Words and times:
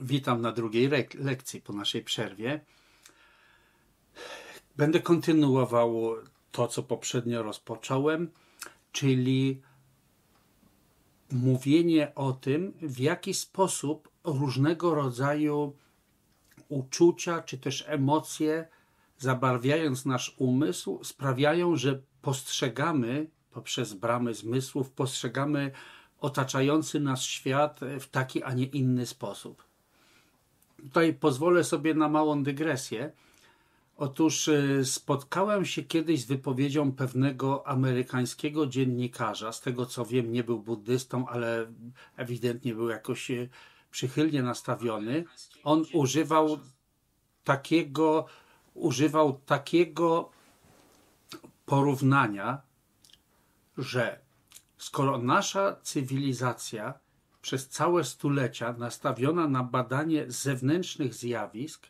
Witam 0.00 0.40
na 0.40 0.52
drugiej 0.52 0.88
lekcji 1.18 1.60
po 1.60 1.72
naszej 1.72 2.04
przerwie. 2.04 2.60
Będę 4.76 5.00
kontynuował 5.00 6.14
to, 6.52 6.68
co 6.68 6.82
poprzednio 6.82 7.42
rozpocząłem, 7.42 8.30
czyli 8.92 9.60
mówienie 11.32 12.14
o 12.14 12.32
tym, 12.32 12.72
w 12.82 12.98
jaki 12.98 13.34
sposób 13.34 14.08
różnego 14.24 14.94
rodzaju 14.94 15.76
uczucia 16.68 17.42
czy 17.42 17.58
też 17.58 17.84
emocje, 17.86 18.68
zabarwiając 19.18 20.04
nasz 20.04 20.34
umysł, 20.38 21.04
sprawiają, 21.04 21.76
że 21.76 22.02
postrzegamy 22.22 23.30
poprzez 23.50 23.94
bramy 23.94 24.34
zmysłów, 24.34 24.90
postrzegamy 24.90 25.70
otaczający 26.20 27.00
nas 27.00 27.22
świat 27.22 27.80
w 28.00 28.08
taki, 28.08 28.42
a 28.42 28.52
nie 28.52 28.64
inny 28.64 29.06
sposób. 29.06 29.65
Tutaj 30.86 31.14
pozwolę 31.14 31.64
sobie 31.64 31.94
na 31.94 32.08
małą 32.08 32.42
dygresję. 32.42 33.12
Otóż 33.96 34.48
y, 34.48 34.82
spotkałem 34.84 35.64
się 35.64 35.82
kiedyś 35.82 36.20
z 36.20 36.26
wypowiedzią 36.26 36.92
pewnego 36.92 37.66
amerykańskiego 37.66 38.66
dziennikarza. 38.66 39.52
Z 39.52 39.60
tego 39.60 39.86
co 39.86 40.04
wiem, 40.04 40.32
nie 40.32 40.44
był 40.44 40.60
buddystą, 40.60 41.28
ale 41.28 41.66
ewidentnie 42.16 42.74
był 42.74 42.88
jakoś 42.88 43.30
y, 43.30 43.48
przychylnie 43.90 44.42
nastawiony. 44.42 45.24
On 45.64 45.84
używał 45.92 46.58
takiego, 47.44 48.26
używał 48.74 49.40
takiego 49.46 50.30
porównania, 51.66 52.62
że 53.78 54.20
skoro 54.78 55.18
nasza 55.18 55.76
cywilizacja 55.82 56.94
przez 57.46 57.68
całe 57.68 58.04
stulecia 58.04 58.72
nastawiona 58.72 59.48
na 59.48 59.62
badanie 59.62 60.24
zewnętrznych 60.28 61.14
zjawisk, 61.14 61.86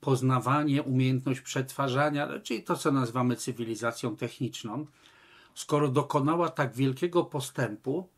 poznawanie, 0.00 0.82
umiejętność 0.82 1.40
przetwarzania, 1.40 2.28
czyli 2.42 2.62
to, 2.62 2.76
co 2.76 2.92
nazywamy 2.92 3.36
cywilizacją 3.36 4.16
techniczną, 4.16 4.86
skoro 5.54 5.88
dokonała 5.88 6.48
tak 6.48 6.74
wielkiego 6.74 7.24
postępu, 7.24 8.08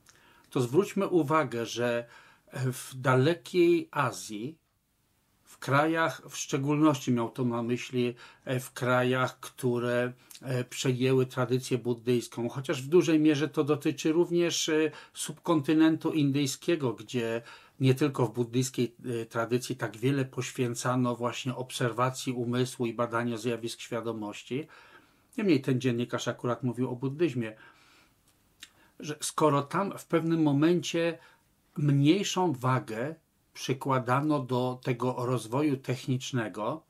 to 0.50 0.60
zwróćmy 0.60 1.06
uwagę, 1.08 1.66
że 1.66 2.06
w 2.52 2.94
dalekiej 2.94 3.88
Azji, 3.90 4.58
krajach, 5.60 6.22
w 6.28 6.36
szczególności 6.36 7.12
miał 7.12 7.30
to 7.30 7.44
na 7.44 7.62
myśli 7.62 8.14
e, 8.44 8.60
w 8.60 8.72
krajach, 8.72 9.40
które 9.40 10.12
e, 10.42 10.64
przejęły 10.64 11.26
tradycję 11.26 11.78
buddyjską, 11.78 12.48
chociaż 12.48 12.82
w 12.82 12.88
dużej 12.88 13.20
mierze 13.20 13.48
to 13.48 13.64
dotyczy 13.64 14.12
również 14.12 14.68
e, 14.68 14.90
subkontynentu 15.14 16.12
indyjskiego, 16.12 16.92
gdzie 16.92 17.42
nie 17.80 17.94
tylko 17.94 18.26
w 18.26 18.32
buddyjskiej 18.32 18.94
tradycji 19.28 19.76
tak 19.76 19.96
wiele 19.96 20.24
poświęcano 20.24 21.16
właśnie 21.16 21.54
obserwacji 21.54 22.32
umysłu 22.32 22.86
i 22.86 22.94
badaniu 22.94 23.36
zjawisk 23.36 23.80
świadomości. 23.80 24.66
Niemniej 25.38 25.60
ten 25.60 25.80
dziennikarz 25.80 26.28
akurat 26.28 26.62
mówił 26.62 26.90
o 26.90 26.96
buddyzmie, 26.96 27.56
że 29.00 29.16
skoro 29.20 29.62
tam 29.62 29.98
w 29.98 30.06
pewnym 30.06 30.42
momencie 30.42 31.18
mniejszą 31.76 32.52
wagę 32.52 33.14
przykładano 33.60 34.38
do 34.38 34.80
tego 34.82 35.14
rozwoju 35.18 35.76
technicznego, 35.76 36.82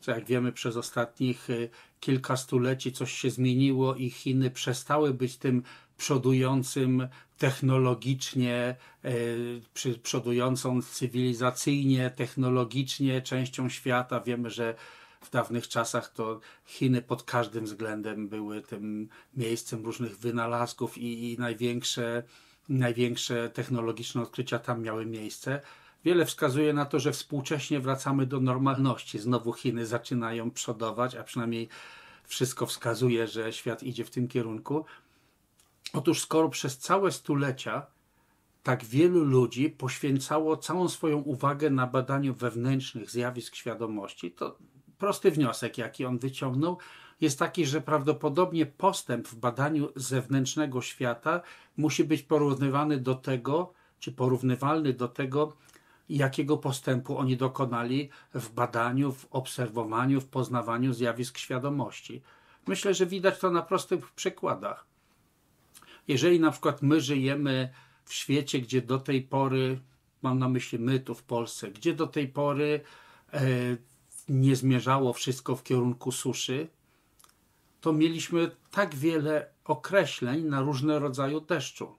co 0.00 0.10
jak 0.10 0.24
wiemy 0.24 0.52
przez 0.52 0.76
ostatnich 0.76 1.50
y, 1.50 1.68
kilka 2.00 2.36
stuleci 2.36 2.92
coś 2.92 3.12
się 3.12 3.30
zmieniło 3.30 3.94
i 3.94 4.10
Chiny 4.10 4.50
przestały 4.50 5.14
być 5.14 5.36
tym 5.36 5.62
przodującym 5.98 7.08
technologicznie, 7.38 8.76
y, 9.04 9.98
przodującą 10.02 10.82
cywilizacyjnie, 10.82 12.10
technologicznie 12.10 13.22
częścią 13.22 13.68
świata. 13.68 14.20
Wiemy, 14.20 14.50
że 14.50 14.74
w 15.20 15.30
dawnych 15.30 15.68
czasach 15.68 16.12
to 16.12 16.40
Chiny 16.66 17.02
pod 17.02 17.22
każdym 17.22 17.64
względem 17.64 18.28
były 18.28 18.62
tym 18.62 19.08
miejscem 19.36 19.84
różnych 19.84 20.18
wynalazków 20.18 20.98
i, 20.98 21.32
i 21.32 21.38
największe 21.38 22.22
największe 22.68 23.50
technologiczne 23.50 24.22
odkrycia 24.22 24.58
tam 24.58 24.82
miały 24.82 25.06
miejsce. 25.06 25.60
Wiele 26.04 26.26
wskazuje 26.26 26.72
na 26.72 26.84
to, 26.84 27.00
że 27.00 27.12
współcześnie 27.12 27.80
wracamy 27.80 28.26
do 28.26 28.40
normalności. 28.40 29.18
Znowu 29.18 29.52
Chiny 29.52 29.86
zaczynają 29.86 30.50
przodować, 30.50 31.14
a 31.14 31.24
przynajmniej 31.24 31.68
wszystko 32.24 32.66
wskazuje, 32.66 33.26
że 33.26 33.52
świat 33.52 33.82
idzie 33.82 34.04
w 34.04 34.10
tym 34.10 34.28
kierunku. 34.28 34.84
Otóż, 35.92 36.20
skoro 36.20 36.48
przez 36.48 36.78
całe 36.78 37.12
stulecia 37.12 37.86
tak 38.62 38.84
wielu 38.84 39.24
ludzi 39.24 39.70
poświęcało 39.70 40.56
całą 40.56 40.88
swoją 40.88 41.18
uwagę 41.18 41.70
na 41.70 41.86
badaniu 41.86 42.34
wewnętrznych 42.34 43.10
zjawisk 43.10 43.54
świadomości, 43.54 44.30
to 44.30 44.58
prosty 44.98 45.30
wniosek, 45.30 45.78
jaki 45.78 46.04
on 46.04 46.18
wyciągnął, 46.18 46.78
jest 47.20 47.38
taki, 47.38 47.66
że 47.66 47.80
prawdopodobnie 47.80 48.66
postęp 48.66 49.28
w 49.28 49.34
badaniu 49.34 49.88
zewnętrznego 49.96 50.82
świata 50.82 51.40
musi 51.76 52.04
być 52.04 52.22
porównywany 52.22 53.00
do 53.00 53.14
tego, 53.14 53.72
czy 53.98 54.12
porównywalny 54.12 54.92
do 54.92 55.08
tego, 55.08 55.56
jakiego 56.08 56.56
postępu 56.56 57.18
oni 57.18 57.36
dokonali 57.36 58.08
w 58.34 58.52
badaniu, 58.52 59.12
w 59.12 59.26
obserwowaniu, 59.30 60.20
w 60.20 60.28
poznawaniu 60.28 60.92
zjawisk 60.92 61.38
świadomości. 61.38 62.22
Myślę, 62.66 62.94
że 62.94 63.06
widać 63.06 63.38
to 63.38 63.50
na 63.50 63.62
prostych 63.62 64.10
przykładach. 64.10 64.86
Jeżeli 66.08 66.40
na 66.40 66.50
przykład 66.50 66.82
my 66.82 67.00
żyjemy 67.00 67.72
w 68.04 68.14
świecie, 68.14 68.60
gdzie 68.60 68.82
do 68.82 68.98
tej 68.98 69.22
pory, 69.22 69.80
mam 70.22 70.38
na 70.38 70.48
myśli 70.48 70.78
my 70.78 71.00
tu 71.00 71.14
w 71.14 71.22
Polsce, 71.22 71.70
gdzie 71.70 71.94
do 71.94 72.06
tej 72.06 72.28
pory 72.28 72.80
e, 73.32 73.40
nie 74.28 74.56
zmierzało 74.56 75.12
wszystko 75.12 75.56
w 75.56 75.62
kierunku 75.62 76.12
suszy, 76.12 76.68
to 77.86 77.92
mieliśmy 77.92 78.50
tak 78.70 78.94
wiele 78.94 79.50
określeń 79.64 80.44
na 80.44 80.60
różne 80.60 80.98
rodzaje 80.98 81.40
deszczu. 81.40 81.96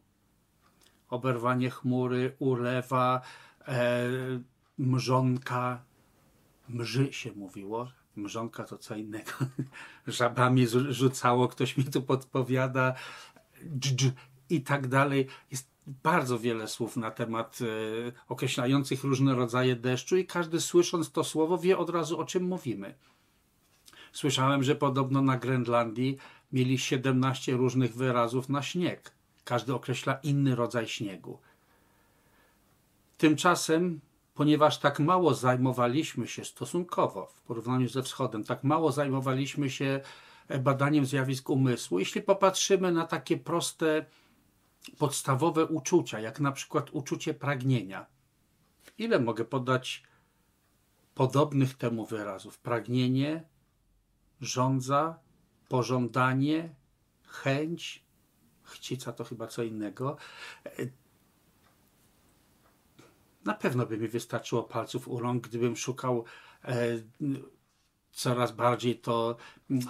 Oberwanie 1.09 1.69
chmury, 1.69 2.35
ulewa, 2.39 3.21
e, 3.67 4.09
mrzonka, 4.77 5.83
mrzy 6.69 7.13
się 7.13 7.31
mówiło. 7.31 7.91
Mrzonka 8.15 8.63
to 8.63 8.77
co 8.77 8.95
innego. 8.95 9.31
Żabami 10.07 10.67
rzucało, 10.89 11.47
ktoś 11.47 11.77
mi 11.77 11.83
tu 11.83 12.01
podpowiada, 12.01 12.93
dż, 13.63 14.11
i 14.49 14.61
tak 14.61 14.87
dalej. 14.87 15.27
Jest 15.51 15.69
bardzo 15.87 16.39
wiele 16.39 16.67
słów 16.67 16.97
na 16.97 17.11
temat 17.11 17.59
e, 17.61 17.65
określających 18.27 19.03
różne 19.03 19.35
rodzaje 19.35 19.75
deszczu 19.75 20.17
i 20.17 20.25
każdy 20.25 20.61
słysząc 20.61 21.11
to 21.11 21.23
słowo 21.23 21.57
wie 21.57 21.77
od 21.77 21.89
razu 21.89 22.19
o 22.19 22.25
czym 22.25 22.43
mówimy. 22.43 22.95
Słyszałem, 24.13 24.63
że 24.63 24.75
podobno 24.75 25.21
na 25.21 25.37
Grenlandii 25.37 26.17
mieli 26.51 26.77
17 26.77 27.53
różnych 27.53 27.95
wyrazów 27.95 28.49
na 28.49 28.61
śnieg. 28.61 29.11
Każdy 29.43 29.73
określa 29.73 30.19
inny 30.23 30.55
rodzaj 30.55 30.87
śniegu. 30.87 31.39
Tymczasem, 33.17 33.99
ponieważ 34.33 34.79
tak 34.79 34.99
mało 34.99 35.33
zajmowaliśmy 35.33 36.27
się 36.27 36.45
stosunkowo 36.45 37.25
w 37.25 37.41
porównaniu 37.41 37.89
ze 37.89 38.03
wschodem, 38.03 38.43
tak 38.43 38.63
mało 38.63 38.91
zajmowaliśmy 38.91 39.69
się 39.69 40.01
e, 40.47 40.59
badaniem 40.59 41.05
zjawisk 41.05 41.49
umysłu, 41.49 41.99
jeśli 41.99 42.21
popatrzymy 42.21 42.91
na 42.91 43.05
takie 43.05 43.37
proste, 43.37 44.05
podstawowe 44.97 45.65
uczucia, 45.65 46.19
jak 46.19 46.39
na 46.39 46.51
przykład 46.51 46.89
uczucie 46.91 47.33
pragnienia, 47.33 48.05
ile 48.97 49.19
mogę 49.19 49.45
podać 49.45 50.03
podobnych 51.15 51.73
temu 51.73 52.05
wyrazów? 52.05 52.59
Pragnienie, 52.59 53.43
żądza, 54.41 55.19
pożądanie, 55.69 56.75
chęć, 57.27 58.05
chcica 58.63 59.13
to 59.13 59.23
chyba 59.23 59.47
co 59.47 59.63
innego. 59.63 60.17
Na 63.45 63.53
pewno 63.53 63.85
by 63.85 63.97
mi 63.97 64.07
wystarczyło 64.07 64.63
palców 64.63 65.07
u 65.07 65.19
rąk, 65.19 65.47
gdybym 65.47 65.75
szukał 65.75 66.25
e, 66.63 66.99
coraz 68.11 68.51
bardziej 68.51 68.99
to 68.99 69.37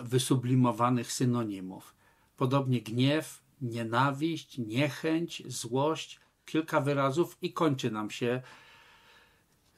wysublimowanych 0.03 1.11
synonimów. 1.11 1.95
Podobnie 2.37 2.81
gniew, 2.81 3.43
nienawiść, 3.61 4.57
niechęć, 4.57 5.43
złość, 5.45 6.19
kilka 6.45 6.81
wyrazów 6.81 7.37
i 7.41 7.53
kończy 7.53 7.91
nam 7.91 8.09
się 8.09 8.41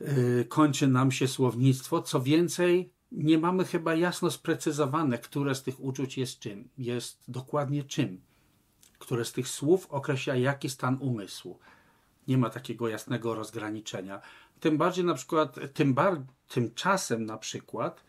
e, 0.01 0.43
kończy 0.45 0.87
nam 0.87 1.11
się 1.11 1.27
słownictwo. 1.27 2.01
Co 2.01 2.21
więcej, 2.21 2.93
nie 3.11 3.37
mamy 3.37 3.65
chyba 3.65 3.95
jasno 3.95 4.31
sprecyzowane, 4.31 5.17
które 5.17 5.55
z 5.55 5.63
tych 5.63 5.79
uczuć 5.79 6.17
jest 6.17 6.39
czym, 6.39 6.69
jest 6.77 7.23
dokładnie 7.27 7.83
czym, 7.83 8.21
które 8.99 9.25
z 9.25 9.31
tych 9.31 9.47
słów 9.47 9.87
określa 9.89 10.35
jaki 10.35 10.69
stan 10.69 10.97
umysłu. 11.01 11.59
Nie 12.27 12.37
ma 12.37 12.49
takiego 12.49 12.87
jasnego 12.87 13.35
rozgraniczenia. 13.35 14.21
Tym 14.59 14.77
bardziej 14.77 15.05
na 15.05 15.13
przykład, 15.13 15.55
tym 15.73 15.93
bar, 15.93 16.21
tymczasem 16.47 17.25
na 17.25 17.37
przykład 17.37 18.03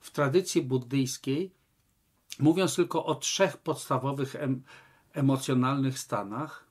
w 0.00 0.10
tradycji 0.10 0.62
buddyjskiej, 0.62 1.52
mówiąc 2.38 2.76
tylko 2.76 3.04
o 3.06 3.14
trzech 3.14 3.56
podstawowych 3.56 4.36
em, 4.36 4.62
emocjonalnych 5.12 5.98
stanach, 5.98 6.66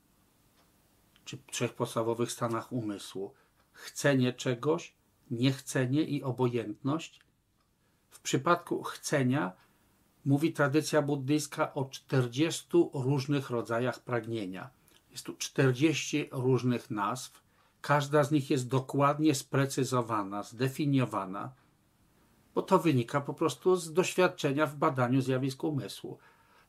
czy 1.26 1.38
trzech 1.52 1.74
podstawowych 1.74 2.32
stanach 2.32 2.72
umysłu, 2.72 3.34
chcenie 3.72 4.34
czegoś, 4.34 4.94
niechcenie 5.32 6.04
i 6.04 6.24
obojętność. 6.24 7.20
W 8.22 8.24
przypadku 8.24 8.84
chcenia 8.84 9.52
mówi 10.26 10.54
tradycja 10.54 11.02
buddyjska 11.02 11.74
o 11.74 11.86
40 11.86 12.68
różnych 12.94 13.50
rodzajach 13.50 14.00
pragnienia. 14.00 14.70
Jest 15.12 15.26
tu 15.26 15.34
40 15.34 16.30
różnych 16.32 16.92
nazw. 16.92 17.42
Każda 17.82 18.24
z 18.24 18.32
nich 18.32 18.50
jest 18.50 18.68
dokładnie 18.68 19.36
sprecyzowana, 19.36 20.44
zdefiniowana, 20.44 21.54
bo 22.56 22.62
to 22.62 22.80
wynika 22.80 23.22
po 23.22 23.34
prostu 23.34 23.76
z 23.76 23.94
doświadczenia 23.94 24.66
w 24.66 24.76
badaniu 24.76 25.22
zjawisk 25.22 25.64
umysłu. 25.64 26.18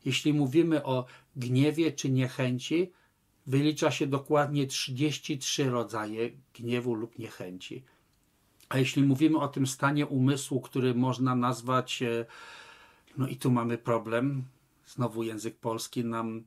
Jeśli 0.04 0.34
mówimy 0.34 0.84
o 0.84 1.04
gniewie 1.36 1.92
czy 1.92 2.10
niechęci, 2.10 2.92
wylicza 3.46 3.90
się 3.90 4.06
dokładnie 4.06 4.66
33 4.66 5.70
rodzaje 5.70 6.30
gniewu 6.54 6.94
lub 6.94 7.18
niechęci. 7.18 7.84
A 8.72 8.78
jeśli 8.78 9.02
mówimy 9.02 9.38
o 9.38 9.48
tym 9.48 9.66
stanie 9.66 10.06
umysłu, 10.06 10.60
który 10.60 10.94
można 10.94 11.34
nazwać, 11.34 12.02
e, 12.02 12.26
no 13.18 13.28
i 13.28 13.36
tu 13.36 13.50
mamy 13.50 13.78
problem, 13.78 14.44
znowu 14.86 15.22
język 15.22 15.56
polski 15.56 16.04
nam 16.04 16.44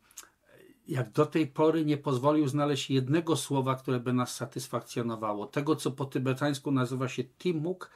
jak 0.88 1.12
do 1.12 1.26
tej 1.26 1.48
pory 1.48 1.86
nie 1.86 1.98
pozwolił 1.98 2.48
znaleźć 2.48 2.90
jednego 2.90 3.36
słowa, 3.36 3.76
które 3.76 4.00
by 4.00 4.14
nas 4.14 4.36
satysfakcjonowało. 4.36 5.46
Tego, 5.46 5.76
co 5.76 5.92
po 5.92 6.06
tybetańsku 6.06 6.72
nazywa 6.72 7.08
się 7.08 7.24
timuk, 7.24 7.90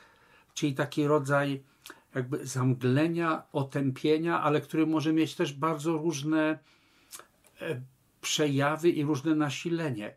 czyli 0.53 0.73
taki 0.73 1.07
rodzaj 1.07 1.63
jakby 2.15 2.45
zamglenia, 2.45 3.43
otępienia, 3.51 4.41
ale 4.41 4.61
który 4.61 4.87
może 4.87 5.13
mieć 5.13 5.35
też 5.35 5.53
bardzo 5.53 5.91
różne 5.91 6.59
e, 7.61 7.81
przejawy 8.21 8.89
i 8.89 9.03
różne 9.03 9.35
nasilenie. 9.35 10.15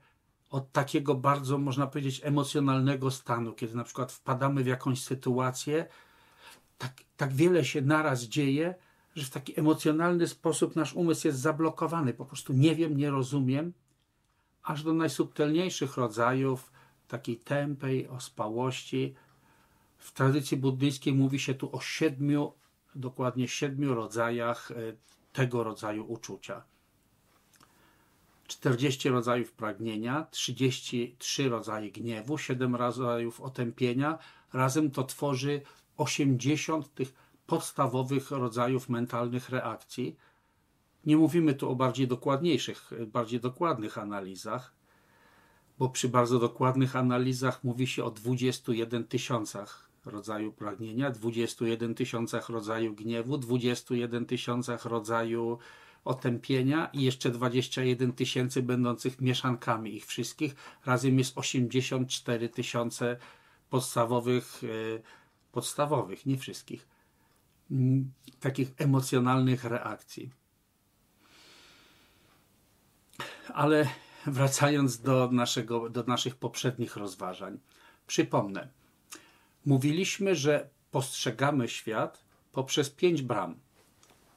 Od 0.52 0.72
takiego 0.72 1.14
bardzo, 1.14 1.58
można 1.58 1.86
powiedzieć, 1.86 2.20
emocjonalnego 2.24 3.10
stanu, 3.10 3.52
kiedy 3.52 3.74
na 3.74 3.84
przykład 3.84 4.12
wpadamy 4.12 4.64
w 4.64 4.66
jakąś 4.66 5.02
sytuację, 5.02 5.86
tak, 6.78 6.92
tak 7.16 7.32
wiele 7.32 7.64
się 7.64 7.82
naraz 7.82 8.22
dzieje, 8.22 8.74
że 9.14 9.24
w 9.24 9.30
taki 9.30 9.60
emocjonalny 9.60 10.28
sposób 10.28 10.76
nasz 10.76 10.94
umysł 10.94 11.26
jest 11.26 11.38
zablokowany. 11.38 12.14
Po 12.14 12.24
prostu 12.24 12.52
nie 12.52 12.74
wiem, 12.74 12.96
nie 12.96 13.10
rozumiem, 13.10 13.72
aż 14.62 14.82
do 14.82 14.92
najsubtelniejszych 14.92 15.96
rodzajów 15.96 16.72
takiej 17.08 17.36
tępej 17.36 18.08
ospałości. 18.08 19.14
W 19.98 20.12
tradycji 20.12 20.56
buddyjskiej 20.56 21.14
mówi 21.14 21.38
się 21.38 21.54
tu 21.54 21.76
o 21.76 21.80
siedmiu, 21.80 22.52
dokładnie 22.94 23.48
siedmiu 23.48 23.94
rodzajach 23.94 24.70
e, 24.70 24.74
tego 25.32 25.64
rodzaju 25.64 26.04
uczucia. 26.04 26.62
40 28.52 29.08
rodzajów 29.08 29.52
pragnienia, 29.52 30.26
33 30.30 31.48
rodzaje 31.48 31.90
gniewu, 31.90 32.38
7 32.38 32.76
rodzajów 32.76 33.40
otępienia. 33.40 34.18
Razem 34.52 34.90
to 34.90 35.04
tworzy 35.04 35.62
80 35.96 36.94
tych 36.94 37.12
podstawowych 37.46 38.30
rodzajów 38.30 38.88
mentalnych 38.88 39.50
reakcji. 39.50 40.16
Nie 41.06 41.16
mówimy 41.16 41.54
tu 41.54 41.70
o 41.70 41.74
bardziej 41.74 42.08
dokładniejszych, 42.08 42.90
bardziej 43.06 43.40
dokładnych 43.40 43.98
analizach, 43.98 44.74
bo 45.78 45.88
przy 45.88 46.08
bardzo 46.08 46.38
dokładnych 46.38 46.96
analizach 46.96 47.64
mówi 47.64 47.86
się 47.86 48.04
o 48.04 48.10
21 48.10 49.04
tysiącach 49.04 49.90
rodzaju 50.06 50.52
pragnienia, 50.52 51.10
21 51.10 51.94
tysiącach 51.94 52.48
rodzaju 52.48 52.94
gniewu, 52.94 53.38
21 53.38 54.26
tysiącach 54.26 54.84
rodzaju 54.84 55.58
otępienia 56.04 56.86
i 56.92 57.02
jeszcze 57.02 57.30
21 57.30 58.12
tysięcy 58.12 58.62
będących 58.62 59.20
mieszankami 59.20 59.96
ich 59.96 60.06
wszystkich. 60.06 60.54
Razem 60.86 61.18
jest 61.18 61.38
84 61.38 62.48
tysiące 62.48 63.16
podstawowych, 63.70 64.60
e, 64.64 65.02
podstawowych, 65.52 66.26
nie 66.26 66.38
wszystkich, 66.38 66.88
takich 68.40 68.72
emocjonalnych 68.78 69.64
reakcji. 69.64 70.30
Ale 73.54 73.88
wracając 74.26 75.00
do, 75.00 75.30
naszego, 75.32 75.90
do 75.90 76.02
naszych 76.02 76.36
poprzednich 76.36 76.96
rozważań, 76.96 77.58
przypomnę, 78.06 78.68
mówiliśmy, 79.66 80.34
że 80.36 80.68
postrzegamy 80.90 81.68
świat 81.68 82.24
poprzez 82.52 82.90
pięć 82.90 83.22
bram. 83.22 83.54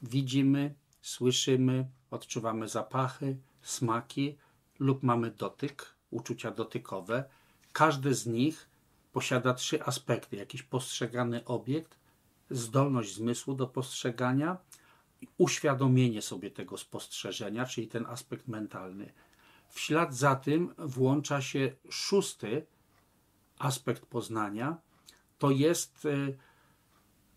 Widzimy, 0.02 0.74
słyszymy, 1.06 1.88
odczuwamy 2.12 2.68
zapachy, 2.68 3.38
smaki 3.62 4.38
lub 4.80 5.04
mamy 5.04 5.32
dotyk, 5.32 5.96
uczucia 6.12 6.52
dotykowe. 6.52 7.24
Każdy 7.74 8.14
z 8.14 8.26
nich 8.26 8.70
posiada 9.14 9.54
trzy 9.54 9.84
aspekty: 9.84 10.36
jakiś 10.36 10.64
postrzegany 10.64 11.46
obiekt, 11.46 12.00
zdolność 12.50 13.14
zmysłu 13.14 13.56
do 13.56 13.68
postrzegania, 13.68 14.58
uświadomienie 15.38 16.22
sobie 16.22 16.52
tego 16.52 16.78
spostrzeżenia, 16.78 17.66
czyli 17.66 17.88
ten 17.88 18.06
aspekt 18.06 18.48
mentalny. 18.48 19.14
W 19.70 19.80
ślad 19.80 20.16
za 20.16 20.36
tym 20.36 20.74
włącza 20.78 21.42
się 21.42 21.76
szósty 21.90 22.66
aspekt 23.60 24.06
poznania, 24.06 24.78
to 25.38 25.52
jest 25.52 26.06
y, 26.06 26.38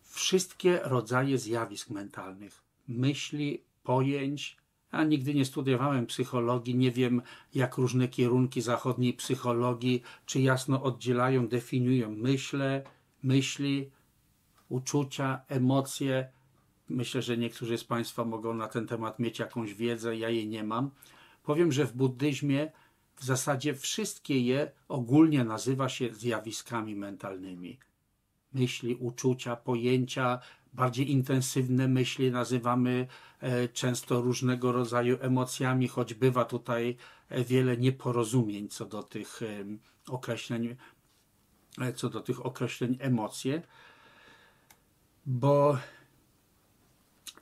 wszystkie 0.03 0.81
rodzaje 0.82 1.38
zjawisk 1.38 1.91
mentalnych 1.91 2.68
myśli, 2.88 3.62
pojęć. 3.82 4.56
Ja 4.93 5.05
nigdy 5.05 5.35
nie 5.35 5.44
studiowałem 5.44 6.06
psychologii, 6.06 6.75
nie 6.75 6.90
wiem 6.90 7.23
jak 7.55 7.76
różne 7.76 8.08
kierunki 8.08 8.61
zachodniej 8.61 9.14
psychologii, 9.14 10.02
czy 10.26 10.40
jasno 10.40 10.82
oddzielają, 10.82 11.49
definiują 11.49 12.11
myśle, 12.11 12.82
myśli, 13.23 13.90
uczucia, 14.69 15.40
emocje. 15.49 16.29
Myślę, 16.88 17.23
że 17.23 17.38
niektórzy 17.38 17.79
z 17.79 17.85
Państwa 17.85 18.25
mogą 18.25 18.55
na 18.55 18.69
ten 18.69 18.87
temat 18.87 19.19
mieć 19.19 19.38
jakąś 19.38 19.75
wiedzę, 19.75 20.17
ja 20.17 20.29
jej 20.29 20.49
nie 20.49 20.64
mam. 20.64 20.91
Powiem, 21.43 21.73
że 21.73 21.84
w 21.84 21.93
buddyzmie 21.93 22.73
w 23.17 23.25
zasadzie 23.25 23.75
wszystkie 23.75 24.41
je 24.41 24.70
ogólnie 24.88 25.44
nazywa 25.44 25.88
się 25.88 26.14
zjawiskami 26.14 26.96
mentalnymi. 26.96 27.79
Myśli, 28.52 28.94
uczucia, 28.94 29.56
pojęcia, 29.56 30.38
bardziej 30.78 31.10
intensywne 31.10 31.88
myśli 31.88 32.30
nazywamy 32.30 33.06
e, 33.40 33.69
często 33.69 34.20
różnego 34.20 34.72
rodzaju 34.72 35.19
emocjami, 35.20 35.88
choć 35.88 36.14
bywa 36.14 36.44
tutaj 36.44 36.96
e, 37.28 37.44
wiele 37.44 37.76
nieporozumień 37.76 38.69
co 38.69 38.86
do 38.86 39.02
tych 39.02 39.42
e, 39.42 39.64
określeń, 40.08 40.76
co 41.94 42.08
do 42.08 42.20
tych 42.20 42.46
określeń 42.46 42.98
emocje, 43.00 43.62
bo 45.26 45.79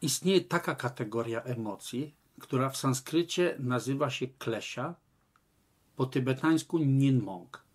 istnieje 0.02 0.40
taka 0.40 0.74
kategoria 0.74 1.42
emocji, 1.42 2.14
która 2.40 2.70
w 2.70 2.76
sanskrycie 2.76 3.56
nazywa 3.58 4.10
się 4.10 4.26
klesia, 4.26 4.94
po 5.96 6.06
tybetańsku 6.06 6.78
ninmong 6.78 7.65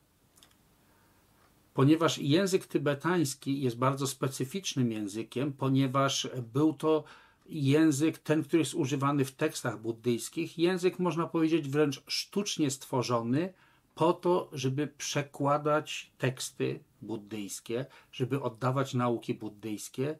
ponieważ 1.73 2.17
język 2.17 2.65
tybetański 2.65 3.61
jest 3.61 3.77
bardzo 3.77 4.07
specyficznym 4.07 4.91
językiem, 4.91 5.53
ponieważ 5.53 6.29
był 6.53 6.73
to 6.73 7.03
język, 7.49 8.17
ten, 8.17 8.43
który 8.43 8.59
jest 8.59 8.73
używany 8.73 9.25
w 9.25 9.31
tekstach 9.31 9.81
buddyjskich, 9.81 10.57
język 10.57 10.99
można 10.99 11.27
powiedzieć 11.27 11.69
wręcz 11.69 12.03
sztucznie 12.07 12.71
stworzony 12.71 13.53
po 13.95 14.13
to, 14.13 14.49
żeby 14.53 14.87
przekładać 14.87 16.11
teksty 16.17 16.79
buddyjskie, 17.01 17.85
żeby 18.11 18.41
oddawać 18.41 18.93
nauki 18.93 19.33
buddyjskie 19.33 20.19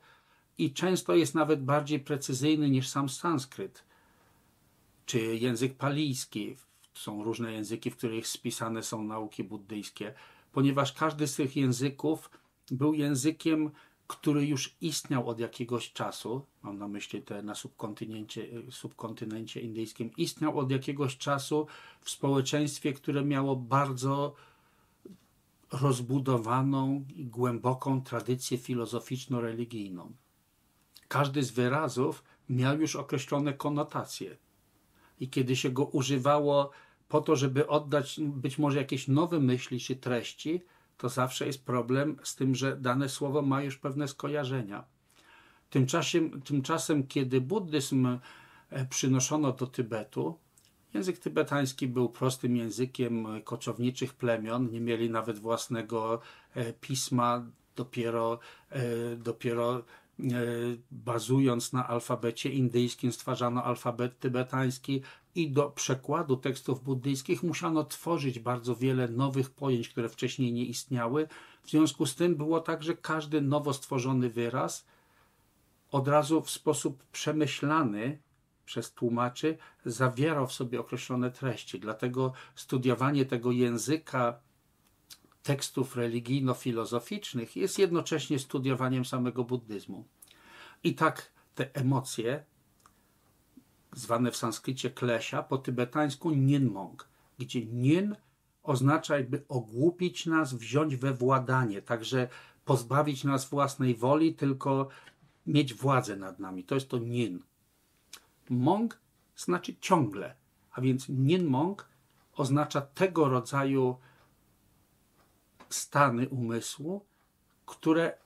i 0.58 0.74
często 0.74 1.16
jest 1.16 1.36
nawet 1.36 1.64
bardziej 1.64 2.00
precyzyjny 2.00 2.70
niż 2.70 2.90
sam 2.90 3.10
sanskryt 3.10 3.84
czy 5.06 5.20
język 5.20 5.74
palijski. 5.74 6.56
Są 6.94 7.24
różne 7.24 7.54
języki, 7.54 7.92
w 7.92 7.98
których 7.98 8.28
spisane 8.28 8.84
są 8.84 9.04
nauki 9.04 9.44
buddyjskie 9.44 10.14
ponieważ 10.52 10.94
każdy 10.94 11.28
z 11.28 11.36
tych 11.36 11.56
języków 11.56 12.30
był 12.72 12.94
językiem, 12.94 13.72
który 14.08 14.46
już 14.46 14.76
istniał 14.82 15.30
od 15.30 15.40
jakiegoś 15.40 15.94
czasu, 15.94 16.46
mam 16.62 16.78
na 16.78 16.88
myśli 16.88 17.22
te 17.22 17.44
na 17.44 17.56
subkontynencie, 17.56 18.48
subkontynencie 18.72 19.62
indyjskim, 19.62 20.12
istniał 20.18 20.60
od 20.60 20.72
jakiegoś 20.72 21.18
czasu 21.18 21.68
w 22.02 22.10
społeczeństwie, 22.10 22.94
które 22.94 23.26
miało 23.26 23.56
bardzo 23.56 24.36
rozbudowaną 25.72 27.06
i 27.16 27.26
głęboką 27.26 28.02
tradycję 28.02 28.58
filozoficzno-religijną. 28.58 30.12
Każdy 31.08 31.44
z 31.44 31.52
wyrazów 31.52 32.24
miał 32.50 32.82
już 32.82 32.96
określone 32.96 33.54
konotacje. 33.54 34.38
I 35.20 35.30
kiedy 35.30 35.56
się 35.56 35.70
go 35.70 35.86
używało 35.86 36.72
po 37.12 37.22
to, 37.22 37.36
żeby 37.36 37.68
oddać 37.68 38.20
być 38.20 38.58
może 38.58 38.78
jakieś 38.78 39.08
nowe 39.08 39.40
myśli 39.40 39.80
czy 39.80 39.96
treści, 39.96 40.62
to 40.98 41.10
zawsze 41.10 41.46
jest 41.48 41.66
problem 41.66 42.18
z 42.24 42.36
tym, 42.36 42.56
że 42.56 42.78
dane 42.78 43.10
słowo 43.10 43.42
ma 43.42 43.62
już 43.64 43.78
pewne 43.78 44.08
skojarzenia. 44.08 44.84
Tymczasem, 45.70 46.42
tymczasem 46.42 47.08
kiedy 47.08 47.42
buddyzm 47.42 48.18
e, 48.70 48.86
przynoszono 48.86 49.52
do 49.52 49.68
Tybetu, 49.68 50.38
Język 50.94 51.20
tybetański 51.20 51.88
był 51.88 52.10
prostym 52.10 52.58
językiem 52.58 53.28
koczowniczych 53.44 54.14
plemion, 54.14 54.72
nie 54.72 54.82
mieli 54.82 55.10
nawet 55.10 55.40
własnego 55.40 56.20
e, 56.56 56.74
pisma, 56.74 57.46
dopiero, 57.76 58.40
e, 58.70 58.82
dopiero 59.16 59.84
bazując 60.92 61.74
na 61.74 61.88
alfabecie 61.88 62.50
indyjskim 62.50 63.12
stwarzano 63.12 63.64
alfabet 63.64 64.20
tybetański 64.20 65.02
i 65.36 65.52
do 65.52 65.70
przekładu 65.70 66.38
tekstów 66.38 66.84
buddyjskich 66.84 67.44
musiano 67.44 67.84
tworzyć 67.84 68.40
bardzo 68.40 68.76
wiele 68.76 69.08
nowych 69.08 69.50
pojęć, 69.50 69.90
które 69.90 70.10
wcześniej 70.10 70.54
nie 70.54 70.66
istniały. 70.66 71.28
W 71.64 71.70
związku 71.70 72.06
z 72.06 72.16
tym 72.16 72.36
było 72.36 72.60
tak, 72.60 72.84
że 72.84 72.96
każdy 72.96 73.42
nowo 73.42 73.74
stworzony 73.74 74.30
wyraz 74.30 74.86
od 75.92 76.08
razu 76.08 76.42
w 76.42 76.50
sposób 76.50 77.04
przemyślany 77.04 78.20
przez 78.66 78.94
tłumaczy 78.94 79.58
zawierał 79.86 80.48
w 80.48 80.54
sobie 80.54 80.80
określone 80.80 81.32
treści. 81.32 81.80
Dlatego 81.80 82.34
studiowanie 82.56 83.26
tego 83.26 83.52
języka 83.52 84.40
tekstów 85.44 85.96
religijno-filozoficznych 85.96 87.56
jest 87.56 87.80
jednocześnie 87.80 88.40
studiowaniem 88.40 89.06
samego 89.06 89.44
buddyzmu. 89.44 90.06
I 90.84 90.96
tak 90.96 91.32
te 91.56 91.76
emocje, 91.76 92.44
zwane 93.94 94.32
w 94.32 94.38
sanskrycie 94.38 94.90
klesia, 94.90 95.44
po 95.44 95.58
tybetańsku 95.58 96.32
ninmong, 96.32 97.08
gdzie 97.40 97.66
nin 97.66 98.16
oznacza 98.64 99.18
jakby 99.18 99.44
ogłupić 99.50 100.26
nas, 100.26 100.54
wziąć 100.54 100.96
we 100.96 101.14
władanie, 101.14 101.82
także 101.82 102.28
pozbawić 102.66 103.24
nas 103.24 103.50
własnej 103.50 103.96
woli, 103.96 104.36
tylko 104.36 104.88
mieć 105.48 105.74
władzę 105.74 106.16
nad 106.16 106.40
nami. 106.40 106.64
To 106.64 106.76
jest 106.76 106.90
to 106.90 106.98
nin. 106.98 107.40
Mong 108.50 109.00
znaczy 109.36 109.76
ciągle, 109.82 110.36
a 110.72 110.82
więc 110.82 111.10
nin 111.10 111.46
mong 111.46 111.90
oznacza 112.34 112.82
tego 112.82 113.30
rodzaju 113.30 113.96
stany 115.70 116.30
umysłu, 116.30 117.06
które 117.66 118.18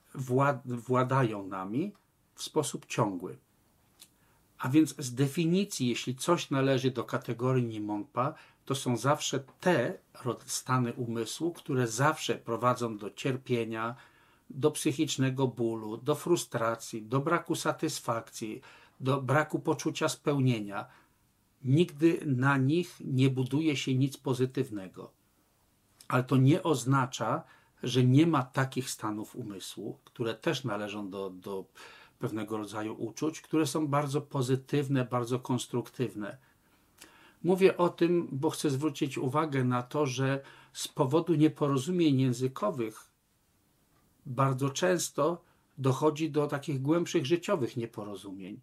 władają 0.66 1.48
nami 1.48 1.94
w 2.36 2.44
sposób 2.44 2.86
ciągły. 2.86 3.38
A 4.60 4.70
więc 4.70 4.96
z 4.98 5.14
definicji, 5.14 5.88
jeśli 5.88 6.16
coś 6.16 6.50
należy 6.50 6.92
do 6.92 7.04
kategorii 7.04 7.66
Nimongpa, 7.66 8.34
to 8.66 8.76
są 8.76 8.98
zawsze 8.98 9.40
te 9.60 9.98
stany 10.46 10.94
umysłu, 10.94 11.54
które 11.54 11.88
zawsze 11.88 12.36
prowadzą 12.36 12.98
do 12.98 13.12
cierpienia, 13.12 13.96
do 14.50 14.72
psychicznego 14.72 15.48
bólu, 15.48 15.98
do 15.98 16.16
frustracji, 16.16 17.02
do 17.02 17.20
braku 17.20 17.56
satysfakcji, 17.56 18.62
do 19.00 19.22
braku 19.22 19.60
poczucia 19.60 20.10
spełnienia. 20.10 20.86
Nigdy 21.64 22.20
na 22.26 22.58
nich 22.58 22.96
nie 23.00 23.30
buduje 23.30 23.78
się 23.78 23.96
nic 23.96 24.18
pozytywnego. 24.18 25.12
Ale 26.08 26.24
to 26.24 26.38
nie 26.38 26.64
oznacza, 26.64 27.44
że 27.84 28.04
nie 28.04 28.28
ma 28.28 28.44
takich 28.44 28.90
stanów 28.90 29.36
umysłu, 29.36 30.00
które 30.04 30.36
też 30.36 30.64
należą 30.64 31.10
do, 31.10 31.30
do 31.30 31.66
pewnego 32.26 32.58
rodzaju 32.58 32.94
uczuć, 32.94 33.42
które 33.42 33.68
są 33.68 33.88
bardzo 33.88 34.22
pozytywne, 34.22 35.06
bardzo 35.06 35.40
konstruktywne. 35.40 36.38
Mówię 37.44 37.78
o 37.78 37.90
tym, 37.90 38.28
bo 38.32 38.50
chcę 38.50 38.70
zwrócić 38.70 39.18
uwagę 39.18 39.64
na 39.64 39.84
to, 39.84 40.06
że 40.06 40.42
z 40.74 40.88
powodu 40.88 41.36
nieporozumień 41.36 42.22
językowych 42.22 43.12
bardzo 44.26 44.70
często 44.70 45.44
dochodzi 45.78 46.32
do 46.32 46.48
takich 46.48 46.82
głębszych 46.82 47.26
życiowych 47.26 47.78
nieporozumień. 47.78 48.62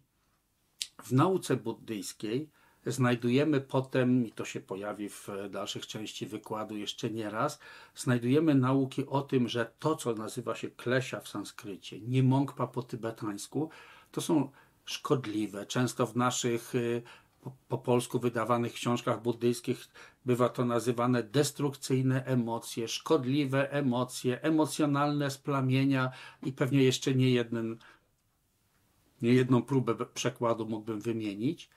W 1.03 1.11
nauce 1.11 1.55
buddyjskiej 1.55 2.49
znajdujemy 2.85 3.61
potem, 3.61 4.25
i 4.25 4.31
to 4.31 4.45
się 4.45 4.59
pojawi 4.59 5.09
w 5.09 5.27
dalszych 5.49 5.87
części 5.87 6.25
wykładu 6.25 6.77
jeszcze 6.77 7.09
nie 7.09 7.29
raz, 7.29 7.59
znajdujemy 7.95 8.55
nauki 8.55 9.05
o 9.05 9.21
tym, 9.21 9.49
że 9.49 9.71
to, 9.79 9.95
co 9.95 10.13
nazywa 10.13 10.55
się 10.55 10.69
klesia 10.69 11.19
w 11.19 11.27
sanskrycie, 11.27 12.01
niemongpa 12.01 12.67
po 12.67 12.83
tybetańsku, 12.83 13.69
to 14.11 14.21
są 14.21 14.51
szkodliwe. 14.85 15.65
Często 15.65 16.07
w 16.07 16.15
naszych 16.15 16.75
y, 16.75 17.03
po 17.67 17.77
polsku 17.77 18.19
wydawanych 18.19 18.73
książkach 18.73 19.21
buddyjskich 19.21 19.87
bywa 20.25 20.49
to 20.49 20.65
nazywane 20.65 21.23
destrukcyjne 21.23 22.25
emocje, 22.25 22.87
szkodliwe 22.87 23.71
emocje, 23.71 24.41
emocjonalne 24.41 25.31
splamienia 25.31 26.11
i 26.43 26.53
pewnie 26.53 26.83
jeszcze 26.83 27.15
nie, 27.15 27.31
jeden, 27.31 27.77
nie 29.21 29.33
jedną 29.33 29.61
próbę 29.61 30.05
przekładu 30.05 30.65
mógłbym 30.65 31.01
wymienić 31.01 31.69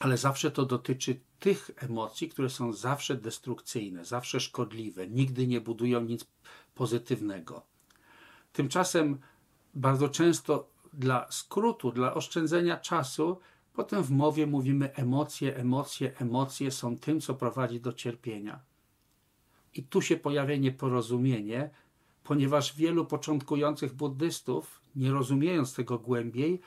ale 0.00 0.16
zawsze 0.16 0.50
to 0.50 0.66
dotyczy 0.66 1.20
tych 1.38 1.70
emocji, 1.76 2.28
które 2.28 2.50
są 2.50 2.72
zawsze 2.72 3.16
destrukcyjne, 3.16 4.04
zawsze 4.04 4.40
szkodliwe, 4.40 5.08
nigdy 5.08 5.46
nie 5.46 5.60
budują 5.60 6.00
nic 6.00 6.26
pozytywnego. 6.74 7.62
Tymczasem 8.52 9.18
bardzo 9.74 10.08
często 10.08 10.70
dla 10.92 11.26
skrótu, 11.30 11.92
dla 11.92 12.14
oszczędzenia 12.14 12.76
czasu, 12.76 13.38
potem 13.72 14.02
w 14.02 14.10
mowie 14.10 14.46
mówimy 14.46 14.94
emocje, 14.94 15.56
emocje, 15.56 16.16
emocje 16.18 16.70
są 16.70 16.98
tym, 16.98 17.20
co 17.20 17.34
prowadzi 17.34 17.80
do 17.80 17.92
cierpienia. 17.92 18.60
I 19.74 19.82
tu 19.82 20.02
się 20.02 20.16
pojawia 20.16 20.56
nieporozumienie, 20.56 21.70
ponieważ 22.24 22.76
wielu 22.76 23.06
początkujących 23.06 23.94
buddystów, 23.94 24.80
nie 24.96 25.10
rozumiejąc 25.10 25.74
tego 25.74 25.98
głębiej, 25.98 26.60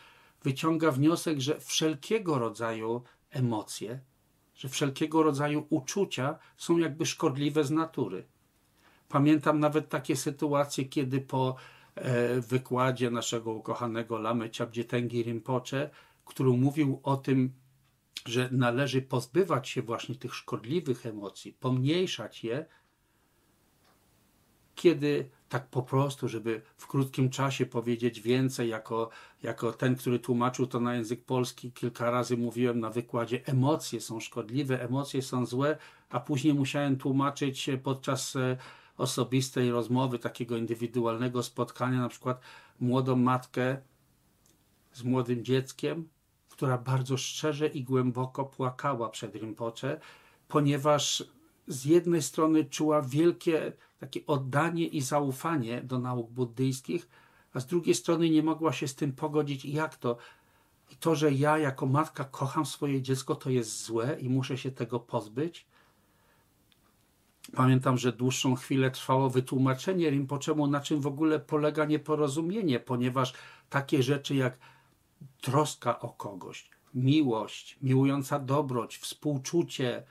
wyciąga 0.44 0.92
wniosek, 0.92 1.40
że 1.40 1.60
wszelkiego 1.60 2.40
rodzaju 2.40 3.04
emocje, 3.30 4.00
że 4.56 4.70
wszelkiego 4.70 5.24
rodzaju 5.24 5.68
uczucia 5.70 6.40
są 6.58 6.78
jakby 6.78 7.06
szkodliwe 7.06 7.64
z 7.64 7.72
natury. 7.72 8.28
Pamiętam 9.10 9.60
nawet 9.60 9.90
takie 9.90 10.16
sytuacje, 10.16 10.86
kiedy 10.86 11.22
po 11.22 11.56
e, 11.96 12.42
wykładzie 12.42 13.12
naszego 13.12 13.52
ukochanego 13.52 14.18
Lamy 14.18 14.50
Ciabdzietengi 14.50 15.24
Rinpoche, 15.24 15.90
który 16.26 16.50
mówił 16.50 17.00
o 17.04 17.18
tym, 17.18 17.54
że 18.26 18.50
należy 18.52 19.02
pozbywać 19.02 19.70
się 19.70 19.82
właśnie 19.82 20.16
tych 20.16 20.36
szkodliwych 20.36 21.06
emocji, 21.06 21.54
pomniejszać 21.54 22.44
je, 22.44 22.66
kiedy 24.76 25.30
tak 25.50 25.68
po 25.68 25.84
prostu, 25.84 26.28
żeby 26.28 26.62
w 26.78 26.88
krótkim 26.88 27.30
czasie 27.30 27.66
powiedzieć 27.66 28.22
więcej, 28.22 28.70
jako, 28.70 29.10
jako 29.44 29.74
ten, 29.74 29.96
który 29.96 30.20
tłumaczył 30.20 30.68
to 30.68 30.80
na 30.80 30.96
język 30.96 31.26
polski, 31.26 31.72
kilka 31.72 32.12
razy 32.12 32.38
mówiłem 32.38 32.80
na 32.80 32.90
wykładzie, 32.90 33.46
emocje 33.46 34.02
są 34.02 34.20
szkodliwe, 34.20 34.82
emocje 34.82 35.22
są 35.22 35.46
złe, 35.46 35.78
a 36.10 36.20
później 36.20 36.54
musiałem 36.54 36.98
tłumaczyć 36.98 37.70
podczas 37.84 38.36
e, 38.36 38.58
osobistej 38.98 39.72
rozmowy, 39.72 40.20
takiego 40.20 40.58
indywidualnego 40.58 41.44
spotkania, 41.44 42.00
na 42.00 42.10
przykład 42.10 42.42
młodą 42.80 43.16
matkę 43.16 43.78
z 44.94 45.04
młodym 45.04 45.44
dzieckiem, 45.44 46.10
która 46.50 46.78
bardzo 46.78 47.18
szczerze 47.18 47.68
i 47.68 47.84
głęboko 47.84 48.46
płakała 48.46 49.10
przed 49.10 49.36
Rinpoche, 49.36 50.00
ponieważ 50.48 51.24
z 51.68 51.86
jednej 51.86 52.22
strony 52.22 52.66
czuła 52.66 53.02
wielkie 53.02 53.74
takie 54.00 54.26
oddanie 54.26 54.86
i 54.88 55.02
zaufanie 55.02 55.82
do 55.82 56.00
nauk 56.00 56.32
buddyjskich, 56.32 57.10
a 57.54 57.60
z 57.60 57.66
drugiej 57.66 57.96
strony 57.96 58.30
nie 58.30 58.44
mogła 58.44 58.74
się 58.74 58.88
z 58.88 58.96
tym 58.96 59.12
pogodzić. 59.12 59.66
Jak 59.66 59.96
to? 59.96 60.18
I 60.92 60.96
to, 60.96 61.16
że 61.16 61.32
ja 61.32 61.58
jako 61.58 61.86
matka 61.86 62.24
kocham 62.24 62.66
swoje 62.66 63.02
dziecko, 63.02 63.36
to 63.36 63.50
jest 63.50 63.84
złe 63.84 64.18
i 64.20 64.30
muszę 64.30 64.58
się 64.58 64.72
tego 64.72 65.00
pozbyć. 65.00 65.66
Pamiętam, 67.56 67.98
że 67.98 68.14
dłuższą 68.14 68.56
chwilę 68.56 68.92
trwało 68.92 69.30
wytłumaczenie 69.30 70.10
Rinpoczemu, 70.10 70.68
na 70.68 70.80
czym 70.80 71.02
w 71.02 71.08
ogóle 71.08 71.40
polega 71.40 71.86
nieporozumienie, 71.86 72.80
ponieważ 72.80 73.34
takie 73.70 74.04
rzeczy 74.04 74.36
jak 74.36 74.58
troska 75.42 76.00
o 76.00 76.10
kogoś, 76.10 76.70
miłość, 76.94 77.78
miłująca 77.82 78.40
dobroć, 78.40 78.98
współczucie, 78.98 80.04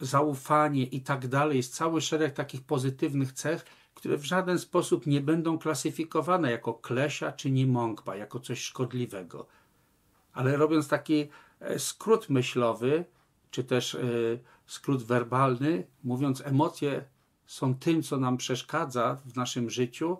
zaufanie 0.00 0.84
i 0.84 1.00
tak 1.00 1.28
dalej. 1.28 1.56
Jest 1.56 1.74
cały 1.74 2.00
szereg 2.00 2.34
takich 2.34 2.62
pozytywnych 2.62 3.32
cech, 3.32 3.64
które 3.94 4.16
w 4.16 4.24
żaden 4.24 4.58
sposób 4.58 5.06
nie 5.06 5.20
będą 5.20 5.58
klasyfikowane 5.58 6.50
jako 6.50 6.74
klesia 6.74 7.32
czy 7.32 7.50
nimongpa, 7.50 8.16
jako 8.16 8.40
coś 8.40 8.60
szkodliwego. 8.60 9.46
Ale 10.32 10.56
robiąc 10.56 10.88
taki 10.88 11.28
e, 11.60 11.78
skrót 11.78 12.30
myślowy, 12.30 13.04
czy 13.50 13.64
też 13.64 13.94
e, 13.94 13.98
skrót 14.66 15.02
werbalny, 15.02 15.86
mówiąc, 16.04 16.42
emocje 16.44 17.04
są 17.46 17.74
tym, 17.74 18.02
co 18.02 18.16
nam 18.16 18.36
przeszkadza 18.36 19.18
w 19.24 19.36
naszym 19.36 19.70
życiu, 19.70 20.18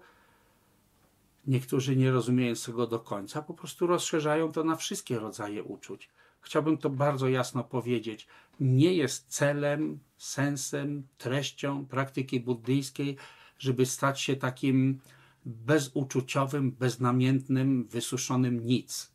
niektórzy 1.46 1.96
nie 1.96 2.10
rozumiejąc 2.10 2.64
tego 2.64 2.86
do 2.86 2.98
końca, 2.98 3.42
po 3.42 3.54
prostu 3.54 3.86
rozszerzają 3.86 4.52
to 4.52 4.64
na 4.64 4.76
wszystkie 4.76 5.18
rodzaje 5.18 5.62
uczuć. 5.62 6.08
Chciałbym 6.48 6.78
to 6.78 6.90
bardzo 6.90 7.28
jasno 7.28 7.64
powiedzieć 7.64 8.26
nie 8.60 8.94
jest 8.94 9.26
celem, 9.28 9.98
sensem, 10.16 11.06
treścią 11.18 11.86
praktyki 11.86 12.40
buddyjskiej, 12.40 13.16
żeby 13.58 13.86
stać 13.86 14.20
się 14.20 14.36
takim 14.36 15.00
bezuczuciowym, 15.46 16.72
beznamiętnym, 16.72 17.84
wysuszonym 17.84 18.66
nic. 18.66 19.10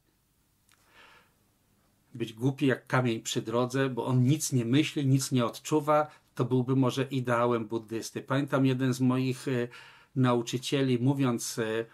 być 2.13 2.33
głupi 2.33 2.65
jak 2.67 2.87
kamień 2.87 3.21
przy 3.21 3.41
drodze, 3.41 3.89
bo 3.89 4.05
on 4.05 4.23
nic 4.23 4.53
nie 4.53 4.65
myśli, 4.65 5.05
nic 5.05 5.31
nie 5.31 5.45
odczuwa, 5.45 6.07
to 6.35 6.45
byłby 6.45 6.75
może 6.75 7.03
ideałem 7.03 7.65
buddysty. 7.67 8.21
Pamiętam 8.21 8.65
jeden 8.65 8.93
z 8.93 9.01
moich 9.01 9.47
e, 9.47 9.67
nauczycieli, 10.15 10.99
mówiąc 10.99 11.59
e, 11.59 11.85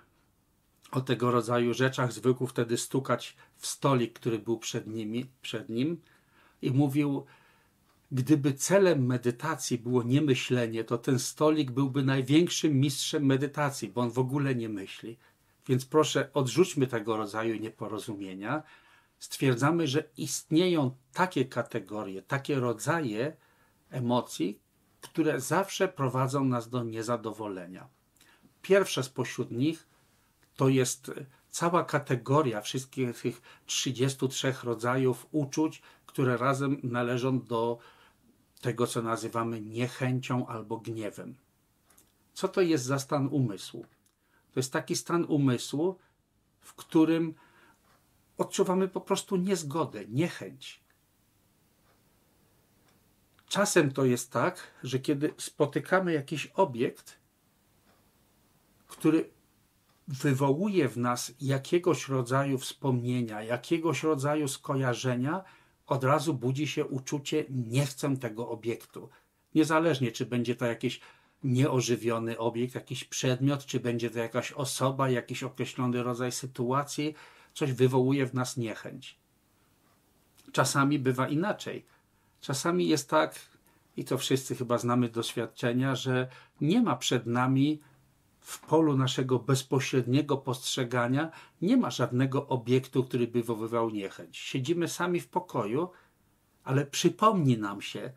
o 0.91 1.01
tego 1.01 1.31
rodzaju 1.31 1.73
rzeczach, 1.73 2.13
zwykł 2.13 2.47
wtedy 2.47 2.77
stukać 2.77 3.35
w 3.55 3.67
stolik, 3.67 4.13
który 4.13 4.39
był 4.39 4.59
przed, 4.59 4.87
nimi, 4.87 5.25
przed 5.41 5.69
nim 5.69 6.01
i 6.61 6.71
mówił, 6.71 7.25
gdyby 8.11 8.53
celem 8.53 9.05
medytacji 9.05 9.77
było 9.77 10.03
niemyślenie, 10.03 10.83
to 10.83 10.97
ten 10.97 11.19
stolik 11.19 11.71
byłby 11.71 12.03
największym 12.03 12.79
mistrzem 12.79 13.25
medytacji, 13.25 13.89
bo 13.89 14.01
on 14.01 14.11
w 14.11 14.19
ogóle 14.19 14.55
nie 14.55 14.69
myśli. 14.69 15.17
Więc 15.67 15.85
proszę, 15.85 16.29
odrzućmy 16.33 16.87
tego 16.87 17.17
rodzaju 17.17 17.55
nieporozumienia. 17.55 18.63
Stwierdzamy, 19.19 19.87
że 19.87 20.03
istnieją 20.17 20.95
takie 21.13 21.45
kategorie, 21.45 22.21
takie 22.21 22.59
rodzaje 22.59 23.37
emocji, 23.89 24.59
które 25.01 25.41
zawsze 25.41 25.87
prowadzą 25.87 26.45
nas 26.45 26.69
do 26.69 26.83
niezadowolenia. 26.83 27.87
Pierwsze 28.61 29.03
spośród 29.03 29.51
nich 29.51 29.88
to 30.59 30.69
jest 30.69 31.11
cała 31.49 31.83
kategoria 31.83 32.61
wszystkich 32.61 33.21
tych 33.21 33.41
33 33.65 34.53
rodzajów 34.63 35.27
uczuć, 35.31 35.81
które 36.05 36.37
razem 36.37 36.79
należą 36.83 37.41
do 37.41 37.79
tego, 38.61 38.87
co 38.87 39.01
nazywamy 39.01 39.61
niechęcią 39.61 40.47
albo 40.47 40.77
gniewem. 40.77 41.35
Co 42.33 42.47
to 42.47 42.61
jest 42.61 42.83
za 42.83 42.99
stan 42.99 43.27
umysłu? 43.27 43.85
To 44.51 44.59
jest 44.59 44.73
taki 44.73 44.95
stan 44.95 45.25
umysłu, 45.25 45.97
w 46.61 46.73
którym 46.73 47.33
odczuwamy 48.37 48.87
po 48.87 49.01
prostu 49.01 49.35
niezgodę, 49.35 50.05
niechęć. 50.07 50.81
Czasem 53.47 53.91
to 53.91 54.05
jest 54.05 54.31
tak, 54.31 54.71
że 54.83 54.99
kiedy 54.99 55.33
spotykamy 55.37 56.13
jakiś 56.13 56.45
obiekt, 56.45 57.17
który 58.87 59.38
wywołuje 60.09 60.89
w 60.89 60.97
nas 60.97 61.31
jakiegoś 61.41 62.07
rodzaju 62.07 62.57
wspomnienia, 62.57 63.43
jakiegoś 63.43 64.03
rodzaju 64.03 64.47
skojarzenia, 64.47 65.43
od 65.87 66.03
razu 66.03 66.33
budzi 66.33 66.67
się 66.67 66.85
uczucie 66.85 67.45
nie 67.49 67.85
chcę 67.85 68.17
tego 68.17 68.49
obiektu. 68.49 69.09
Niezależnie, 69.55 70.11
czy 70.11 70.25
będzie 70.25 70.55
to 70.55 70.65
jakiś 70.65 70.99
nieożywiony 71.43 72.37
obiekt, 72.37 72.75
jakiś 72.75 73.03
przedmiot, 73.03 73.65
czy 73.65 73.79
będzie 73.79 74.09
to 74.09 74.19
jakaś 74.19 74.51
osoba, 74.51 75.09
jakiś 75.09 75.43
określony 75.43 76.03
rodzaj 76.03 76.31
sytuacji, 76.31 77.15
coś 77.53 77.73
wywołuje 77.73 78.25
w 78.25 78.33
nas 78.33 78.57
niechęć. 78.57 79.17
Czasami 80.51 80.99
bywa 80.99 81.27
inaczej. 81.27 81.85
Czasami 82.41 82.87
jest 82.87 83.09
tak, 83.09 83.35
i 83.97 84.05
to 84.05 84.17
wszyscy 84.17 84.55
chyba 84.55 84.77
znamy 84.77 85.09
doświadczenia, 85.09 85.95
że 85.95 86.27
nie 86.61 86.81
ma 86.81 86.95
przed 86.95 87.25
nami 87.25 87.79
w 88.39 88.59
polu 88.59 88.97
naszego 88.97 89.39
bezpośredniego 89.39 90.37
postrzegania 90.37 91.31
nie 91.61 91.77
ma 91.77 91.91
żadnego 91.91 92.47
obiektu, 92.47 93.03
który 93.03 93.27
by 93.27 93.39
wywoływał 93.39 93.89
niechęć. 93.89 94.37
Siedzimy 94.37 94.87
sami 94.87 95.19
w 95.19 95.27
pokoju, 95.27 95.89
ale 96.63 96.85
przypomni 96.85 97.57
nam 97.57 97.81
się 97.81 98.11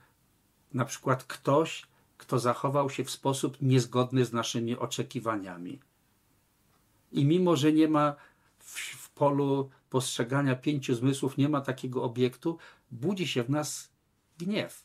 na 0.75 0.85
przykład 0.85 1.25
ktoś, 1.25 1.87
kto 2.19 2.39
zachował 2.39 2.91
się 2.91 3.05
w 3.05 3.11
sposób 3.11 3.57
niezgodny 3.61 4.25
z 4.25 4.33
naszymi 4.33 4.77
oczekiwaniami. 4.77 5.81
I 7.13 7.25
mimo, 7.25 7.57
że 7.57 7.73
nie 7.73 7.89
ma 7.89 8.15
w, 8.59 8.79
w 8.79 9.11
polu 9.11 9.71
postrzegania 9.91 10.57
pięciu 10.57 10.95
zmysłów, 10.95 11.37
nie 11.37 11.49
ma 11.49 11.61
takiego 11.61 12.03
obiektu, 12.03 12.59
budzi 12.91 13.27
się 13.27 13.43
w 13.43 13.51
nas 13.51 13.93
gniew. 14.39 14.85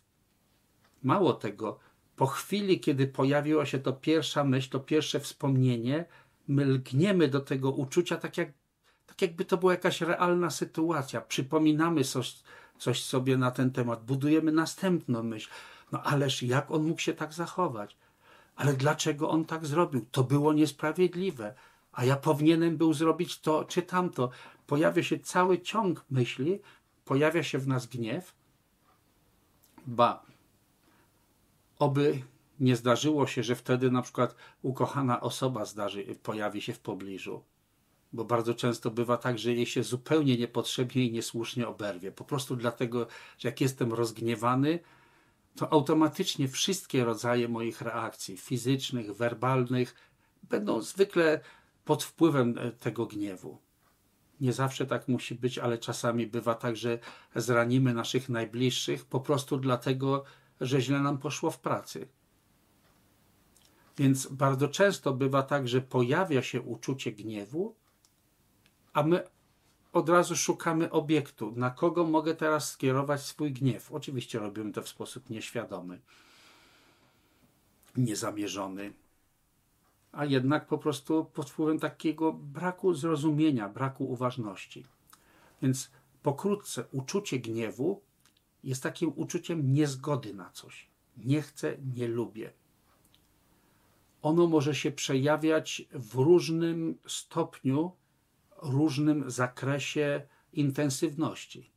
Mało 1.03 1.34
tego, 1.34 1.79
po 2.17 2.27
chwili, 2.27 2.79
kiedy 2.79 3.07
pojawiła 3.07 3.65
się 3.65 3.79
to 3.79 3.93
pierwsza 3.93 4.43
myśl, 4.43 4.69
to 4.69 4.79
pierwsze 4.79 5.19
wspomnienie, 5.19 6.05
my 6.47 6.65
lgniemy 6.65 7.27
do 7.27 7.39
tego 7.39 7.71
uczucia, 7.71 8.17
tak, 8.17 8.38
jak, 8.38 8.49
tak 9.06 9.21
jakby 9.21 9.45
to 9.45 9.58
była 9.58 9.71
jakaś 9.71 10.01
realna 10.01 10.49
sytuacja. 10.49 11.21
Przypominamy 11.21 12.03
coś, 12.03 12.36
coś 12.77 13.03
sobie 13.03 13.38
na 13.38 13.51
ten 13.51 13.71
temat, 13.71 14.06
budujemy 14.06 14.51
następną 14.51 15.23
myśl. 15.23 15.49
No 15.91 16.03
ależ 16.03 16.43
jak 16.43 16.71
on 16.71 16.84
mógł 16.84 17.01
się 17.01 17.13
tak 17.13 17.34
zachować? 17.34 17.97
Ale 18.56 18.73
dlaczego 18.73 19.30
on 19.30 19.45
tak 19.45 19.65
zrobił? 19.65 20.06
To 20.12 20.23
było 20.23 20.53
niesprawiedliwe. 20.53 21.53
A 21.91 22.06
ja 22.06 22.15
powinienem 22.15 22.77
był 22.77 22.93
zrobić 22.93 23.39
to 23.39 23.65
czy 23.65 23.82
tamto. 23.82 24.30
Pojawia 24.67 25.03
się 25.03 25.19
cały 25.19 25.62
ciąg 25.62 26.06
myśli, 26.10 26.60
pojawia 27.06 27.43
się 27.43 27.60
w 27.60 27.67
nas 27.67 27.86
gniew. 27.86 28.36
Ba, 29.88 30.27
Oby 31.80 32.22
nie 32.60 32.76
zdarzyło 32.76 33.28
się, 33.28 33.44
że 33.44 33.56
wtedy 33.56 33.92
na 33.92 34.02
przykład 34.02 34.36
ukochana 34.62 35.22
osoba 35.22 35.66
zdarzy, 35.66 36.16
pojawi 36.24 36.62
się 36.62 36.74
w 36.74 36.80
pobliżu. 36.80 37.44
Bo 38.13 38.26
bardzo 38.26 38.54
często 38.54 38.92
bywa 38.92 39.18
tak, 39.18 39.40
że 39.40 39.54
jej 39.54 39.66
się 39.66 39.84
zupełnie 39.84 40.38
niepotrzebnie 40.38 41.06
i 41.06 41.12
niesłusznie 41.12 41.68
oberwie. 41.68 42.12
Po 42.12 42.24
prostu 42.24 42.56
dlatego, 42.56 43.08
że 43.38 43.50
jak 43.50 43.62
jestem 43.62 43.94
rozgniewany, 43.94 44.80
to 45.56 45.74
automatycznie 45.74 46.48
wszystkie 46.48 47.06
rodzaje 47.06 47.48
moich 47.48 47.82
reakcji 47.82 48.38
fizycznych, 48.38 49.16
werbalnych 49.16 49.96
będą 50.44 50.82
zwykle 50.82 51.40
pod 51.86 52.04
wpływem 52.04 52.58
e, 52.58 52.72
tego 52.72 53.06
gniewu. 53.06 53.58
Nie 54.42 54.54
zawsze 54.54 54.86
tak 54.86 55.08
musi 55.08 55.36
być, 55.36 55.58
ale 55.58 55.78
czasami 55.78 56.28
bywa 56.28 56.56
tak, 56.56 56.76
że 56.76 57.00
zranimy 57.36 57.94
naszych 57.94 58.30
najbliższych 58.30 59.06
po 59.06 59.20
prostu 59.20 59.58
dlatego, 59.58 60.24
źle 60.62 61.00
nam 61.00 61.17
poszło 61.17 61.52
w 61.52 61.60
pracy. 61.60 62.08
Więc 63.98 64.28
bardzo 64.28 64.67
często 64.67 65.13
bywa 65.13 65.43
tak, 65.43 65.67
że 65.67 65.82
pojawia 65.82 66.41
się 66.41 66.62
uczucie 66.62 67.12
gniewu, 67.12 67.76
a 68.93 69.04
my 69.04 69.24
od 69.93 70.10
razu 70.10 70.36
szukamy 70.36 70.91
obiektu, 70.91 71.54
na 71.56 71.70
kogo 71.70 72.04
mogę 72.04 72.36
teraz 72.36 72.72
skierować 72.72 73.22
swój 73.22 73.54
gniew. 73.54 73.91
Oczywiście 73.91 74.39
robimy 74.39 74.72
to 74.72 74.82
w 74.82 74.89
sposób 74.89 75.30
nieświadomy, 75.30 76.00
niezamierzony, 77.96 78.93
a 80.12 80.26
jednak 80.26 80.67
po 80.67 80.78
prostu 80.78 81.26
pod 81.26 81.50
wpływem 81.50 81.80
takiego 81.80 82.34
braku 82.34 82.93
zrozumienia, 82.93 83.70
braku 83.70 84.06
uważności. 84.06 84.86
Więc 85.62 85.91
pokrótce, 86.24 86.86
uczucie 86.91 87.39
gniewu 87.39 88.02
jest 88.67 88.84
takim 88.84 89.13
uczuciem 89.15 89.73
niezgody 89.73 90.34
na 90.34 90.51
coś. 90.51 90.89
Nie 91.17 91.41
chcę, 91.41 91.77
nie 91.95 92.08
lubię. 92.08 92.53
Ono 94.21 94.47
może 94.47 94.75
się 94.75 94.91
przejawiać 94.91 95.88
w 95.91 96.15
różnym 96.15 96.97
stopniu, 97.08 97.91
różnym 98.62 99.32
zakresie 99.32 100.21
intensywności. 100.53 101.71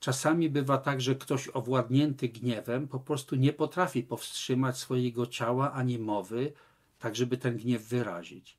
Czasami 0.00 0.50
bywa 0.50 0.78
tak, 0.78 1.00
że 1.00 1.14
ktoś 1.14 1.48
owładnięty 1.52 2.28
gniewem 2.28 2.88
po 2.88 3.00
prostu 3.00 3.36
nie 3.36 3.52
potrafi 3.52 4.02
powstrzymać 4.02 4.78
swojego 4.78 5.26
ciała 5.26 5.72
ani 5.72 5.98
mowy, 5.98 6.52
tak 6.98 7.16
żeby 7.16 7.36
ten 7.36 7.56
gniew 7.56 7.88
wyrazić. 7.88 8.58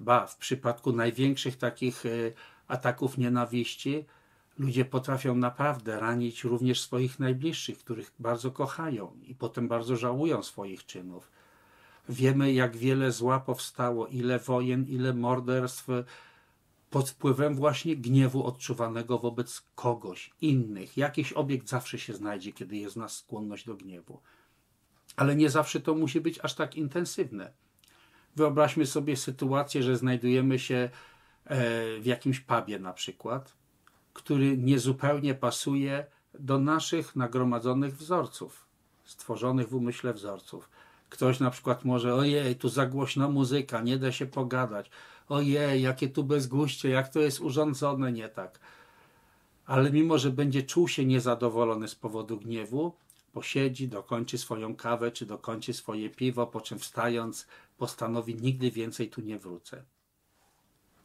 Ba, 0.00 0.26
w 0.26 0.36
przypadku 0.36 0.92
największych 0.92 1.56
takich 1.56 2.06
e, 2.06 2.10
ataków 2.66 3.18
nienawiści, 3.18 4.04
Ludzie 4.58 4.84
potrafią 4.84 5.34
naprawdę 5.34 6.00
ranić 6.00 6.44
również 6.44 6.80
swoich 6.80 7.18
najbliższych, 7.18 7.78
których 7.78 8.12
bardzo 8.18 8.50
kochają 8.50 9.12
i 9.22 9.34
potem 9.34 9.68
bardzo 9.68 9.96
żałują 9.96 10.42
swoich 10.42 10.86
czynów. 10.86 11.30
Wiemy, 12.08 12.52
jak 12.52 12.76
wiele 12.76 13.12
zła 13.12 13.40
powstało, 13.40 14.06
ile 14.06 14.38
wojen, 14.38 14.86
ile 14.88 15.14
morderstw 15.14 15.88
pod 16.90 17.10
wpływem 17.10 17.54
właśnie 17.54 17.96
gniewu 17.96 18.44
odczuwanego 18.44 19.18
wobec 19.18 19.62
kogoś, 19.74 20.30
innych. 20.40 20.96
Jakiś 20.96 21.32
obiekt 21.32 21.68
zawsze 21.68 21.98
się 21.98 22.14
znajdzie, 22.14 22.52
kiedy 22.52 22.76
jest 22.76 22.94
w 22.94 22.98
nas 22.98 23.16
skłonność 23.16 23.66
do 23.66 23.74
gniewu. 23.74 24.20
Ale 25.16 25.36
nie 25.36 25.50
zawsze 25.50 25.80
to 25.80 25.94
musi 25.94 26.20
być 26.20 26.40
aż 26.42 26.54
tak 26.54 26.76
intensywne. 26.76 27.52
Wyobraźmy 28.36 28.86
sobie 28.86 29.16
sytuację, 29.16 29.82
że 29.82 29.96
znajdujemy 29.96 30.58
się 30.58 30.90
e, 31.44 32.00
w 32.00 32.06
jakimś 32.06 32.40
pubie 32.40 32.78
na 32.78 32.92
przykład 32.92 33.56
który 34.16 34.58
niezupełnie 34.58 35.34
pasuje 35.34 36.06
do 36.38 36.58
naszych 36.58 37.16
nagromadzonych 37.16 37.96
wzorców, 37.96 38.66
stworzonych 39.04 39.68
w 39.68 39.74
umyśle 39.74 40.12
wzorców. 40.12 40.68
Ktoś 41.08 41.40
na 41.40 41.50
przykład 41.50 41.84
może, 41.84 42.14
ojej, 42.14 42.56
tu 42.56 42.68
za 42.68 42.90
muzyka, 43.30 43.80
nie 43.80 43.98
da 43.98 44.12
się 44.12 44.26
pogadać. 44.26 44.90
Ojej, 45.28 45.82
jakie 45.82 46.08
tu 46.08 46.24
bezguście, 46.24 46.88
jak 46.88 47.08
to 47.08 47.20
jest 47.20 47.40
urządzone 47.40 48.12
nie 48.12 48.28
tak. 48.28 48.60
Ale 49.66 49.90
mimo, 49.90 50.18
że 50.18 50.30
będzie 50.30 50.62
czuł 50.62 50.88
się 50.88 51.04
niezadowolony 51.04 51.88
z 51.88 51.94
powodu 51.94 52.36
gniewu, 52.36 52.92
posiedzi, 53.32 53.88
dokończy 53.88 54.38
swoją 54.38 54.76
kawę 54.76 55.12
czy 55.12 55.26
dokończy 55.26 55.72
swoje 55.72 56.10
piwo, 56.10 56.46
po 56.46 56.60
czym 56.60 56.78
wstając 56.78 57.46
postanowi 57.78 58.34
nigdy 58.34 58.70
więcej 58.70 59.10
tu 59.10 59.20
nie 59.20 59.38
wrócę. 59.38 59.82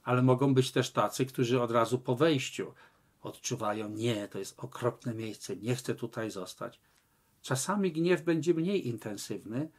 Ale 0.03 0.21
mogą 0.21 0.53
być 0.53 0.71
też 0.71 0.91
tacy, 0.91 1.25
którzy 1.25 1.61
od 1.61 1.71
razu 1.71 1.99
po 1.99 2.15
wejściu 2.15 2.73
odczuwają, 3.21 3.89
nie, 3.89 4.27
to 4.27 4.39
jest 4.39 4.59
okropne 4.59 5.13
miejsce, 5.13 5.55
nie 5.55 5.75
chcę 5.75 5.95
tutaj 5.95 6.31
zostać. 6.31 6.79
Czasami 7.41 7.91
gniew 7.91 8.23
będzie 8.23 8.53
mniej 8.53 8.87
intensywny, 8.87 9.69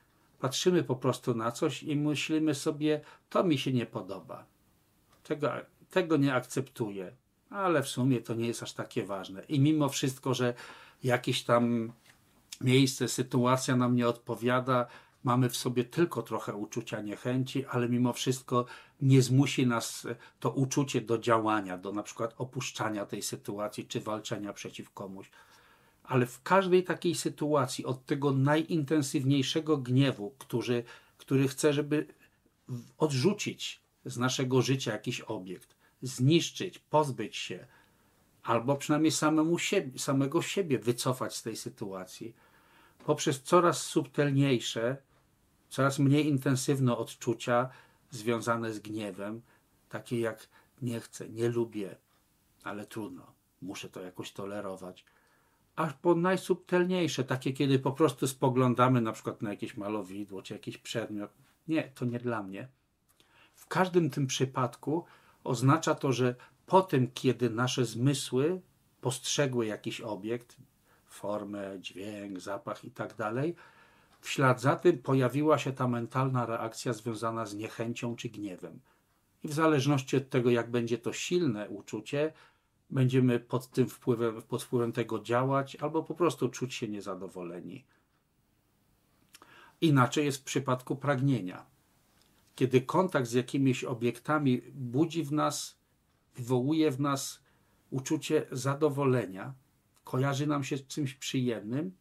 patrzymy 0.41 0.85
po 0.85 0.97
prostu 0.97 1.35
na 1.35 1.53
coś 1.53 1.83
i 1.83 1.97
myślimy 1.97 2.55
sobie, 2.55 3.01
to 3.31 3.45
mi 3.45 3.59
się 3.59 3.73
nie 3.73 3.87
podoba. 3.87 4.47
Tego, 5.23 5.51
tego 5.91 6.17
nie 6.17 6.35
akceptuję, 6.35 7.17
ale 7.51 7.83
w 7.83 7.89
sumie 7.89 8.21
to 8.21 8.35
nie 8.35 8.47
jest 8.47 8.63
aż 8.63 8.73
takie 8.73 9.05
ważne. 9.05 9.45
I 9.49 9.61
mimo 9.61 9.89
wszystko, 9.89 10.35
że 10.35 10.55
jakieś 11.03 11.43
tam 11.43 11.93
miejsce, 12.61 13.09
sytuacja 13.09 13.77
nam 13.77 13.97
nie 13.97 14.09
odpowiada, 14.09 14.87
mamy 15.25 15.49
w 15.49 15.57
sobie 15.57 15.85
tylko 15.85 16.23
trochę 16.23 16.55
uczucia 16.55 17.01
niechęci, 17.01 17.67
ale 17.67 17.89
mimo 17.89 18.13
wszystko 18.13 18.67
nie 19.01 19.23
zmusi 19.23 19.67
nas 19.67 20.07
to 20.41 20.51
uczucie 20.51 21.01
do 21.01 21.19
działania, 21.19 21.79
do 21.79 21.93
na 21.93 22.03
przykład 22.03 22.35
opuszczania 22.39 23.07
tej 23.07 23.23
sytuacji 23.23 23.87
czy 23.87 24.01
walczenia 24.01 24.53
przeciw 24.53 24.91
komuś. 24.91 25.31
Ale 26.05 26.27
w 26.27 26.43
każdej 26.43 26.85
takiej 26.85 27.15
sytuacji, 27.15 27.85
od 27.85 28.07
tego 28.07 28.33
najintensywniejszego 28.33 29.79
gniewu, 29.79 30.35
który, 30.39 30.85
który 31.19 31.49
chce, 31.49 31.73
żeby 31.73 32.07
odrzucić 32.99 33.83
z 34.05 34.19
naszego 34.19 34.63
życia 34.63 34.93
jakiś 34.93 35.21
obiekt, 35.21 35.77
zniszczyć, 36.03 36.79
pozbyć 36.79 37.37
się, 37.37 37.67
albo 38.43 38.77
przynajmniej 38.77 39.13
samemu 39.13 39.59
siebie, 39.59 39.99
samego 39.99 40.43
siebie 40.43 40.79
wycofać 40.79 41.37
z 41.37 41.43
tej 41.43 41.57
sytuacji, 41.57 42.35
poprzez 43.05 43.43
coraz 43.43 43.83
subtelniejsze, 43.83 44.97
coraz 45.73 45.99
mniej 45.99 46.29
intensywne 46.29 46.97
odczucia 46.97 47.69
związane 48.11 48.73
z 48.73 48.79
gniewem, 48.79 49.43
takie 49.89 50.21
jak 50.21 50.49
nie 50.83 51.01
chcę, 51.01 51.29
nie 51.29 51.49
lubię, 51.49 51.97
ale 52.65 52.87
trudno, 52.87 53.33
muszę 53.63 53.89
to 53.89 54.01
jakoś 54.01 54.33
tolerować. 54.33 55.05
Aż 55.77 55.93
po 55.93 56.15
najsubtelniejsze, 56.15 57.25
takie 57.25 57.53
kiedy 57.53 57.79
po 57.79 57.93
prostu 57.93 58.27
spoglądamy 58.27 59.01
na 59.01 59.13
przykład 59.13 59.43
na 59.43 59.51
jakieś 59.51 59.77
malowidło 59.77 60.43
czy 60.43 60.55
jakiś 60.55 60.79
przedmiot. 60.79 61.31
Nie, 61.69 61.83
to 61.83 62.05
nie 62.05 62.19
dla 62.19 62.43
mnie. 62.43 62.69
W 63.55 63.67
każdym 63.67 64.11
tym 64.11 64.27
przypadku 64.27 65.05
oznacza 65.45 65.95
to, 65.95 66.13
że 66.13 66.35
po 66.67 66.83
tym, 66.83 67.11
kiedy 67.15 67.51
nasze 67.51 67.85
zmysły 67.85 68.61
postrzegły 69.01 69.67
jakiś 69.67 70.01
obiekt, 70.01 70.57
formę, 71.07 71.77
dźwięk, 71.81 72.41
zapach 72.41 72.85
i 72.85 72.91
tak 72.91 73.17
dalej, 73.17 73.55
w 74.23 74.29
ślad 74.29 74.61
za 74.61 74.77
tym 74.77 74.99
pojawiła 74.99 75.59
się 75.59 75.73
ta 75.73 75.89
mentalna 75.89 76.47
reakcja 76.47 76.93
związana 76.93 77.47
z 77.47 77.55
niechęcią 77.55 78.17
czy 78.17 78.29
gniewem. 78.29 78.81
I 79.43 79.49
w 79.49 79.53
zależności 79.53 80.17
od 80.17 80.31
tego, 80.31 80.51
jak 80.51 80.71
będzie 80.71 80.99
to 80.99 81.13
silne 81.13 81.69
uczucie, 81.69 82.33
będziemy 82.91 83.41
pod 83.41 83.71
tym 83.71 83.89
wpływem, 83.89 84.43
pod 84.43 84.63
wpływem 84.63 84.93
tego 84.93 85.21
działać 85.21 85.77
albo 85.77 86.03
po 86.03 86.15
prostu 86.15 86.49
czuć 86.49 86.75
się 86.75 86.89
niezadowoleni. 86.89 87.85
Inaczej 89.81 90.25
jest 90.25 90.39
w 90.39 90.45
przypadku 90.45 90.97
pragnienia. 90.97 91.67
Kiedy 92.55 92.81
kontakt 92.81 93.27
z 93.27 93.33
jakimiś 93.33 93.85
obiektami 93.85 94.63
budzi 94.75 95.25
w 95.25 95.33
nas, 95.33 95.79
wywołuje 96.37 96.91
w 96.91 97.01
nas 97.01 97.43
uczucie 97.91 98.47
zadowolenia, 98.53 99.55
kojarzy 100.05 100.47
nam 100.47 100.65
się 100.65 100.77
z 100.77 100.87
czymś 100.87 101.15
przyjemnym, 101.15 101.93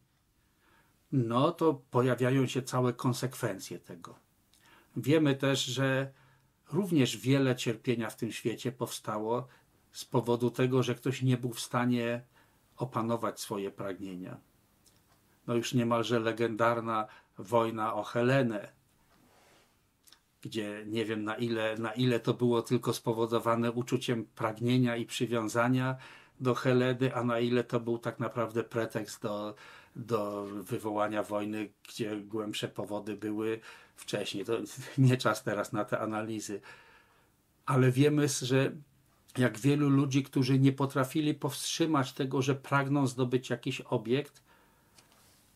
no 1.12 1.52
to 1.52 1.74
pojawiają 1.90 2.46
się 2.46 2.62
całe 2.62 2.92
konsekwencje 2.92 3.78
tego. 3.78 4.14
Wiemy 4.96 5.34
też, 5.34 5.64
że 5.64 6.12
również 6.72 7.16
wiele 7.16 7.56
cierpienia 7.56 8.10
w 8.10 8.16
tym 8.16 8.32
świecie 8.32 8.72
powstało 8.72 9.46
z 9.92 10.04
powodu 10.04 10.50
tego, 10.50 10.82
że 10.82 10.94
ktoś 10.94 11.22
nie 11.22 11.36
był 11.36 11.52
w 11.52 11.60
stanie 11.60 12.22
opanować 12.76 13.40
swoje 13.40 13.70
pragnienia. 13.70 14.36
No 15.46 15.54
już 15.54 15.74
niemalże 15.74 16.20
legendarna 16.20 17.06
wojna 17.38 17.94
o 17.94 18.02
Helenę, 18.02 18.72
gdzie 20.42 20.84
nie 20.86 21.04
wiem 21.04 21.24
na 21.24 21.36
ile, 21.36 21.78
na 21.78 21.92
ile 21.92 22.20
to 22.20 22.34
było 22.34 22.62
tylko 22.62 22.92
spowodowane 22.92 23.72
uczuciem 23.72 24.24
pragnienia 24.24 24.96
i 24.96 25.06
przywiązania 25.06 25.96
do 26.40 26.54
Heleny, 26.54 27.14
a 27.14 27.24
na 27.24 27.38
ile 27.38 27.64
to 27.64 27.80
był 27.80 27.98
tak 27.98 28.20
naprawdę 28.20 28.64
pretekst 28.64 29.22
do, 29.22 29.54
do 29.96 30.44
wywołania 30.44 31.22
wojny, 31.22 31.72
gdzie 31.88 32.16
głębsze 32.16 32.68
powody 32.68 33.16
były 33.16 33.60
wcześniej. 33.96 34.44
To 34.44 34.58
nie 34.98 35.16
czas 35.16 35.42
teraz 35.42 35.72
na 35.72 35.84
te 35.84 35.98
analizy. 35.98 36.60
Ale 37.66 37.90
wiemy, 37.90 38.28
że 38.28 38.72
jak 39.38 39.58
wielu 39.58 39.90
ludzi, 39.90 40.22
którzy 40.22 40.58
nie 40.58 40.72
potrafili 40.72 41.34
powstrzymać 41.34 42.12
tego, 42.12 42.42
że 42.42 42.54
pragną 42.54 43.06
zdobyć 43.06 43.50
jakiś 43.50 43.80
obiekt, 43.80 44.42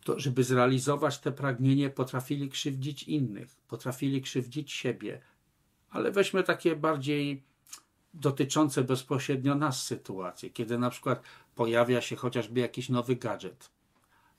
to 0.03 0.19
żeby 0.19 0.43
zrealizować 0.43 1.19
te 1.19 1.31
pragnienie, 1.31 1.89
potrafili 1.89 2.49
krzywdzić 2.49 3.03
innych, 3.03 3.55
potrafili 3.67 4.21
krzywdzić 4.21 4.71
siebie. 4.71 5.21
Ale 5.89 6.11
weźmy 6.11 6.43
takie 6.43 6.75
bardziej 6.75 7.43
dotyczące 8.13 8.83
bezpośrednio 8.83 9.55
nas 9.55 9.83
sytuacje, 9.83 10.49
kiedy 10.49 10.77
na 10.77 10.89
przykład 10.89 11.21
pojawia 11.55 12.01
się 12.01 12.15
chociażby 12.15 12.59
jakiś 12.59 12.89
nowy 12.89 13.15
gadżet 13.15 13.76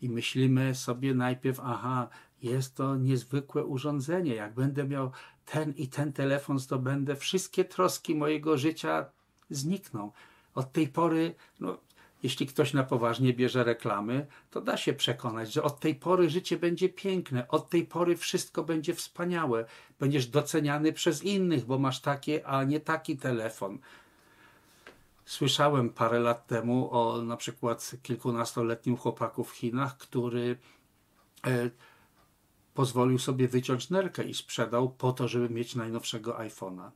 i 0.00 0.08
myślimy 0.08 0.74
sobie 0.74 1.14
najpierw, 1.14 1.60
aha, 1.62 2.08
jest 2.42 2.76
to 2.76 2.96
niezwykłe 2.96 3.64
urządzenie, 3.64 4.34
jak 4.34 4.54
będę 4.54 4.84
miał 4.84 5.10
ten 5.44 5.72
i 5.76 5.88
ten 5.88 6.12
telefon, 6.12 6.58
to 6.68 6.78
będę 6.78 7.16
wszystkie 7.16 7.64
troski 7.64 8.14
mojego 8.14 8.58
życia 8.58 9.06
znikną. 9.50 10.12
Od 10.54 10.72
tej 10.72 10.88
pory, 10.88 11.34
no, 11.60 11.78
jeśli 12.22 12.46
ktoś 12.46 12.72
na 12.72 12.84
poważnie 12.84 13.32
bierze 13.32 13.64
reklamy, 13.64 14.26
to 14.50 14.60
da 14.60 14.76
się 14.76 14.92
przekonać, 14.92 15.52
że 15.52 15.62
od 15.62 15.80
tej 15.80 15.94
pory 15.94 16.30
życie 16.30 16.56
będzie 16.56 16.88
piękne, 16.88 17.48
od 17.48 17.70
tej 17.70 17.84
pory 17.84 18.16
wszystko 18.16 18.64
będzie 18.64 18.94
wspaniałe. 18.94 19.64
Będziesz 20.00 20.26
doceniany 20.26 20.92
przez 20.92 21.22
innych, 21.22 21.64
bo 21.64 21.78
masz 21.78 22.00
takie, 22.00 22.46
a 22.46 22.64
nie 22.64 22.80
taki 22.80 23.16
telefon. 23.16 23.78
Słyszałem 25.28 25.90
parę 25.90 26.20
lat 26.20 26.46
temu 26.46 26.90
o 26.90 27.22
na 27.22 27.36
przykład 27.36 27.92
kilkunastoletnim 28.02 28.96
chłopaku 28.96 29.44
w 29.44 29.50
Chinach, 29.50 29.96
który 29.96 30.58
e, 31.46 31.70
pozwolił 32.74 33.18
sobie 33.18 33.48
wyciąć 33.48 33.90
nerkę 33.90 34.24
i 34.24 34.34
sprzedał 34.34 34.90
po 34.90 35.12
to, 35.12 35.28
żeby 35.28 35.50
mieć 35.50 35.74
najnowszego 35.74 36.32
iPhone'a. 36.38 36.90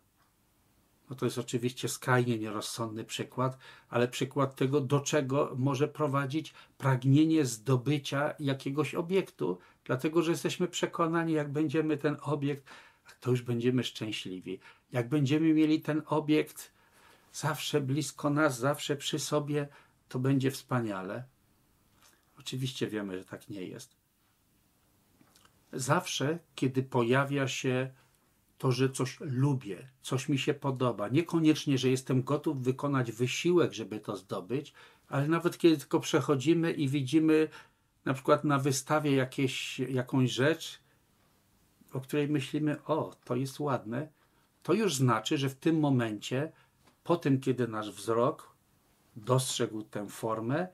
No 1.11 1.17
to 1.17 1.25
jest 1.25 1.39
oczywiście 1.39 1.89
skrajnie 1.89 2.39
nierozsądny 2.39 3.05
przykład, 3.05 3.59
ale 3.89 4.09
przykład 4.09 4.57
tego, 4.57 4.81
do 4.81 5.01
czego 5.01 5.53
może 5.57 5.89
prowadzić 5.89 6.55
pragnienie 6.79 7.45
zdobycia 7.47 8.35
jakiegoś 8.39 8.95
obiektu, 8.95 9.59
dlatego 9.85 10.23
że 10.23 10.31
jesteśmy 10.31 10.69
przekonani, 10.69 11.33
jak 11.33 11.53
będziemy 11.53 11.97
ten 11.99 12.17
obiekt, 12.23 12.65
to 13.21 13.31
już 13.31 13.43
będziemy 13.43 13.85
szczęśliwi. 13.85 14.61
Jak 14.93 15.09
będziemy 15.09 15.55
mieli 15.55 15.81
ten 15.81 16.03
obiekt 16.07 16.72
zawsze 17.33 17.81
blisko 17.81 18.31
nas, 18.31 18.59
zawsze 18.59 18.97
przy 18.97 19.19
sobie, 19.19 19.69
to 20.09 20.19
będzie 20.19 20.51
wspaniale. 20.51 21.25
Oczywiście 22.39 22.87
wiemy, 22.87 23.19
że 23.19 23.25
tak 23.25 23.49
nie 23.49 23.63
jest. 23.63 23.97
Zawsze, 25.73 26.39
kiedy 26.55 26.83
pojawia 26.83 27.49
się 27.49 27.91
to, 28.59 28.73
że 28.73 28.91
coś 28.91 29.21
lubię, 29.21 29.89
coś 30.03 30.29
mi 30.29 30.39
się 30.39 30.55
podoba. 30.55 31.09
Niekoniecznie, 31.09 31.79
że 31.79 31.89
jestem 31.89 32.23
gotów 32.23 32.63
wykonać 32.63 33.13
wysiłek, 33.13 33.73
żeby 33.73 34.01
to 34.01 34.17
zdobyć, 34.17 34.73
ale 35.09 35.29
nawet 35.29 35.59
kiedy 35.59 35.77
tylko 35.77 36.01
przechodzimy 36.01 36.73
i 36.73 36.89
widzimy 36.89 37.49
na 38.05 38.15
przykład 38.15 38.45
na 38.45 38.59
wystawie 38.59 39.15
jakieś, 39.15 39.79
jakąś 39.79 40.31
rzecz, 40.31 40.81
o 41.93 42.01
której 42.01 42.29
myślimy, 42.29 42.85
o, 42.85 43.17
to 43.25 43.37
jest 43.37 43.61
ładne, 43.61 44.09
to 44.63 44.73
już 44.73 44.95
znaczy, 44.95 45.39
że 45.39 45.49
w 45.49 45.55
tym 45.55 45.81
momencie, 45.81 46.53
po 47.05 47.17
tym, 47.17 47.41
kiedy 47.41 47.69
nasz 47.69 47.91
wzrok 47.91 48.57
dostrzegł 49.17 49.83
tę 49.83 50.09
formę, 50.09 50.69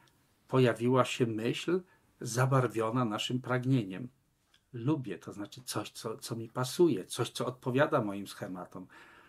pojawiła 0.48 1.04
się 1.04 1.26
myśl 1.26 1.80
zabarwiona 2.20 3.04
naszym 3.04 3.40
pragnieniem 3.40 4.08
lubię, 4.72 5.18
to 5.18 5.32
znaczy 5.32 5.62
coś, 5.62 5.90
co, 5.90 6.18
co 6.18 6.36
mi 6.36 6.48
pasuje, 6.48 7.04
coś, 7.04 7.30
co 7.30 7.46
odpowiada 7.46 8.00
moim 8.00 8.26
schematom. 8.26 8.86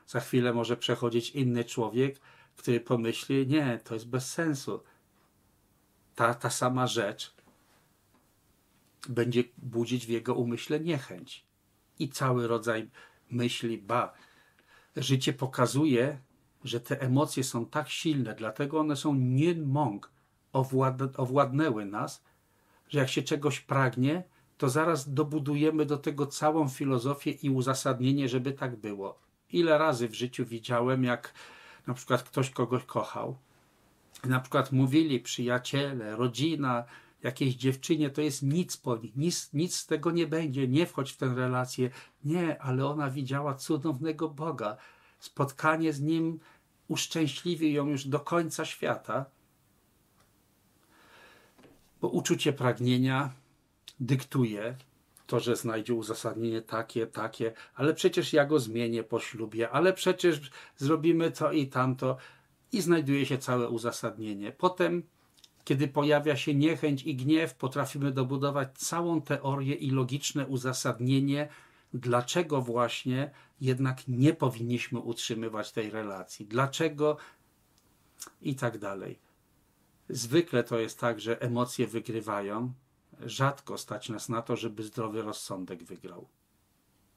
Za 0.08 0.20
chwilę 0.20 0.54
może 0.54 0.78
przechodzić 0.78 1.30
inny 1.30 1.66
człowiek, 1.66 2.20
który 2.56 2.80
pomyśli, 2.80 3.48
nie, 3.48 3.80
to 3.84 3.94
jest 3.94 4.08
bez 4.10 4.32
sensu. 4.32 4.84
Ta, 6.16 6.34
ta 6.34 6.50
sama 6.50 6.88
rzecz 6.88 7.36
będzie 9.10 9.44
budzić 9.58 10.06
w 10.06 10.10
jego 10.10 10.36
umyśle 10.36 10.80
niechęć. 10.80 11.46
I 12.00 12.10
cały 12.10 12.48
rodzaj 12.48 12.90
myśli, 13.32 13.78
ba, 13.78 14.14
życie 14.96 15.34
pokazuje, 15.34 16.20
że 16.64 16.80
te 16.80 17.02
emocje 17.02 17.44
są 17.44 17.66
tak 17.66 17.90
silne, 17.90 18.36
dlatego 18.36 18.80
one 18.80 18.96
są 18.96 19.14
nie 19.14 19.56
mąk, 19.56 20.12
owład, 20.54 21.02
owładnęły 21.18 21.86
nas, 21.86 22.24
że 22.90 23.00
jak 23.00 23.10
się 23.10 23.22
czegoś 23.22 23.60
pragnie, 23.60 24.24
to 24.58 24.70
zaraz 24.70 25.14
dobudujemy 25.14 25.86
do 25.86 25.98
tego 25.98 26.28
całą 26.28 26.70
filozofię 26.70 27.32
i 27.32 27.50
uzasadnienie, 27.50 28.30
żeby 28.30 28.52
tak 28.52 28.76
było. 28.76 29.20
Ile 29.52 29.78
razy 29.78 30.10
w 30.10 30.16
życiu 30.16 30.46
widziałem, 30.46 31.04
jak 31.04 31.34
na 31.88 31.94
przykład 31.94 32.24
ktoś 32.24 32.50
kogoś 32.50 32.84
kochał, 32.84 33.38
na 34.24 34.40
przykład 34.40 34.72
mówili 34.72 35.20
przyjaciele, 35.20 36.16
rodzina, 36.16 36.84
jakiejś 37.24 37.56
dziewczynie, 37.56 38.10
to 38.10 38.22
jest 38.22 38.44
nic 38.44 38.78
po 38.78 38.98
nich, 38.98 39.16
nic, 39.16 39.54
nic 39.54 39.76
z 39.76 39.86
tego 39.86 40.12
nie 40.12 40.28
będzie, 40.28 40.68
nie 40.68 40.86
wchodź 40.86 41.12
w 41.12 41.18
tę 41.18 41.36
relację. 41.36 41.90
Nie, 42.24 42.62
ale 42.62 42.86
ona 42.86 43.10
widziała 43.10 43.54
cudownego 43.54 44.30
Boga. 44.30 44.78
Spotkanie 45.20 45.94
z 45.94 46.02
Nim 46.02 46.40
uszczęśliwi 46.88 47.74
ją 47.74 47.88
już 47.88 48.08
do 48.08 48.20
końca 48.20 48.66
świata, 48.66 49.26
bo 52.02 52.08
uczucie 52.08 52.54
pragnienia 52.54 53.32
dyktuje 54.00 54.76
to, 55.28 55.40
że 55.40 55.56
znajdzie 55.56 55.94
uzasadnienie 55.94 56.62
takie, 56.62 57.08
takie, 57.08 57.54
ale 57.76 57.94
przecież 57.94 58.34
ja 58.34 58.46
go 58.46 58.60
zmienię 58.60 59.04
po 59.04 59.20
ślubie, 59.20 59.70
ale 59.70 59.94
przecież 59.94 60.52
zrobimy 60.78 61.32
to 61.32 61.52
i 61.52 61.68
tamto 61.68 62.18
i 62.72 62.82
znajduje 62.82 63.26
się 63.26 63.38
całe 63.38 63.70
uzasadnienie. 63.70 64.52
Potem, 64.52 65.04
kiedy 65.66 65.88
pojawia 65.88 66.36
się 66.36 66.56
niechęć 66.56 67.04
i 67.04 67.16
gniew, 67.16 67.54
potrafimy 67.56 68.12
dobudować 68.12 68.78
całą 68.78 69.22
teorię 69.22 69.76
i 69.76 69.92
logiczne 69.92 70.48
uzasadnienie, 70.48 71.50
dlaczego 71.94 72.62
właśnie 72.62 73.32
jednak 73.62 74.08
nie 74.08 74.34
powinniśmy 74.34 75.00
utrzymywać 75.00 75.72
tej 75.72 75.90
relacji, 75.90 76.46
dlaczego 76.46 77.18
i 78.42 78.56
tak 78.56 78.78
dalej. 78.78 79.20
Zwykle 80.10 80.64
to 80.64 80.80
jest 80.80 81.00
tak, 81.00 81.20
że 81.20 81.42
emocje 81.42 81.88
wygrywają. 81.88 82.74
Rzadko 83.20 83.78
stać 83.78 84.10
nas 84.10 84.30
na 84.30 84.42
to, 84.42 84.56
żeby 84.56 84.84
zdrowy 84.84 85.22
rozsądek 85.22 85.84
wygrał. 85.84 86.28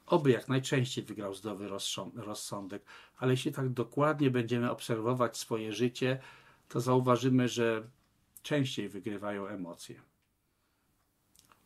Oby 0.07 0.31
jak 0.31 0.49
najczęściej 0.49 1.05
wygrał 1.05 1.35
zdrowy 1.35 1.69
rozsądek, 2.15 2.85
ale 3.19 3.31
jeśli 3.33 3.53
tak 3.53 3.69
dokładnie 3.69 4.31
będziemy 4.31 4.71
obserwować 4.71 5.37
swoje 5.37 5.73
życie, 5.73 6.21
to 6.69 6.81
zauważymy, 6.81 7.49
że 7.49 7.89
częściej 8.43 8.89
wygrywają 8.89 9.47
emocje. 9.47 10.01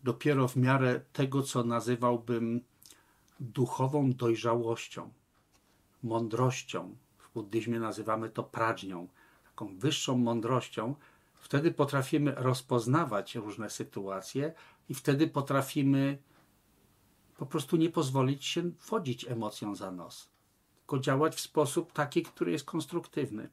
Dopiero 0.03 0.49
w 0.49 0.57
miarę 0.57 1.01
tego, 1.13 1.43
co 1.43 1.65
nazywałbym 1.65 2.65
duchową 3.41 4.13
dojrzałością, 4.13 5.11
mądrością, 6.03 6.97
w 7.19 7.33
buddyzmie 7.35 7.81
nazywamy 7.81 8.31
to 8.31 8.45
prażnią, 8.45 9.09
taką 9.45 9.79
wyższą 9.79 10.19
mądrością, 10.19 10.95
wtedy 11.35 11.71
potrafimy 11.71 12.35
rozpoznawać 12.37 13.35
różne 13.35 13.71
sytuacje 13.71 14.53
i 14.89 14.95
wtedy 14.95 15.29
potrafimy 15.29 16.19
po 17.37 17.47
prostu 17.47 17.77
nie 17.77 17.91
pozwolić 17.91 18.45
się 18.45 18.71
wchodzić 18.79 19.29
emocjom 19.29 19.77
za 19.77 19.91
nos, 19.91 20.29
tylko 20.79 20.99
działać 20.99 21.35
w 21.35 21.41
sposób 21.41 21.93
taki, 21.93 22.23
który 22.23 22.53
jest 22.53 22.65
konstruktywny. 22.65 23.49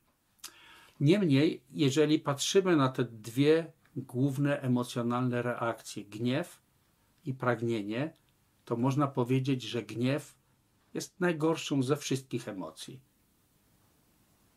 Niemniej, 0.99 1.63
jeżeli 1.71 2.19
patrzymy 2.19 2.75
na 2.75 2.89
te 2.89 3.03
dwie 3.03 3.71
główne 3.95 4.61
emocjonalne 4.61 5.41
reakcje, 5.41 6.03
gniew 6.03 6.61
i 7.25 7.33
pragnienie, 7.33 8.13
to 8.65 8.75
można 8.75 9.07
powiedzieć, 9.07 9.61
że 9.63 9.83
gniew 9.83 10.35
jest 10.93 11.19
najgorszą 11.19 11.83
ze 11.83 11.97
wszystkich 11.97 12.47
emocji. 12.47 12.99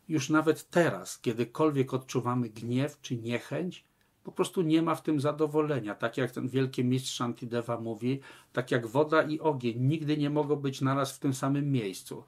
Już 0.07 0.29
nawet 0.29 0.69
teraz, 0.69 1.19
kiedykolwiek 1.19 1.93
odczuwamy 1.93 2.49
gniew 2.49 3.01
czy 3.01 3.17
niechęć, 3.17 3.85
po 4.23 4.31
prostu 4.31 4.61
nie 4.61 4.81
ma 4.81 4.95
w 4.95 5.01
tym 5.01 5.19
zadowolenia. 5.19 5.95
Tak 5.95 6.17
jak 6.17 6.31
ten 6.31 6.47
wielki 6.47 6.85
mistrz 6.85 7.15
Shantideva 7.15 7.79
mówi, 7.79 8.19
tak 8.53 8.71
jak 8.71 8.87
woda 8.87 9.23
i 9.23 9.39
ogień 9.39 9.79
nigdy 9.79 10.17
nie 10.17 10.29
mogą 10.29 10.55
być 10.55 10.81
naraz 10.81 11.15
w 11.15 11.19
tym 11.19 11.33
samym 11.33 11.71
miejscu. 11.71 12.23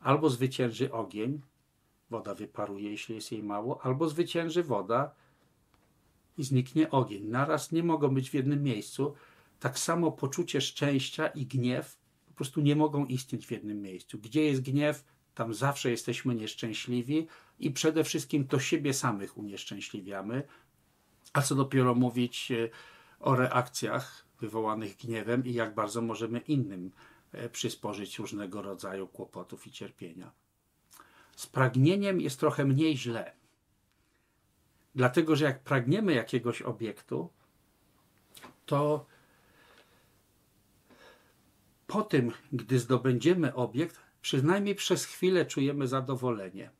Albo 0.00 0.30
zwycięży 0.30 0.92
ogień, 0.92 1.40
woda 2.10 2.34
wyparuje, 2.34 2.90
jeśli 2.90 3.14
jest 3.14 3.32
jej 3.32 3.42
mało, 3.42 3.84
albo 3.84 4.08
zwycięży 4.08 4.62
woda 4.62 5.14
i 6.38 6.44
zniknie 6.44 6.90
ogień. 6.90 7.24
Naraz 7.24 7.72
nie 7.72 7.82
mogą 7.82 8.08
być 8.08 8.30
w 8.30 8.34
jednym 8.34 8.62
miejscu. 8.62 9.14
Tak 9.60 9.78
samo 9.78 10.12
poczucie 10.12 10.60
szczęścia 10.60 11.26
i 11.26 11.46
gniew 11.46 11.98
po 12.26 12.34
prostu 12.34 12.60
nie 12.60 12.76
mogą 12.76 13.06
istnieć 13.06 13.46
w 13.46 13.50
jednym 13.50 13.82
miejscu. 13.82 14.18
Gdzie 14.18 14.44
jest 14.44 14.62
gniew, 14.62 15.04
tam 15.34 15.54
zawsze 15.54 15.90
jesteśmy 15.90 16.34
nieszczęśliwi 16.34 17.26
i 17.58 17.70
przede 17.70 18.04
wszystkim 18.04 18.46
to 18.46 18.60
siebie 18.60 18.94
samych 18.94 19.38
unieszczęśliwiamy, 19.38 20.42
a 21.32 21.42
co 21.42 21.54
dopiero 21.54 21.94
mówić 21.94 22.52
e, 22.52 22.68
o 23.20 23.36
reakcjach 23.36 24.24
wywołanych 24.40 24.96
gniewem 24.96 25.46
i 25.46 25.52
jak 25.52 25.74
bardzo 25.74 26.02
możemy 26.02 26.38
innym 26.38 26.90
e, 27.32 27.48
przysporzyć 27.48 28.18
różnego 28.18 28.62
rodzaju 28.62 29.08
kłopotów 29.08 29.66
i 29.66 29.70
cierpienia. 29.70 30.32
Z 31.36 31.46
pragnieniem 31.46 32.20
jest 32.20 32.40
trochę 32.40 32.64
mniej 32.64 32.96
źle. 32.96 33.32
Dlatego, 34.94 35.36
że 35.36 35.44
jak 35.44 35.62
pragniemy 35.62 36.14
jakiegoś 36.14 36.62
obiektu, 36.62 37.30
to 38.66 39.06
po 41.88 42.02
tym, 42.02 42.32
gdy 42.52 42.78
zdobędziemy 42.78 43.54
obiekt, 43.54 44.00
przynajmniej 44.22 44.74
przez 44.74 45.04
chwilę 45.04 45.46
czujemy 45.46 45.86
zadowolenie. 45.86 46.70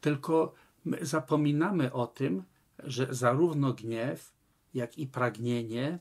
Tylko 0.00 0.54
zapominamy 1.00 1.92
o 1.92 2.06
tym, 2.06 2.42
że 2.78 3.06
zarówno 3.10 3.72
gniew, 3.72 4.32
jak 4.74 4.98
i 4.98 5.06
pragnienie 5.06 5.98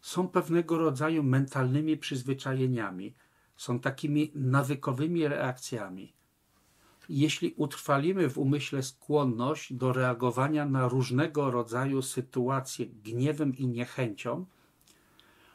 są 0.00 0.28
pewnego 0.28 0.78
rodzaju 0.78 1.22
mentalnymi 1.22 1.96
przyzwyczajeniami, 1.96 3.14
są 3.56 3.80
takimi 3.80 4.32
nawykowymi 4.34 5.28
reakcjami. 5.28 6.12
Jeśli 7.08 7.54
utrwalimy 7.56 8.28
w 8.28 8.38
umyśle 8.38 8.82
skłonność 8.82 9.72
do 9.72 9.92
reagowania 9.92 10.66
na 10.66 10.88
różnego 10.88 11.50
rodzaju 11.50 12.02
sytuacje 12.02 12.86
gniewem 12.86 13.56
i 13.56 13.66
niechęcią, 13.66 14.46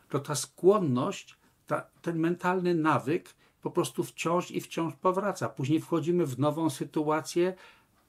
to 0.10 0.20
ta 0.20 0.36
skłonność, 0.36 1.37
ta, 1.68 1.90
ten 2.02 2.20
mentalny 2.20 2.76
nawyk 2.76 3.36
po 3.62 3.72
prostu 3.72 4.04
wciąż 4.04 4.52
i 4.52 4.62
wciąż 4.62 4.96
powraca. 4.96 5.50
Później 5.50 5.80
wchodzimy 5.80 6.26
w 6.26 6.40
nową 6.40 6.70
sytuację, 6.70 7.56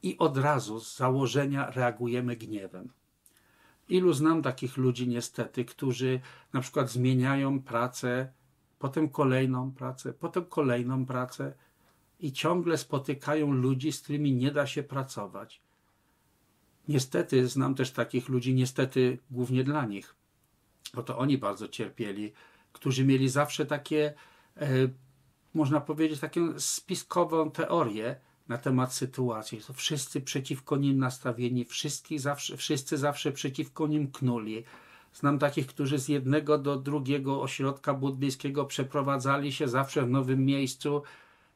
i 0.03 0.19
od 0.19 0.37
razu 0.37 0.81
z 0.81 0.97
założenia 0.97 1.71
reagujemy 1.71 2.37
gniewem. 2.37 2.89
Ilu 3.89 4.13
znam 4.13 4.43
takich 4.43 4.77
ludzi 4.77 5.09
niestety, 5.09 5.65
którzy 5.65 6.21
na 6.53 6.61
przykład 6.61 6.91
zmieniają 6.91 7.63
pracę, 7.63 8.33
potem 8.79 9.09
kolejną 9.09 9.73
pracę, 9.73 10.13
potem 10.13 10.45
kolejną 10.45 11.07
pracę 11.07 11.53
i 12.21 12.33
ciągle 12.33 12.79
spotykają 12.79 13.53
ludzi, 13.53 13.93
z 13.93 14.01
którymi 14.01 14.33
nie 14.33 14.51
da 14.51 14.67
się 14.67 14.83
pracować. 14.83 15.61
Niestety 16.89 17.49
znam 17.49 17.75
też 17.75 17.91
takich 17.91 18.29
ludzi, 18.29 18.55
niestety 18.55 19.19
głównie 19.31 19.65
dla 19.65 19.87
nich, 19.87 20.15
bo 20.95 21.03
to 21.03 21.19
oni 21.19 21.39
bardzo 21.39 21.69
cierpieli, 21.69 22.33
którzy 22.79 23.05
mieli 23.05 23.29
zawsze 23.29 23.67
takie, 23.67 24.15
e, 24.57 24.69
można 25.55 25.81
powiedzieć, 25.81 26.21
taką 26.21 26.61
spiskową 26.61 27.51
teorię, 27.51 28.17
na 28.49 28.59
temat 28.59 28.95
sytuacji. 28.95 29.61
To 29.67 29.73
wszyscy 29.73 30.21
przeciwko 30.21 30.77
nim 30.77 30.99
nastawieni, 30.99 31.65
wszyscy 31.65 32.19
zawsze, 32.19 32.57
wszyscy 32.57 32.99
zawsze 32.99 33.33
przeciwko 33.33 33.87
nim 33.87 34.11
knuli. 34.13 34.65
Znam 35.13 35.39
takich, 35.39 35.67
którzy 35.67 35.99
z 35.99 36.09
jednego 36.09 36.59
do 36.59 36.77
drugiego 36.77 37.43
ośrodka 37.43 37.95
buddyjskiego 37.95 38.65
przeprowadzali 38.65 39.53
się 39.53 39.69
zawsze 39.69 40.03
w 40.03 40.11
nowym 40.11 40.45
miejscu, 40.45 41.03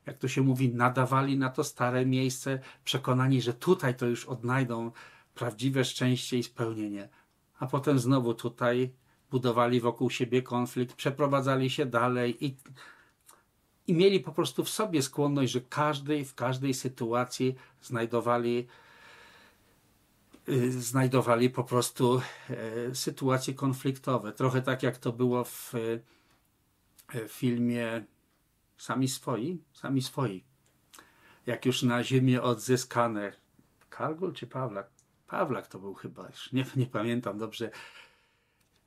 jak 0.06 0.18
to 0.18 0.28
się 0.28 0.42
mówi, 0.42 0.74
nadawali 0.74 1.38
na 1.38 1.48
to 1.48 1.64
stare 1.64 2.06
miejsce, 2.06 2.58
przekonani, 2.84 3.42
że 3.42 3.54
tutaj 3.54 3.94
to 3.94 4.06
już 4.06 4.24
odnajdą 4.24 4.90
prawdziwe 5.34 5.84
szczęście 5.84 6.38
i 6.38 6.42
spełnienie. 6.42 7.08
A 7.58 7.66
potem 7.66 7.98
znowu 7.98 8.34
tutaj 8.34 8.92
budowali 9.32 9.80
wokół 9.80 10.10
siebie 10.10 10.42
konflikt, 10.42 10.96
przeprowadzali 10.96 11.70
się 11.70 11.86
dalej 11.86 12.44
i 12.44 12.56
i 13.86 13.94
mieli 13.94 14.20
po 14.20 14.32
prostu 14.32 14.64
w 14.64 14.68
sobie 14.68 15.02
skłonność, 15.02 15.52
że 15.52 15.60
każdej, 15.60 16.24
w 16.24 16.34
każdej 16.34 16.74
sytuacji 16.74 17.54
znajdowali, 17.80 18.66
y, 20.48 20.82
znajdowali 20.82 21.50
po 21.50 21.64
prostu 21.64 22.20
e, 22.50 22.94
sytuacje 22.94 23.54
konfliktowe. 23.54 24.32
Trochę 24.32 24.62
tak 24.62 24.82
jak 24.82 24.98
to 24.98 25.12
było 25.12 25.44
w, 25.44 25.72
w 27.08 27.28
filmie 27.28 28.04
Sami 28.82 29.08
swoi, 29.08 29.58
sami 29.72 30.02
swoi. 30.02 30.44
Jak 31.46 31.66
już 31.66 31.82
na 31.82 32.04
ziemię 32.04 32.42
odzyskane 32.42 33.32
Kargul 33.90 34.32
czy 34.32 34.46
Pawlak? 34.46 34.90
Pawlak 35.26 35.66
to 35.68 35.78
był 35.78 35.94
chyba, 35.94 36.26
już 36.28 36.52
nie, 36.52 36.64
nie 36.76 36.86
pamiętam 36.86 37.38
dobrze. 37.38 37.70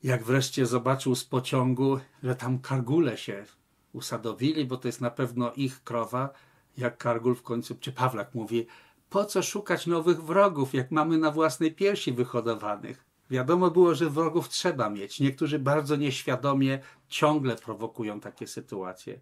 Jak 0.06 0.24
wreszcie 0.24 0.66
zobaczył 0.66 1.16
z 1.16 1.26
pociągu, 1.26 2.00
że 2.24 2.36
tam 2.36 2.60
kargule 2.60 3.18
się 3.18 3.46
usadowili, 3.94 4.66
bo 4.66 4.78
to 4.78 4.88
jest 4.88 5.02
na 5.02 5.12
pewno 5.12 5.54
ich 5.54 5.84
krowa, 5.84 6.30
jak 6.78 6.98
Kargul 6.98 7.36
w 7.36 7.42
końcu, 7.42 7.76
czy 7.76 7.92
Pawlak 7.92 8.36
mówi, 8.36 8.68
po 9.10 9.26
co 9.26 9.44
szukać 9.44 9.88
nowych 9.88 10.24
wrogów, 10.24 10.74
jak 10.74 10.92
mamy 10.92 11.18
na 11.18 11.32
własnej 11.32 11.76
piersi 11.76 12.12
wyhodowanych? 12.14 13.06
Wiadomo 13.30 13.72
było, 13.72 13.96
że 13.96 14.10
wrogów 14.10 14.50
trzeba 14.50 14.90
mieć. 14.90 15.20
Niektórzy 15.20 15.60
bardzo 15.60 15.96
nieświadomie 15.96 16.80
ciągle 17.08 17.56
prowokują 17.56 18.20
takie 18.20 18.48
sytuacje. 18.48 19.20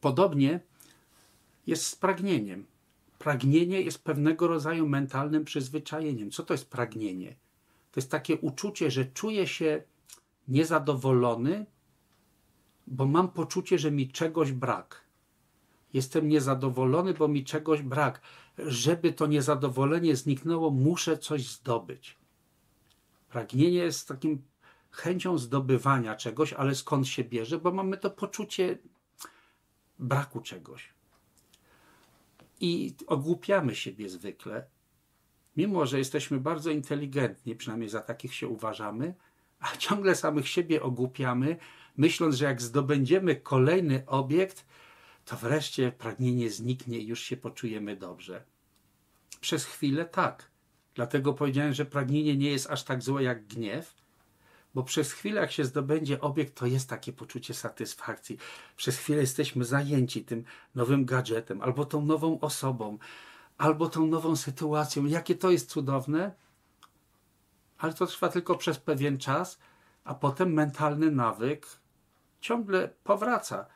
Podobnie 0.00 0.60
jest 1.66 1.86
z 1.86 1.96
pragnieniem. 1.96 2.66
pragnienie 3.18 3.80
jest 3.80 4.04
pewnego 4.04 4.48
rodzaju 4.48 4.88
mentalnym 4.88 5.44
przyzwyczajeniem. 5.44 6.30
Co 6.30 6.42
to 6.42 6.54
jest 6.54 6.70
pragnienie? 6.70 7.43
To 7.94 8.00
jest 8.00 8.10
takie 8.10 8.36
uczucie, 8.36 8.90
że 8.90 9.04
czuję 9.04 9.46
się 9.46 9.82
niezadowolony, 10.48 11.66
bo 12.86 13.06
mam 13.06 13.28
poczucie, 13.28 13.78
że 13.78 13.90
mi 13.90 14.08
czegoś 14.08 14.52
brak. 14.52 15.04
Jestem 15.92 16.28
niezadowolony, 16.28 17.14
bo 17.14 17.28
mi 17.28 17.44
czegoś 17.44 17.82
brak. 17.82 18.20
Żeby 18.58 19.12
to 19.12 19.26
niezadowolenie 19.26 20.16
zniknęło, 20.16 20.70
muszę 20.70 21.18
coś 21.18 21.48
zdobyć. 21.48 22.18
Pragnienie 23.28 23.78
jest 23.78 24.08
takim 24.08 24.42
chęcią 24.90 25.38
zdobywania 25.38 26.16
czegoś, 26.16 26.52
ale 26.52 26.74
skąd 26.74 27.08
się 27.08 27.24
bierze? 27.24 27.58
Bo 27.58 27.72
mamy 27.72 27.96
to 27.96 28.10
poczucie 28.10 28.78
braku 29.98 30.40
czegoś. 30.40 30.94
I 32.60 32.94
ogłupiamy 33.06 33.74
siebie 33.74 34.08
zwykle, 34.08 34.66
mimo 35.56 35.86
że 35.86 35.98
jesteśmy 35.98 36.40
bardzo 36.40 36.70
inteligentni, 36.70 37.56
przynajmniej 37.56 37.88
za 37.88 38.00
takich 38.00 38.34
się 38.34 38.48
uważamy, 38.48 39.14
a 39.60 39.76
ciągle 39.84 40.14
samych 40.14 40.48
siebie 40.48 40.82
ogłupiamy, 40.82 41.56
myśląc, 41.96 42.34
że 42.34 42.44
jak 42.44 42.62
zdobędziemy 42.62 43.36
kolejny 43.36 44.02
obiekt, 44.06 44.66
to 45.24 45.36
wreszcie 45.36 45.92
pragnienie 45.92 46.50
zniknie 46.50 46.98
i 46.98 47.06
już 47.06 47.20
się 47.20 47.36
poczujemy 47.36 47.96
dobrze. 47.96 48.44
Przez 49.40 49.64
chwilę 49.64 50.04
tak. 50.04 50.50
Dlatego 50.94 51.34
powiedziałem, 51.34 51.72
że 51.72 51.84
pragnienie 51.84 52.36
nie 52.36 52.50
jest 52.50 52.70
aż 52.70 52.82
tak 52.84 53.02
złe 53.02 53.22
jak 53.22 53.46
gniew, 53.46 53.94
bo 54.74 54.82
przez 54.82 55.12
chwilę, 55.12 55.40
jak 55.40 55.52
się 55.52 55.64
zdobędzie 55.64 56.20
obiekt, 56.20 56.54
to 56.54 56.66
jest 56.66 56.88
takie 56.88 57.12
poczucie 57.12 57.54
satysfakcji. 57.54 58.38
Przez 58.76 58.98
chwilę 58.98 59.20
jesteśmy 59.20 59.64
zajęci 59.64 60.24
tym 60.24 60.44
nowym 60.74 61.04
gadżetem, 61.04 61.62
albo 61.62 61.84
tą 61.84 62.04
nową 62.04 62.40
osobą, 62.40 62.98
albo 63.58 63.88
tą 63.88 64.06
nową 64.06 64.36
sytuacją. 64.36 65.04
Jakie 65.04 65.34
to 65.34 65.50
jest 65.50 65.70
cudowne, 65.70 66.32
ale 67.78 67.92
to 67.92 68.06
trwa 68.06 68.28
tylko 68.28 68.54
przez 68.56 68.78
pewien 68.78 69.18
czas, 69.18 69.58
a 70.04 70.14
potem 70.14 70.52
mentalny 70.52 71.10
nawyk 71.10 71.66
ciągle 72.40 72.88
powraca. 73.04 73.66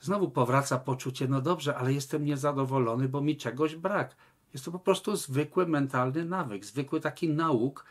Znowu 0.00 0.30
powraca 0.30 0.78
poczucie, 0.78 1.28
no 1.28 1.40
dobrze, 1.40 1.76
ale 1.76 1.92
jestem 1.92 2.24
niezadowolony, 2.24 3.08
bo 3.08 3.20
mi 3.20 3.36
czegoś 3.36 3.76
brak. 3.76 4.16
Jest 4.52 4.64
to 4.64 4.72
po 4.72 4.78
prostu 4.78 5.16
zwykły 5.16 5.66
mentalny 5.66 6.24
nawyk, 6.24 6.64
zwykły 6.64 7.00
taki 7.00 7.28
nauk 7.28 7.84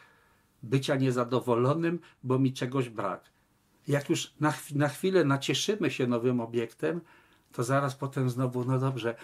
bycia 0.63 0.95
niezadowolonym, 0.95 2.00
bo 2.24 2.39
mi 2.39 2.54
czegoś 2.54 2.89
brak. 2.89 3.24
Jak 3.88 4.10
już 4.10 4.34
na, 4.39 4.54
na 4.76 4.89
chwilę 4.89 5.24
nacieszymy 5.24 5.91
się 5.91 6.08
nowym 6.08 6.41
obiektem, 6.41 7.02
to 7.52 7.63
zaraz 7.63 7.95
potem 7.95 8.30
znowu, 8.30 8.65
no 8.65 8.80
dobrze, 8.80 9.15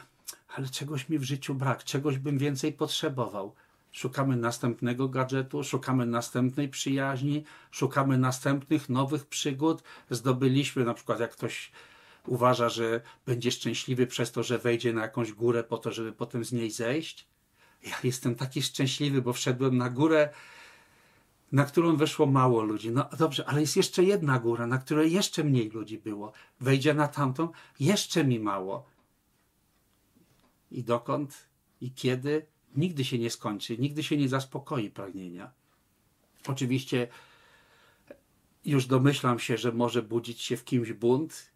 ale 0.55 0.69
czegoś 0.69 1.09
mi 1.09 1.19
w 1.19 1.23
życiu 1.23 1.55
brak, 1.55 1.83
czegoś 1.83 2.17
bym 2.17 2.37
więcej 2.37 2.73
potrzebował. 2.73 3.55
Szukamy 3.91 4.35
następnego 4.35 5.09
gadżetu, 5.09 5.63
szukamy 5.63 6.05
następnej 6.05 6.69
przyjaźni, 6.69 7.43
szukamy 7.71 8.17
następnych 8.17 8.89
nowych 8.89 9.25
przygód. 9.25 9.83
Zdobyliśmy, 10.09 10.83
na 10.85 10.93
przykład, 10.93 11.19
jak 11.19 11.31
ktoś 11.31 11.71
uważa, 12.27 12.69
że 12.69 13.01
będzie 13.25 13.51
szczęśliwy 13.51 14.07
przez 14.07 14.31
to, 14.31 14.43
że 14.43 14.57
wejdzie 14.57 14.93
na 14.93 15.01
jakąś 15.01 15.31
górę 15.31 15.63
po 15.63 15.77
to, 15.77 15.91
żeby 15.91 16.11
potem 16.11 16.45
z 16.45 16.51
niej 16.51 16.71
zejść. 16.71 17.27
Ja 17.83 17.95
jestem 18.03 18.35
taki 18.35 18.61
szczęśliwy, 18.61 19.21
bo 19.21 19.33
wszedłem 19.33 19.77
na 19.77 19.89
górę, 19.89 20.29
na 21.51 21.65
którą 21.65 21.95
weszło 21.95 22.25
mało 22.25 22.61
ludzi. 22.61 22.91
No 22.91 23.09
dobrze, 23.17 23.45
ale 23.45 23.61
jest 23.61 23.77
jeszcze 23.77 24.03
jedna 24.03 24.39
góra, 24.39 24.67
na 24.67 24.77
której 24.77 25.11
jeszcze 25.11 25.43
mniej 25.43 25.69
ludzi 25.69 25.97
było. 25.97 26.31
Wejdzie 26.59 26.93
na 26.93 27.07
tamtą, 27.07 27.49
jeszcze 27.79 28.23
mi 28.23 28.39
mało. 28.39 28.85
I 30.71 30.83
dokąd 30.83 31.47
i 31.81 31.91
kiedy 31.91 32.45
nigdy 32.75 33.05
się 33.05 33.19
nie 33.19 33.29
skończy, 33.29 33.77
nigdy 33.77 34.03
się 34.03 34.17
nie 34.17 34.29
zaspokoi 34.29 34.89
pragnienia. 34.89 35.51
Oczywiście 36.47 37.07
już 38.65 38.85
domyślam 38.85 39.39
się, 39.39 39.57
że 39.57 39.71
może 39.71 40.03
budzić 40.03 40.41
się 40.41 40.57
w 40.57 40.65
kimś 40.65 40.93
bunt 40.93 41.51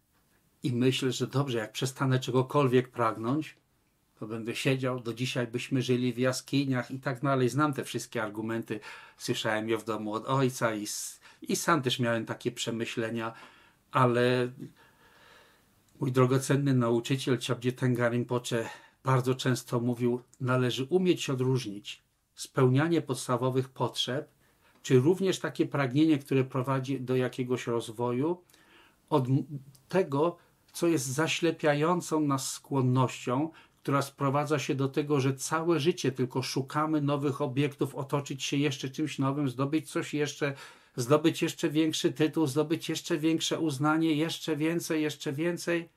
i 0.62 0.72
myślę, 0.72 1.12
że 1.12 1.26
dobrze, 1.26 1.58
jak 1.58 1.72
przestanę 1.72 2.20
czegokolwiek 2.20 2.88
pragnąć, 2.88 3.56
to 4.18 4.26
będę 4.26 4.56
siedział, 4.56 5.00
do 5.00 5.14
dzisiaj 5.14 5.46
byśmy 5.46 5.82
żyli 5.82 6.12
w 6.12 6.18
jaskiniach 6.18 6.90
i 6.90 7.00
tak 7.00 7.20
dalej. 7.20 7.48
Znam 7.48 7.72
te 7.72 7.84
wszystkie 7.84 8.22
argumenty, 8.22 8.80
słyszałem 9.18 9.68
je 9.68 9.78
w 9.78 9.84
domu 9.84 10.12
od 10.12 10.26
ojca 10.26 10.74
i, 10.74 10.86
i 11.42 11.56
sam 11.56 11.82
też 11.82 11.98
miałem 11.98 12.26
takie 12.26 12.52
przemyślenia, 12.52 13.34
ale 13.92 14.52
mój 16.00 16.12
drogocenny 16.12 16.74
nauczyciel 16.74 17.38
Ciabdzie 17.38 17.72
Tengarim 17.72 18.24
Pocze 18.24 18.68
bardzo 19.06 19.34
często 19.34 19.80
mówił, 19.80 20.20
należy 20.40 20.84
umieć 20.84 21.30
odróżnić 21.30 22.02
spełnianie 22.34 23.02
podstawowych 23.02 23.68
potrzeb, 23.68 24.30
czy 24.82 25.00
również 25.00 25.38
takie 25.38 25.66
pragnienie, 25.66 26.18
które 26.18 26.44
prowadzi 26.44 27.00
do 27.00 27.16
jakiegoś 27.16 27.66
rozwoju, 27.66 28.42
od 29.10 29.24
tego, 29.88 30.36
co 30.72 30.86
jest 30.86 31.06
zaślepiającą 31.06 32.20
nas 32.20 32.52
skłonnością, 32.52 33.50
która 33.82 34.02
sprowadza 34.02 34.58
się 34.58 34.74
do 34.74 34.88
tego, 34.88 35.20
że 35.20 35.34
całe 35.34 35.80
życie 35.80 36.12
tylko 36.12 36.42
szukamy 36.42 37.00
nowych 37.00 37.40
obiektów, 37.40 37.94
otoczyć 37.94 38.44
się 38.44 38.56
jeszcze 38.56 38.88
czymś 38.88 39.18
nowym, 39.18 39.48
zdobyć 39.48 39.90
coś 39.90 40.14
jeszcze, 40.14 40.54
zdobyć 40.96 41.42
jeszcze 41.42 41.70
większy 41.70 42.12
tytuł, 42.12 42.46
zdobyć 42.46 42.88
jeszcze 42.88 43.18
większe 43.18 43.60
uznanie, 43.60 44.14
jeszcze 44.14 44.56
więcej, 44.56 45.02
jeszcze 45.02 45.32
więcej 45.32 45.88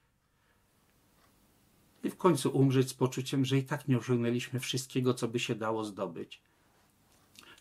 i 2.03 2.09
w 2.09 2.17
końcu 2.17 2.57
umrzeć 2.57 2.89
z 2.89 2.93
poczuciem, 2.93 3.45
że 3.45 3.57
i 3.57 3.63
tak 3.63 3.87
nie 3.87 3.97
osiągnęliśmy 3.97 4.59
wszystkiego, 4.59 5.13
co 5.13 5.27
by 5.27 5.39
się 5.39 5.55
dało 5.55 5.83
zdobyć. 5.83 6.41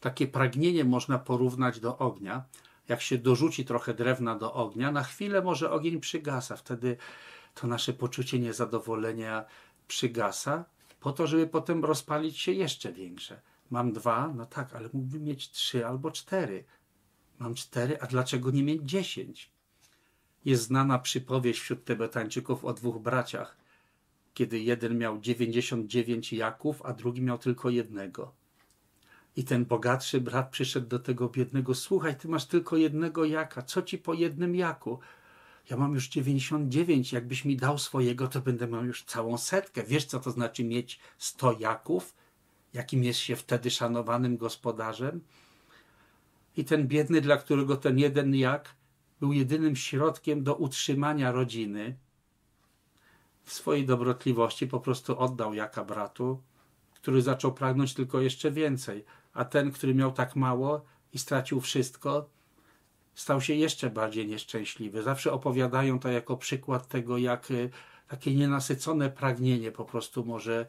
Takie 0.00 0.26
pragnienie 0.26 0.84
można 0.84 1.18
porównać 1.18 1.80
do 1.80 1.98
ognia. 1.98 2.44
Jak 2.88 3.02
się 3.02 3.18
dorzuci 3.18 3.64
trochę 3.64 3.94
drewna 3.94 4.34
do 4.34 4.54
ognia, 4.54 4.92
na 4.92 5.02
chwilę 5.02 5.42
może 5.42 5.70
ogień 5.70 6.00
przygasa, 6.00 6.56
wtedy 6.56 6.96
to 7.54 7.66
nasze 7.66 7.92
poczucie 7.92 8.38
niezadowolenia 8.38 9.44
przygasa, 9.88 10.64
po 11.00 11.12
to, 11.12 11.26
żeby 11.26 11.46
potem 11.46 11.84
rozpalić 11.84 12.38
się 12.38 12.52
jeszcze 12.52 12.92
większe. 12.92 13.40
Mam 13.70 13.92
dwa, 13.92 14.28
no 14.36 14.46
tak, 14.46 14.76
ale 14.76 14.88
mógłbym 14.92 15.24
mieć 15.24 15.50
trzy 15.50 15.86
albo 15.86 16.10
cztery. 16.10 16.64
Mam 17.38 17.54
cztery, 17.54 18.00
a 18.00 18.06
dlaczego 18.06 18.50
nie 18.50 18.62
mieć 18.62 18.82
dziesięć? 18.82 19.50
Jest 20.44 20.62
znana 20.62 20.98
przypowieść 20.98 21.60
wśród 21.60 21.84
Tybetańczyków 21.84 22.64
o 22.64 22.72
dwóch 22.72 23.02
braciach 23.02 23.57
kiedy 24.38 24.58
jeden 24.60 24.98
miał 24.98 25.20
99 25.20 26.32
jaków, 26.32 26.82
a 26.82 26.92
drugi 26.92 27.22
miał 27.22 27.38
tylko 27.38 27.70
jednego. 27.70 28.32
I 29.36 29.44
ten 29.44 29.64
bogatszy 29.64 30.20
brat 30.20 30.50
przyszedł 30.50 30.86
do 30.86 30.98
tego 30.98 31.28
biednego: 31.28 31.74
Słuchaj, 31.74 32.16
ty 32.16 32.28
masz 32.28 32.46
tylko 32.46 32.76
jednego 32.76 33.24
jaka, 33.24 33.62
co 33.62 33.82
ci 33.82 33.98
po 33.98 34.14
jednym 34.14 34.54
jaku? 34.54 34.98
Ja 35.70 35.76
mam 35.76 35.94
już 35.94 36.08
99, 36.08 37.12
jakbyś 37.12 37.44
mi 37.44 37.56
dał 37.56 37.78
swojego, 37.78 38.28
to 38.28 38.40
będę 38.40 38.68
miał 38.68 38.84
już 38.84 39.04
całą 39.04 39.38
setkę. 39.38 39.82
Wiesz, 39.82 40.04
co 40.04 40.20
to 40.20 40.30
znaczy 40.30 40.64
mieć 40.64 41.00
100 41.18 41.58
jaków? 41.58 42.14
Jakim 42.72 43.04
jest 43.04 43.18
się 43.18 43.36
wtedy 43.36 43.70
szanowanym 43.70 44.36
gospodarzem? 44.36 45.20
I 46.56 46.64
ten 46.64 46.88
biedny, 46.88 47.20
dla 47.20 47.36
którego 47.36 47.76
ten 47.76 47.98
jeden 47.98 48.34
jak 48.34 48.74
był 49.20 49.32
jedynym 49.32 49.76
środkiem 49.76 50.42
do 50.42 50.54
utrzymania 50.54 51.32
rodziny, 51.32 51.96
w 53.48 53.52
swojej 53.52 53.86
dobrotliwości 53.86 54.66
po 54.66 54.80
prostu 54.80 55.18
oddał 55.18 55.54
jaka 55.54 55.84
bratu, 55.84 56.42
który 56.94 57.22
zaczął 57.22 57.52
pragnąć 57.52 57.94
tylko 57.94 58.20
jeszcze 58.20 58.50
więcej, 58.50 59.04
a 59.34 59.44
ten, 59.44 59.72
który 59.72 59.94
miał 59.94 60.12
tak 60.12 60.36
mało 60.36 60.84
i 61.12 61.18
stracił 61.18 61.60
wszystko, 61.60 62.28
stał 63.14 63.40
się 63.40 63.54
jeszcze 63.54 63.90
bardziej 63.90 64.26
nieszczęśliwy. 64.26 65.02
Zawsze 65.02 65.32
opowiadają 65.32 65.98
to 65.98 66.08
jako 66.08 66.36
przykład 66.36 66.88
tego, 66.88 67.18
jak 67.18 67.50
y, 67.50 67.70
takie 68.08 68.34
nienasycone 68.34 69.10
pragnienie 69.10 69.72
po 69.72 69.84
prostu 69.84 70.24
może 70.24 70.66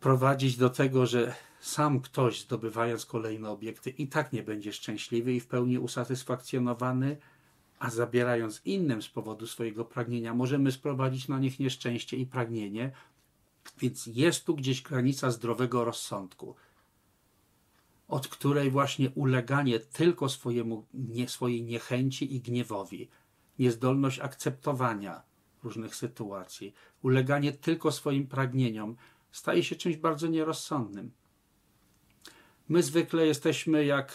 prowadzić 0.00 0.56
do 0.56 0.70
tego, 0.70 1.06
że 1.06 1.34
sam 1.60 2.00
ktoś 2.00 2.40
zdobywając 2.40 3.06
kolejne 3.06 3.50
obiekty 3.50 3.90
i 3.90 4.06
tak 4.06 4.32
nie 4.32 4.42
będzie 4.42 4.72
szczęśliwy 4.72 5.32
i 5.32 5.40
w 5.40 5.46
pełni 5.46 5.78
usatysfakcjonowany, 5.78 7.16
a 7.78 7.90
zabierając 7.90 8.60
innym 8.64 9.02
z 9.02 9.08
powodu 9.08 9.46
swojego 9.46 9.84
pragnienia, 9.84 10.34
możemy 10.34 10.72
sprowadzić 10.72 11.28
na 11.28 11.38
nich 11.38 11.58
nieszczęście 11.58 12.16
i 12.16 12.26
pragnienie, 12.26 12.92
więc 13.78 14.06
jest 14.06 14.44
tu 14.44 14.54
gdzieś 14.54 14.82
granica 14.82 15.30
zdrowego 15.30 15.84
rozsądku, 15.84 16.54
od 18.08 18.28
której 18.28 18.70
właśnie 18.70 19.10
uleganie 19.10 19.80
tylko 19.80 20.28
swojemu, 20.28 20.86
nie, 20.94 21.28
swojej 21.28 21.62
niechęci 21.62 22.34
i 22.34 22.40
gniewowi, 22.40 23.08
niezdolność 23.58 24.20
akceptowania 24.20 25.22
różnych 25.62 25.96
sytuacji, 25.96 26.74
uleganie 27.02 27.52
tylko 27.52 27.92
swoim 27.92 28.26
pragnieniom 28.26 28.96
staje 29.32 29.64
się 29.64 29.76
czymś 29.76 29.96
bardzo 29.96 30.26
nierozsądnym. 30.26 31.10
My 32.68 32.82
zwykle 32.82 33.26
jesteśmy 33.26 33.84
jak 33.84 34.12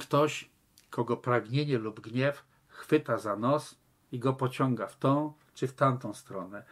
ktoś, 0.00 0.50
kogo 0.96 1.16
pragnienie 1.16 1.78
lub 1.78 2.00
gniew 2.00 2.44
chwyta 2.68 3.18
za 3.18 3.36
nos 3.36 3.78
i 4.12 4.18
go 4.18 4.32
pociąga 4.32 4.86
w 4.86 4.98
tą 4.98 5.32
czy 5.54 5.66
w 5.66 5.74
tamtą 5.74 6.14
stronę. 6.14 6.64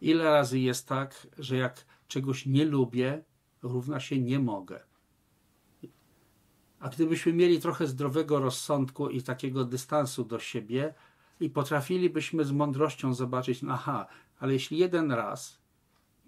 Ile 0.00 0.24
razy 0.24 0.58
jest 0.58 0.88
tak, 0.88 1.26
że 1.38 1.56
jak 1.56 1.84
czegoś 2.08 2.46
nie 2.46 2.64
lubię, 2.64 3.24
równa 3.62 4.00
się 4.00 4.20
nie 4.20 4.38
mogę. 4.38 4.80
A 6.80 6.88
gdybyśmy 6.88 7.32
mieli 7.32 7.60
trochę 7.60 7.86
zdrowego 7.86 8.40
rozsądku 8.40 9.10
i 9.10 9.22
takiego 9.22 9.64
dystansu 9.64 10.24
do 10.24 10.38
siebie 10.38 10.94
i 11.40 11.50
potrafilibyśmy 11.50 12.44
z 12.44 12.52
mądrością 12.52 13.14
zobaczyć, 13.14 13.62
no 13.62 13.72
aha, 13.72 14.06
ale 14.38 14.52
jeśli 14.52 14.78
jeden 14.78 15.12
raz, 15.12 15.58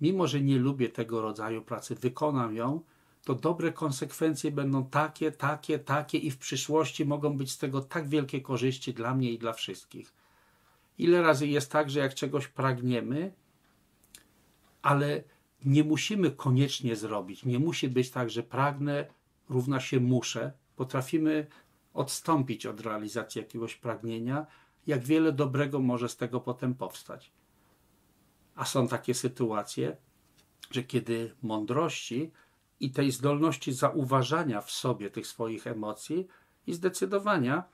mimo 0.01 0.27
że 0.27 0.41
nie 0.41 0.59
lubię 0.59 0.89
tego 0.89 1.23
rodzaju 1.23 1.63
pracy, 1.63 1.95
wykonam 1.95 2.55
ją, 2.57 2.81
to 3.27 3.35
dobre 3.35 3.73
konsekwencje 3.73 4.51
będą 4.51 4.85
takie, 4.85 5.33
takie, 5.33 5.79
takie 5.79 6.19
i 6.19 6.31
w 6.31 6.39
przyszłości 6.39 7.05
mogą 7.05 7.37
być 7.37 7.53
z 7.53 7.59
tego 7.59 7.81
tak 7.81 8.09
wielkie 8.09 8.41
korzyści 8.41 8.95
dla 8.95 9.15
mnie 9.15 9.33
i 9.33 9.39
dla 9.39 9.53
wszystkich. 9.53 10.15
Ile 10.99 11.23
razy 11.23 11.47
jest 11.47 11.73
tak, 11.73 11.91
że 11.91 12.01
jak 12.01 12.15
czegoś 12.15 12.49
pragniemy, 12.49 13.33
ale 14.83 15.25
nie 15.65 15.85
musimy 15.85 16.31
koniecznie 16.31 16.97
zrobić. 16.97 17.45
Nie 17.45 17.59
musi 17.59 17.89
być 17.89 18.11
tak, 18.11 18.31
że 18.31 18.43
pragnę 18.43 19.07
równa 19.49 19.81
się 19.81 20.01
muszę. 20.01 20.53
Potrafimy 20.77 21.47
odstąpić 21.95 22.67
od 22.67 22.81
realizacji 22.81 23.39
jakiegoś 23.39 23.75
pragnienia, 23.75 24.47
jak 24.87 25.05
wiele 25.05 25.33
dobrego 25.33 25.79
może 25.81 26.09
z 26.09 26.17
tego 26.17 26.41
potem 26.41 26.75
powstać. 26.75 27.33
A 28.55 28.65
są 28.65 28.89
takie 28.89 29.15
sytuacje, 29.15 29.97
że 30.71 30.83
kiedy 30.83 31.35
mądrości 31.43 32.31
i 32.81 32.91
tej 32.91 33.11
zdolności 33.11 33.73
zauważania 33.73 34.61
w 34.61 34.71
sobie 34.71 35.11
tych 35.11 35.27
swoich 35.27 35.67
emocji 35.67 36.27
i 36.67 36.75
zdecydowania, 36.75 37.65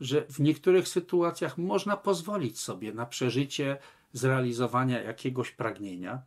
że 0.00 0.26
w 0.26 0.40
niektórych 0.40 0.88
sytuacjach 0.88 1.58
można 1.58 1.96
pozwolić 1.96 2.60
sobie 2.60 2.92
na 2.92 3.06
przeżycie 3.06 3.78
zrealizowania 4.12 5.02
jakiegoś 5.02 5.50
pragnienia, 5.50 6.22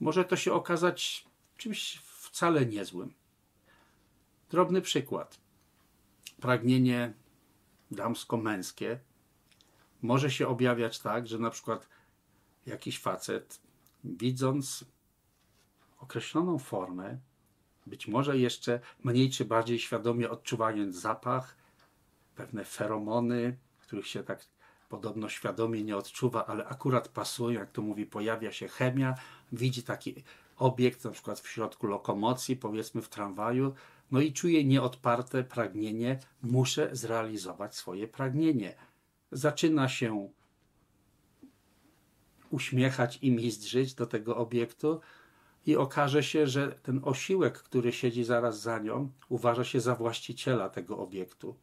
może 0.00 0.24
to 0.24 0.36
się 0.36 0.52
okazać 0.52 1.26
czymś 1.56 1.96
wcale 1.96 2.66
niezłym. 2.66 3.14
Drobny 4.50 4.82
przykład. 4.82 5.40
Pragnienie 6.40 7.12
damsko-męskie 7.90 8.98
może 10.02 10.30
się 10.30 10.48
objawiać 10.48 10.98
tak, 10.98 11.26
że 11.26 11.38
na 11.38 11.50
przykład 11.50 11.88
jakiś 12.66 12.98
facet, 12.98 13.60
widząc 14.04 14.84
określoną 16.00 16.58
formę, 16.58 17.18
być 17.86 18.08
może 18.08 18.38
jeszcze 18.38 18.80
mniej 19.04 19.30
czy 19.30 19.44
bardziej 19.44 19.78
świadomie 19.78 20.30
odczuwając 20.30 20.96
zapach, 20.96 21.56
pewne 22.34 22.64
feromony, 22.64 23.56
których 23.80 24.06
się 24.06 24.22
tak 24.22 24.44
podobno 24.88 25.28
świadomie 25.28 25.84
nie 25.84 25.96
odczuwa, 25.96 26.46
ale 26.46 26.66
akurat 26.66 27.08
pasują, 27.08 27.60
jak 27.60 27.72
to 27.72 27.82
mówi, 27.82 28.06
pojawia 28.06 28.52
się 28.52 28.68
chemia, 28.68 29.14
widzi 29.52 29.82
taki 29.82 30.14
obiekt, 30.56 31.04
na 31.04 31.10
przykład 31.10 31.40
w 31.40 31.48
środku 31.48 31.86
lokomocji, 31.86 32.56
powiedzmy 32.56 33.02
w 33.02 33.08
tramwaju, 33.08 33.74
no 34.10 34.20
i 34.20 34.32
czuje 34.32 34.64
nieodparte 34.64 35.44
pragnienie, 35.44 36.18
muszę 36.42 36.88
zrealizować 36.92 37.76
swoje 37.76 38.08
pragnienie. 38.08 38.74
Zaczyna 39.32 39.88
się 39.88 40.28
uśmiechać 42.50 43.18
i 43.22 43.30
mizdrzyć 43.30 43.94
do 43.94 44.06
tego 44.06 44.36
obiektu 44.36 45.00
i 45.66 45.76
okaże 45.76 46.22
się, 46.22 46.46
że 46.46 46.68
ten 46.82 47.00
osiłek, 47.04 47.58
który 47.58 47.92
siedzi 47.92 48.24
zaraz 48.24 48.60
za 48.60 48.78
nią, 48.78 49.10
uważa 49.28 49.64
się 49.64 49.80
za 49.80 49.94
właściciela 49.94 50.68
tego 50.68 50.98
obiektu 50.98 51.56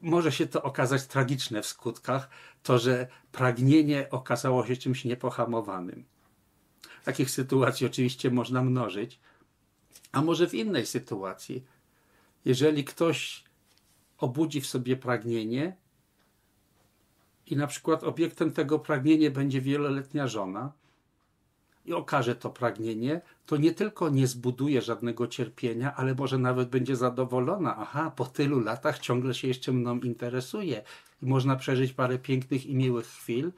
może 0.00 0.32
się 0.32 0.46
to 0.46 0.62
okazać 0.62 1.06
tragiczne 1.06 1.62
w 1.62 1.66
skutkach, 1.66 2.28
to 2.62 2.78
że 2.78 3.08
pragnienie 3.32 4.10
okazało 4.10 4.66
się 4.66 4.76
czymś 4.76 5.04
niepohamowanym. 5.04 6.04
Takich 7.04 7.30
sytuacji 7.30 7.86
oczywiście 7.86 8.30
można 8.30 8.62
mnożyć, 8.62 9.20
a 10.12 10.22
może 10.22 10.48
w 10.48 10.54
innej 10.54 10.86
sytuacji, 10.86 11.64
jeżeli 12.44 12.84
ktoś 12.84 13.44
obudzi 14.18 14.60
w 14.60 14.66
sobie 14.66 14.96
pragnienie 14.96 15.76
i 17.46 17.56
na 17.56 17.66
przykład 17.66 18.04
obiektem 18.04 18.52
tego 18.52 18.78
pragnienia 18.78 19.30
będzie 19.30 19.60
wieloletnia 19.60 20.26
żona, 20.28 20.72
i 21.90 21.92
okaże 21.92 22.36
to 22.36 22.50
pragnienie, 22.50 23.20
to 23.46 23.56
nie 23.56 23.74
tylko 23.74 24.08
nie 24.08 24.26
zbuduje 24.26 24.82
żadnego 24.82 25.26
cierpienia, 25.26 25.94
ale 25.96 26.14
może 26.14 26.38
nawet 26.38 26.68
będzie 26.68 26.96
zadowolona. 26.96 27.76
Aha, 27.76 28.12
po 28.16 28.24
tylu 28.24 28.60
latach 28.60 28.98
ciągle 28.98 29.34
się 29.34 29.48
jeszcze 29.48 29.72
mną 29.72 29.98
interesuje 29.98 30.82
i 31.22 31.26
można 31.26 31.56
przeżyć 31.56 31.92
parę 31.92 32.18
pięknych 32.18 32.66
i 32.66 32.74
miłych 32.74 33.06
chwil. 33.06 33.52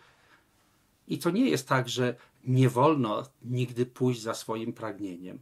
I 1.09 1.19
to 1.19 1.31
nie 1.31 1.51
jest 1.51 1.69
tak, 1.69 1.89
że 1.89 2.15
nie 2.45 2.69
wolno 2.69 3.23
nigdy 3.45 3.87
pójść 3.87 4.21
za 4.23 4.35
swoim 4.35 4.73
pragnieniem, 4.73 5.39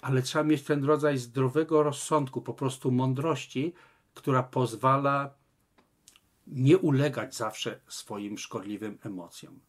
ale 0.00 0.22
trzeba 0.22 0.44
mieć 0.44 0.62
ten 0.62 0.84
rodzaj 0.84 1.18
zdrowego 1.18 1.82
rozsądku, 1.82 2.42
po 2.42 2.54
prostu 2.54 2.90
mądrości, 2.90 3.72
która 4.14 4.42
pozwala 4.42 5.34
nie 6.46 6.78
ulegać 6.78 7.36
zawsze 7.36 7.80
swoim 7.88 8.38
szkodliwym 8.38 8.98
emocjom. 9.02 9.60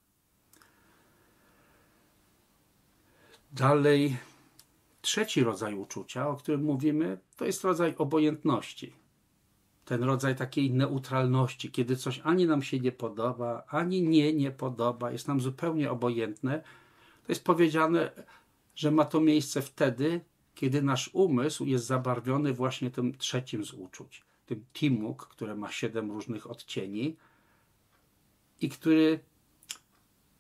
Dalej, 3.54 4.18
trzeci 5.02 5.44
rodzaj 5.44 5.76
uczucia, 5.76 6.28
o 6.28 6.36
którym 6.36 6.64
mówimy, 6.64 7.18
to 7.36 7.46
jest 7.46 7.64
rodzaj 7.64 7.96
obojętności. 7.98 8.94
Ten 9.86 10.04
rodzaj 10.04 10.36
takiej 10.36 10.72
neutralności, 10.72 11.72
kiedy 11.72 11.96
coś 11.96 12.22
ani 12.24 12.46
nam 12.46 12.62
się 12.64 12.80
nie 12.80 12.92
podoba, 12.92 13.64
ani 13.68 14.02
nie, 14.02 14.34
nie 14.34 14.52
podoba, 14.52 15.12
jest 15.12 15.28
nam 15.28 15.42
zupełnie 15.42 15.92
obojętne. 15.92 16.64
To 17.26 17.32
jest 17.32 17.44
powiedziane, 17.44 18.12
że 18.76 18.92
ma 18.92 19.06
to 19.06 19.22
miejsce 19.22 19.62
wtedy, 19.62 20.22
kiedy 20.56 20.82
nasz 20.82 21.10
umysł 21.14 21.66
jest 21.66 21.86
zabarwiony 21.86 22.54
właśnie 22.54 22.92
tym 22.92 23.18
trzecim 23.18 23.66
z 23.66 23.74
uczuć, 23.74 24.24
tym 24.46 24.66
timuk, 24.74 25.28
które 25.28 25.56
ma 25.56 25.72
siedem 25.72 26.12
różnych 26.12 26.50
odcieni 26.50 27.16
i 28.62 28.70
który 28.70 29.20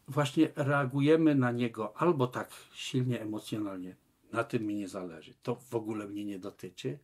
właśnie 0.08 0.50
reagujemy 0.56 1.36
na 1.36 1.52
niego 1.52 1.98
albo 1.98 2.28
tak 2.28 2.50
silnie 2.74 3.22
emocjonalnie, 3.22 3.96
na 4.32 4.44
tym 4.44 4.64
mi 4.64 4.76
nie 4.76 4.88
zależy, 4.88 5.34
to 5.44 5.56
w 5.56 5.76
ogóle 5.76 6.08
mnie 6.08 6.26
nie 6.26 6.40
dotyczy, 6.40 7.00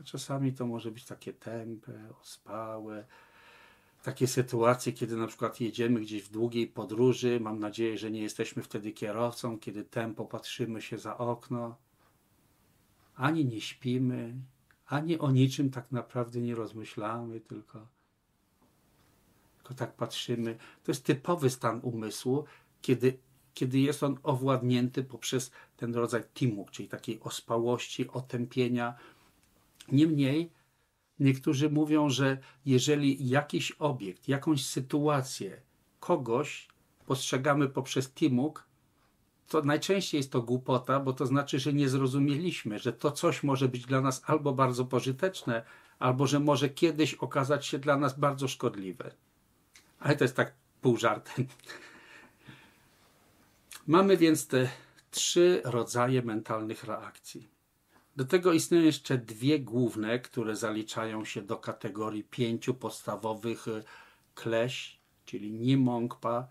a 0.00 0.02
czasami 0.02 0.52
to 0.52 0.66
może 0.66 0.90
być 0.90 1.04
takie 1.04 1.32
tępe, 1.32 1.92
ospałe, 2.20 3.06
takie 4.02 4.26
sytuacje, 4.26 4.92
kiedy 4.92 5.16
na 5.16 5.26
przykład 5.26 5.60
jedziemy 5.60 6.00
gdzieś 6.00 6.22
w 6.22 6.30
długiej 6.30 6.66
podróży, 6.66 7.40
mam 7.40 7.58
nadzieję, 7.58 7.98
że 7.98 8.10
nie 8.10 8.22
jesteśmy 8.22 8.62
wtedy 8.62 8.92
kierowcą, 8.92 9.58
kiedy 9.58 9.84
tempo 9.84 10.24
patrzymy 10.24 10.82
się 10.82 10.98
za 10.98 11.18
okno, 11.18 11.76
ani 13.14 13.44
nie 13.44 13.60
śpimy, 13.60 14.34
ani 14.86 15.18
o 15.18 15.30
niczym 15.30 15.70
tak 15.70 15.92
naprawdę 15.92 16.40
nie 16.40 16.54
rozmyślamy, 16.54 17.40
tylko 17.40 17.86
tylko 19.70 19.78
tak 19.78 19.96
patrzymy. 19.96 20.56
To 20.82 20.92
jest 20.92 21.04
typowy 21.04 21.50
stan 21.50 21.80
umysłu, 21.82 22.44
kiedy, 22.82 23.18
kiedy 23.54 23.78
jest 23.78 24.02
on 24.02 24.18
owładnięty 24.22 25.04
poprzez 25.04 25.50
ten 25.76 25.94
rodzaj 25.94 26.22
timuk, 26.34 26.70
czyli 26.70 26.88
takiej 26.88 27.20
ospałości, 27.20 28.08
otępienia. 28.08 28.94
Niemniej 29.92 30.52
niektórzy 31.18 31.70
mówią, 31.70 32.08
że 32.08 32.38
jeżeli 32.66 33.28
jakiś 33.28 33.72
obiekt, 33.72 34.28
jakąś 34.28 34.66
sytuację, 34.66 35.62
kogoś 36.00 36.68
postrzegamy 37.06 37.68
poprzez 37.68 38.12
timuk, 38.12 38.68
to 39.48 39.62
najczęściej 39.62 40.18
jest 40.18 40.32
to 40.32 40.42
głupota, 40.42 41.00
bo 41.00 41.12
to 41.12 41.26
znaczy, 41.26 41.58
że 41.58 41.72
nie 41.72 41.88
zrozumieliśmy, 41.88 42.78
że 42.78 42.92
to 42.92 43.10
coś 43.10 43.42
może 43.42 43.68
być 43.68 43.86
dla 43.86 44.00
nas 44.00 44.22
albo 44.26 44.52
bardzo 44.52 44.84
pożyteczne, 44.84 45.62
albo 45.98 46.26
że 46.26 46.40
może 46.40 46.68
kiedyś 46.68 47.14
okazać 47.14 47.66
się 47.66 47.78
dla 47.78 47.96
nas 47.96 48.18
bardzo 48.18 48.48
szkodliwe. 48.48 49.14
Ale 50.00 50.16
to 50.16 50.24
jest 50.24 50.36
tak 50.36 50.54
pół 50.80 50.96
żartem. 50.96 51.46
Mamy 53.86 54.16
więc 54.16 54.46
te 54.46 54.68
trzy 55.10 55.62
rodzaje 55.64 56.22
mentalnych 56.22 56.84
reakcji. 56.84 57.48
Do 58.16 58.24
tego 58.24 58.52
istnieją 58.52 58.84
jeszcze 58.84 59.18
dwie 59.18 59.60
główne, 59.60 60.18
które 60.18 60.56
zaliczają 60.56 61.24
się 61.24 61.42
do 61.42 61.56
kategorii 61.56 62.24
pięciu 62.24 62.74
podstawowych 62.74 63.68
e, 63.68 63.82
kleś, 64.34 65.00
czyli 65.24 65.52
nimongpa, 65.52 66.48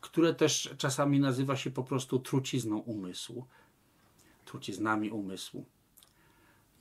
które 0.00 0.34
też 0.34 0.74
czasami 0.78 1.20
nazywa 1.20 1.56
się 1.56 1.70
po 1.70 1.84
prostu 1.84 2.18
trucizną 2.18 2.78
umysłu, 2.78 3.46
truciznami 4.44 5.10
umysłu. 5.10 5.64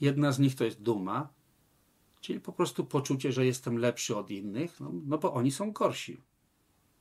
Jedna 0.02 0.32
z 0.32 0.40
nich 0.40 0.56
to 0.56 0.66
jest 0.66 0.82
duma, 0.82 1.30
Czyli 2.22 2.40
po 2.40 2.54
prostu 2.54 2.86
poczucie, 2.86 3.32
że 3.32 3.46
jestem 3.46 3.78
lepszy 3.78 4.18
od 4.18 4.32
innych, 4.32 4.80
no, 4.80 4.92
no 5.06 5.18
bo 5.18 5.34
oni 5.34 5.52
są 5.52 5.72
gorsi. 5.72 6.22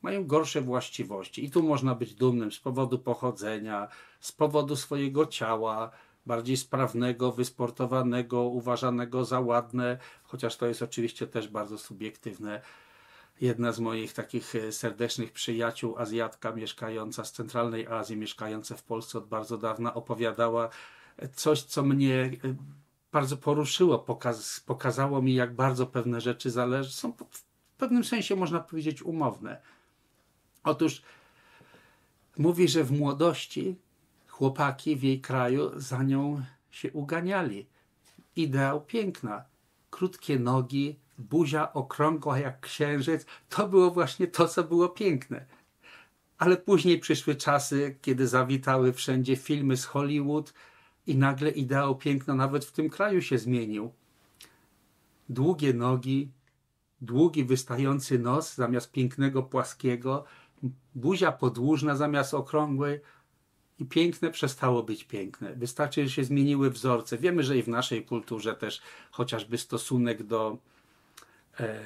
Mają 0.02 0.26
gorsze 0.26 0.60
właściwości. 0.60 1.44
I 1.44 1.50
tu 1.50 1.62
można 1.62 1.94
być 1.94 2.14
dumnym 2.14 2.52
z 2.52 2.58
powodu 2.58 2.98
pochodzenia, 2.98 3.88
z 4.20 4.32
powodu 4.32 4.76
swojego 4.76 5.26
ciała, 5.26 5.90
bardziej 6.26 6.56
sprawnego, 6.56 7.32
wysportowanego, 7.32 8.42
uważanego 8.42 9.24
za 9.24 9.40
ładne, 9.40 9.98
chociaż 10.22 10.56
to 10.56 10.66
jest 10.66 10.82
oczywiście 10.82 11.26
też 11.26 11.48
bardzo 11.48 11.78
subiektywne. 11.78 12.62
jedna 13.40 13.72
z 13.72 13.80
moich 13.80 14.12
takich 14.12 14.54
e, 14.54 14.72
serdecznych 14.72 15.32
przyjaciół, 15.32 15.98
Azjatka 15.98 16.52
mieszkająca 16.52 17.24
z 17.24 17.32
centralnej 17.32 17.86
Azji, 17.86 18.16
mieszkająca 18.16 18.76
w 18.76 18.82
Polsce 18.82 19.18
od 19.18 19.28
bardzo 19.28 19.58
dawna, 19.58 19.94
opowiadała 19.94 20.68
coś, 21.34 21.62
co 21.62 21.82
mnie 21.82 22.30
e, 22.44 22.54
bardzo 23.12 23.36
poruszyło, 23.36 23.98
pokaz, 23.98 24.60
pokazało 24.60 25.22
mi, 25.22 25.34
jak 25.34 25.54
bardzo 25.54 25.86
pewne 25.86 26.20
rzeczy 26.20 26.50
zależy, 26.50 26.92
są 26.92 27.12
w 27.30 27.42
pewnym 27.78 28.04
sensie, 28.04 28.36
można 28.36 28.60
powiedzieć, 28.60 29.02
umowne. 29.02 29.60
Otóż 30.64 31.02
mówi, 32.38 32.68
że 32.68 32.84
w 32.84 32.92
młodości 32.92 33.76
chłopaki 34.26 34.96
w 34.96 35.02
jej 35.02 35.20
kraju 35.20 35.70
za 35.76 36.02
nią 36.02 36.42
się 36.70 36.92
uganiali. 36.92 37.66
Ideał 38.36 38.80
piękna. 38.80 39.44
Krótkie 39.90 40.38
nogi, 40.38 40.98
buzia 41.18 41.72
okrągła 41.72 42.38
jak 42.38 42.60
księżyc. 42.60 43.26
To 43.48 43.68
było 43.68 43.90
właśnie 43.90 44.26
to, 44.26 44.48
co 44.48 44.64
było 44.64 44.88
piękne. 44.88 45.46
Ale 46.38 46.56
później 46.56 46.98
przyszły 46.98 47.36
czasy, 47.36 47.98
kiedy 48.02 48.28
zawitały 48.28 48.92
wszędzie 48.92 49.36
filmy 49.36 49.76
z 49.76 49.84
Hollywood 49.84 50.52
i 51.08 51.16
nagle 51.16 51.50
ideał 51.50 51.96
piękna 51.96 52.34
nawet 52.34 52.64
w 52.64 52.72
tym 52.72 52.90
kraju 52.90 53.22
się 53.22 53.38
zmienił. 53.38 53.92
Długie 55.28 55.72
nogi, 55.72 56.30
długi 57.00 57.44
wystający 57.44 58.18
nos 58.18 58.54
zamiast 58.54 58.92
pięknego 58.92 59.42
płaskiego, 59.42 60.24
buzia 60.94 61.32
podłużna 61.32 61.96
zamiast 61.96 62.34
okrągłej, 62.34 63.00
i 63.78 63.84
piękne 63.84 64.30
przestało 64.30 64.82
być 64.82 65.04
piękne. 65.04 65.54
Wystarczy, 65.54 66.04
że 66.04 66.10
się 66.10 66.24
zmieniły 66.24 66.70
wzorce. 66.70 67.18
Wiemy, 67.18 67.42
że 67.42 67.58
i 67.58 67.62
w 67.62 67.68
naszej 67.68 68.04
kulturze 68.04 68.54
też 68.54 68.80
chociażby 69.10 69.58
stosunek 69.58 70.22
do 70.22 70.58
e, 71.60 71.84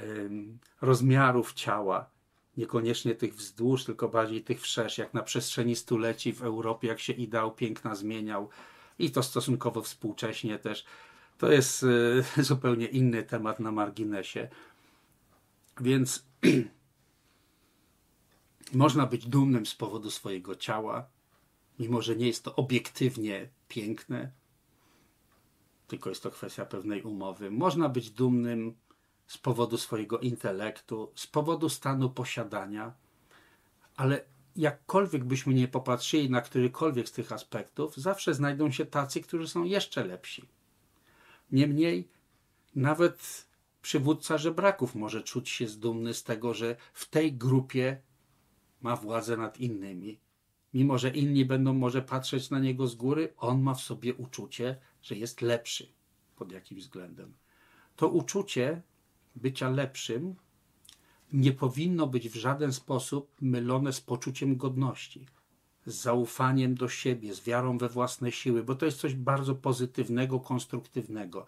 rozmiarów 0.81 1.53
ciała, 1.53 2.11
niekoniecznie 2.57 3.15
tych 3.15 3.35
wzdłuż, 3.35 3.85
tylko 3.85 4.09
bardziej 4.09 4.43
tych 4.45 4.61
wszerz, 4.61 4.99
jak 4.99 5.15
na 5.15 5.23
przestrzeni 5.23 5.77
stuleci 5.77 6.33
w 6.33 6.43
Europie, 6.43 6.89
jak 6.89 7.01
się 7.01 7.13
ideał 7.13 7.55
piękna 7.55 7.95
zmieniał 7.95 8.49
i 9.05 9.11
to 9.11 9.23
stosunkowo 9.23 9.83
współcześnie 9.83 10.59
też. 10.59 10.85
To 11.39 11.53
jest 11.53 11.87
e, 12.37 12.43
zupełnie 12.51 12.87
inny 12.87 13.23
temat 13.23 13.61
na 13.61 13.73
marginesie. 13.73 14.49
Więc 15.81 16.25
można 18.73 19.07
być 19.07 19.27
dumnym 19.27 19.67
z 19.67 19.75
powodu 19.75 20.11
swojego 20.11 20.57
ciała, 20.57 21.07
mimo 21.79 22.03
że 22.03 22.17
nie 22.17 22.27
jest 22.27 22.45
to 22.45 22.57
obiektywnie 22.57 23.49
piękne, 23.69 24.31
tylko 25.89 26.11
jest 26.11 26.23
to 26.23 26.31
kwestia 26.31 26.67
pewnej 26.67 27.03
umowy. 27.03 27.51
Można 27.51 27.89
być 27.89 28.11
dumnym 28.11 28.75
z 29.27 29.39
powodu 29.39 29.79
swojego 29.79 30.19
intelektu, 30.19 31.13
z 31.15 31.27
powodu 31.27 31.69
stanu 31.69 32.11
posiadania, 32.11 32.93
ale 33.97 34.25
jakkolwiek 34.57 35.25
byśmy 35.25 35.55
nie 35.55 35.69
popatrzyli 35.69 36.31
na 36.31 36.41
którykolwiek 36.41 37.09
z 37.09 37.13
tych 37.13 37.33
aspektów, 37.33 37.97
zawsze 37.97 38.35
znajdą 38.35 38.71
się 38.71 38.87
tacy, 38.87 39.21
którzy 39.21 39.49
są 39.49 39.65
jeszcze 39.65 40.05
lepsi. 40.05 40.49
Niemniej, 41.53 42.09
nawet 42.75 43.47
przywódca 43.83 44.39
żebraków 44.39 44.95
może 44.95 45.23
czuć 45.23 45.49
się 45.49 45.67
dumny 45.67 46.15
z 46.15 46.25
tego, 46.25 46.55
że 46.55 46.77
w 46.93 47.09
tej 47.09 47.33
grupie 47.33 48.01
ma 48.83 48.97
władzę 48.97 49.37
nad 49.37 49.61
innymi, 49.61 50.19
mimo 50.75 50.99
że 50.99 51.11
inni 51.11 51.45
będą 51.45 51.75
może 51.75 52.03
patrzeć 52.03 52.51
na 52.51 52.59
niego 52.59 52.87
z 52.87 52.95
góry, 52.95 53.35
on 53.37 53.63
ma 53.63 53.75
w 53.75 53.81
sobie 53.81 54.15
uczucie, 54.15 54.77
że 55.03 55.15
jest 55.15 55.41
lepszy 55.41 55.93
pod 56.37 56.53
jakimś 56.53 56.83
względem. 56.83 57.35
To 57.97 58.09
uczucie 58.09 58.83
bycia 59.37 59.71
lepszym 59.71 60.35
nie 61.33 61.53
powinno 61.53 62.07
być 62.07 62.29
w 62.29 62.37
żaden 62.37 62.73
sposób 62.73 63.31
mylone 63.41 63.93
z 63.93 64.01
poczuciem 64.01 64.57
godności, 64.57 65.27
z 65.87 65.95
zaufaniem 65.95 66.75
do 66.75 66.89
siebie, 66.89 67.35
z 67.35 67.41
wiarą 67.41 67.79
we 67.79 67.89
własne 67.89 68.33
siły, 68.33 68.63
bo 68.63 68.75
to 68.75 68.87
jest 68.87 68.99
coś 68.99 69.15
bardzo 69.15 69.55
pozytywnego, 69.55 70.41
konstruktywnego. 70.41 71.47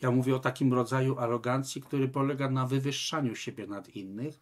Ja 0.00 0.10
mówię 0.10 0.36
o 0.36 0.38
takim 0.38 0.74
rodzaju 0.74 1.18
arogancji, 1.18 1.82
który 1.82 2.08
polega 2.08 2.50
na 2.50 2.66
wywyższaniu 2.66 3.34
siebie 3.34 3.66
nad 3.66 3.88
innych, 3.88 4.40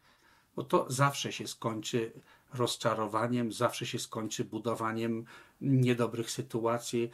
bo 0.56 0.64
to 0.64 0.86
zawsze 0.88 1.32
się 1.32 1.46
skończy 1.46 2.12
rozczarowaniem, 2.54 3.52
zawsze 3.52 3.86
się 3.86 3.98
skończy 3.98 4.44
budowaniem 4.44 5.24
niedobrych 5.60 6.30
sytuacji. 6.30 7.10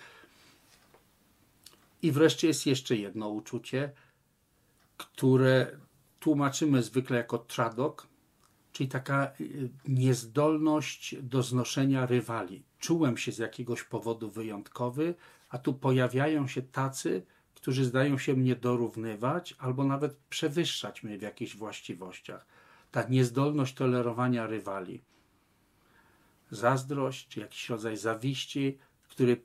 I 2.03 2.13
wreszcie 2.13 2.49
jest 2.49 2.67
jeszcze 2.67 2.97
jedno 2.97 3.29
uczucie, 3.29 3.93
które 4.97 5.79
tłumaczymy 6.21 6.83
zwykle 6.83 7.17
jako 7.17 7.39
tradok, 7.39 8.09
czyli 8.73 8.89
taka 8.89 9.33
y, 9.41 9.71
niezdolność 9.89 11.17
do 11.23 11.43
znoszenia 11.43 12.07
rywali. 12.07 12.63
Czułem 12.79 13.17
się 13.17 13.33
z 13.33 13.39
jakiegoś 13.39 13.83
powodu 13.83 14.31
wyjątkowy, 14.31 15.15
a 15.49 15.59
tu 15.59 15.75
pojawiają 15.75 16.47
się 16.47 16.63
tacy, 16.63 17.23
którzy 17.55 17.85
zdają 17.85 18.19
się 18.19 18.35
mnie 18.35 18.57
dorównywać 18.57 19.55
albo 19.59 19.85
nawet 19.85 20.17
przewyższać 20.17 21.03
mnie 21.03 21.19
w 21.19 21.23
jakichś 21.23 21.57
właściwościach. 21.57 22.47
Ta 22.91 23.03
niezdolność 23.09 23.75
tolerowania 23.75 24.47
rywali 24.47 25.01
zazdrość, 26.51 27.29
czy 27.29 27.41
jakiś 27.41 27.69
rodzaj 27.69 27.97
zawiści, 27.97 28.79
który 29.09 29.43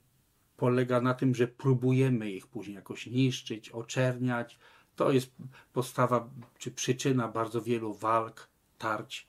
polega 0.58 1.02
na 1.02 1.14
tym, 1.14 1.36
że 1.36 1.48
próbujemy 1.48 2.32
ich 2.32 2.48
później 2.48 2.76
jakoś 2.76 3.08
niszczyć, 3.08 3.70
oczerniać. 3.70 4.60
To 4.96 5.12
jest 5.12 5.32
podstawa 5.74 6.30
czy 6.58 6.72
przyczyna 6.72 7.28
bardzo 7.28 7.62
wielu 7.62 7.94
walk, 7.94 8.48
tarć. 8.78 9.28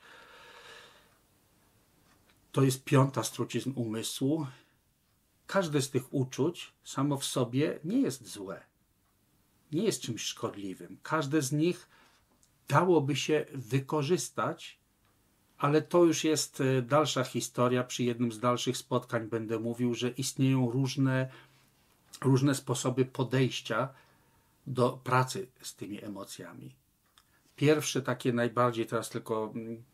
To 2.52 2.62
jest 2.62 2.84
piąta 2.84 3.22
trucizn 3.22 3.72
umysłu. 3.74 4.46
Każde 5.46 5.82
z 5.82 5.90
tych 5.90 6.14
uczuć 6.14 6.72
samo 6.84 7.16
w 7.16 7.24
sobie 7.24 7.78
nie 7.84 8.00
jest 8.00 8.28
złe. 8.28 8.64
Nie 9.72 9.84
jest 9.84 10.02
czymś 10.02 10.22
szkodliwym. 10.22 10.98
Każde 11.02 11.42
z 11.42 11.52
nich 11.52 11.88
dałoby 12.68 13.16
się 13.16 13.46
wykorzystać 13.54 14.78
ale 15.58 15.82
to 15.82 16.04
już 16.04 16.24
jest 16.24 16.60
e, 16.60 16.82
dalsza 16.82 17.24
historia. 17.24 17.84
Przy 17.84 18.04
jednym 18.04 18.32
z 18.32 18.40
dalszych 18.40 18.76
spotkań 18.76 19.28
będę 19.28 19.58
mówił, 19.58 19.94
że 19.94 20.08
istnieją 20.08 20.70
różne, 20.70 21.30
różne 22.20 22.54
sposoby 22.54 23.04
podejścia 23.04 23.88
do 24.66 25.00
pracy 25.04 25.48
z 25.62 25.74
tymi 25.76 26.04
emocjami. 26.04 26.76
Pierwsze, 27.56 28.02
takie 28.02 28.32
najbardziej, 28.32 28.86
teraz 28.86 29.10
tylko 29.10 29.52
mm, 29.54 29.84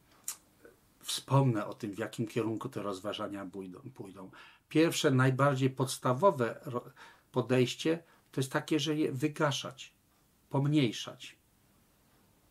wspomnę 1.01 1.67
o 1.67 1.75
tym, 1.75 1.93
w 1.93 1.99
jakim 1.99 2.27
kierunku 2.27 2.69
te 2.69 2.83
rozważania 2.83 3.51
pójdą. 3.95 4.31
Pierwsze, 4.69 5.11
najbardziej 5.11 5.71
podstawowe 5.71 6.61
podejście 7.33 8.03
to 8.33 8.41
jest 8.41 8.53
takie, 8.53 8.81
że 8.81 8.97
je 8.97 9.13
wygaszać, 9.13 9.95
pomniejszać, 10.51 11.39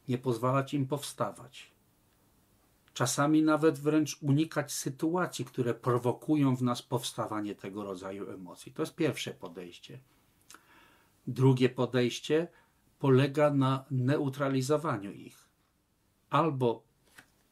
nie 0.08 0.18
pozwalać 0.18 0.74
im 0.74 0.88
powstawać 0.88 1.72
czasami 2.94 3.44
nawet 3.44 3.80
wręcz 3.80 4.18
unikać 4.22 4.74
sytuacji, 4.74 5.46
które 5.46 5.74
prowokują 5.74 6.56
w 6.56 6.64
nas 6.64 6.82
powstawanie 6.82 7.56
tego 7.56 7.84
rodzaju 7.84 8.30
emocji. 8.30 8.74
To 8.74 8.82
jest 8.82 8.96
pierwsze 8.96 9.32
podejście. 9.32 10.00
Drugie 11.28 11.70
podejście 11.70 12.48
polega 13.00 13.54
na 13.54 13.86
neutralizowaniu 13.92 15.12
ich. 15.12 15.50
Albo 16.30 16.84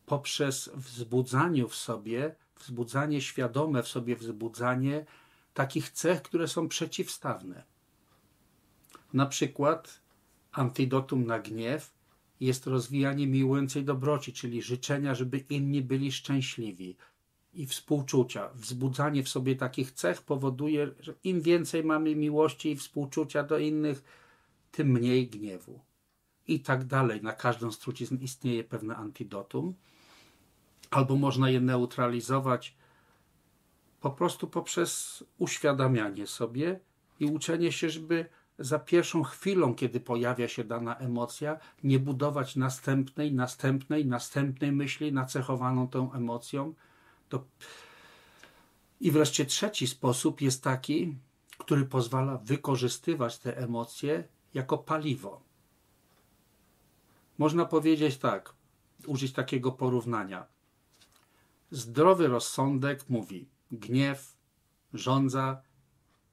poprzez 0.06 0.70
wzbudzaniu 0.76 1.68
w 1.68 1.76
sobie, 1.76 2.36
wzbudzanie 2.60 3.22
świadome 3.22 3.84
w 3.84 3.88
sobie, 3.88 4.16
wzbudzanie 4.16 5.06
takich 5.54 5.90
cech, 5.90 6.22
które 6.22 6.48
są 6.48 6.68
przeciwstawne. 6.68 7.64
Na 9.14 9.26
przykład 9.26 10.02
antidotum 10.52 11.26
na 11.26 11.40
gniew 11.40 11.94
jest 12.40 12.68
rozwijanie 12.68 13.28
miłującej 13.28 13.84
dobroci, 13.86 14.34
czyli 14.34 14.62
życzenia, 14.62 15.16
żeby 15.16 15.38
inni 15.38 15.82
byli 15.82 16.12
szczęśliwi 16.12 16.98
i 17.54 17.66
współczucia. 17.66 18.50
Wzbudzanie 18.56 19.24
w 19.24 19.30
sobie 19.30 19.56
takich 19.56 19.92
cech 19.92 20.22
powoduje, 20.22 20.92
że 21.00 21.14
im 21.24 21.42
więcej 21.42 21.84
mamy 21.84 22.16
miłości 22.16 22.72
i 22.72 22.76
współczucia 22.76 23.44
do 23.44 23.58
innych, 23.58 24.04
tym 24.72 24.88
mniej 24.88 25.28
gniewu. 25.28 25.80
I 26.48 26.60
tak 26.60 26.86
dalej. 26.86 27.22
Na 27.22 27.34
każdą 27.34 27.72
z 27.72 27.80
trucizn 27.80 28.18
istnieje 28.22 28.64
pewne 28.64 28.96
antidotum. 28.96 29.74
Albo 30.92 31.16
można 31.16 31.50
je 31.50 31.62
neutralizować 31.62 32.76
po 34.02 34.12
prostu 34.12 34.48
poprzez 34.48 35.24
uświadamianie 35.38 36.28
sobie 36.28 36.80
i 37.20 37.26
uczenie 37.26 37.72
się, 37.72 37.90
żeby 37.90 38.26
za 38.60 38.80
pierwszą 38.80 39.24
chwilą, 39.24 39.76
kiedy 39.76 40.00
pojawia 40.00 40.48
się 40.48 40.64
dana 40.64 40.96
emocja, 40.96 41.60
nie 41.84 42.00
budować 42.00 42.56
następnej, 42.56 43.34
następnej, 43.34 44.06
następnej 44.06 44.72
myśli 44.72 45.14
nacechowaną 45.14 45.88
tą 45.88 46.14
emocją. 46.14 46.74
To... 47.30 47.44
I 49.00 49.12
wreszcie 49.12 49.46
trzeci 49.46 49.88
sposób 49.88 50.42
jest 50.42 50.64
taki, 50.64 51.18
który 51.58 51.86
pozwala 51.86 52.38
wykorzystywać 52.38 53.38
te 53.38 53.58
emocje 53.58 54.24
jako 54.54 54.78
paliwo. 54.78 55.42
Można 57.38 57.66
powiedzieć 57.66 58.18
tak: 58.18 58.54
użyć 59.08 59.34
takiego 59.34 59.72
porównania. 59.72 60.46
Zdrowy 61.72 62.28
rozsądek 62.28 63.10
mówi, 63.10 63.48
gniew, 63.72 64.38
żądza 64.94 65.62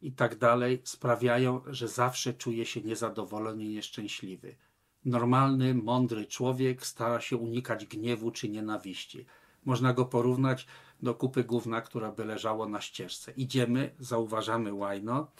i 0.02 0.12
tak 0.12 0.38
dalej 0.38 0.82
sprawiają, 0.84 1.60
że 1.66 1.88
zawsze 1.88 2.34
czuje 2.34 2.66
się 2.66 2.80
niezadowolony 2.80 3.64
i 3.64 3.68
nieszczęśliwy. 3.68 4.56
Normalny, 5.04 5.74
mądry 5.74 6.26
człowiek 6.26 6.86
stara 6.86 7.20
się 7.20 7.36
unikać 7.36 7.86
gniewu 7.86 8.30
czy 8.30 8.48
nienawiści. 8.48 9.26
Można 9.64 9.92
go 9.92 10.04
porównać 10.04 10.66
do 11.02 11.14
kupy 11.14 11.44
gówna, 11.44 11.80
która 11.80 12.12
by 12.12 12.24
leżało 12.24 12.68
na 12.68 12.80
ścieżce. 12.80 13.32
Idziemy, 13.32 13.94
zauważamy 13.98 14.74
łajno, 14.74 15.30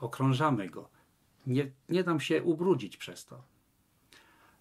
okrążamy 0.00 0.68
go. 0.68 0.88
Nie, 1.46 1.70
nie 1.88 2.04
dam 2.04 2.20
się 2.20 2.42
ubrudzić 2.42 2.96
przez 2.96 3.24
to. 3.24 3.42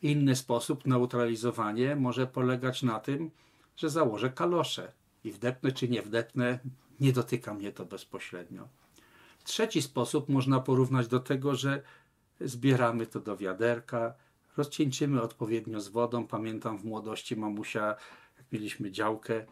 Inny 0.01 0.35
sposób 0.35 0.87
neutralizowanie 0.87 1.95
może 1.95 2.27
polegać 2.27 2.83
na 2.83 2.99
tym, 2.99 3.31
że 3.75 3.89
założę 3.89 4.29
kalosze 4.29 4.91
i 5.23 5.31
wdepnę 5.31 5.71
czy 5.71 5.89
nie 5.89 6.01
wdepnę, 6.01 6.59
nie 6.99 7.13
dotyka 7.13 7.53
mnie 7.53 7.71
to 7.71 7.85
bezpośrednio. 7.85 8.67
Trzeci 9.43 9.81
sposób 9.81 10.29
można 10.29 10.59
porównać 10.59 11.07
do 11.07 11.19
tego, 11.19 11.55
że 11.55 11.81
zbieramy 12.41 13.07
to 13.07 13.19
do 13.19 13.37
wiaderka, 13.37 14.13
rozcieńczymy 14.57 15.21
odpowiednio 15.21 15.81
z 15.81 15.87
wodą. 15.87 16.27
Pamiętam 16.27 16.77
w 16.77 16.85
młodości 16.85 17.35
mamusia, 17.35 17.95
jak 18.37 18.51
mieliśmy 18.51 18.91
działkę, 18.91 19.45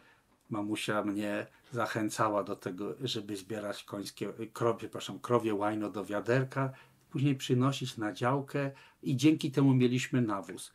mamusia 0.50 1.04
mnie 1.04 1.46
zachęcała 1.72 2.44
do 2.44 2.56
tego, 2.56 2.94
żeby 3.00 3.36
zbierać 3.36 3.84
końskie, 3.84 4.32
krowie, 4.52 4.78
przepraszam, 4.78 5.18
krowie 5.18 5.54
łajno 5.54 5.90
do 5.90 6.04
wiaderka, 6.04 6.72
później 7.10 7.36
przynosić 7.36 7.96
na 7.96 8.12
działkę 8.12 8.70
i 9.02 9.16
dzięki 9.16 9.50
temu 9.50 9.74
mieliśmy 9.74 10.22
nawóz. 10.22 10.72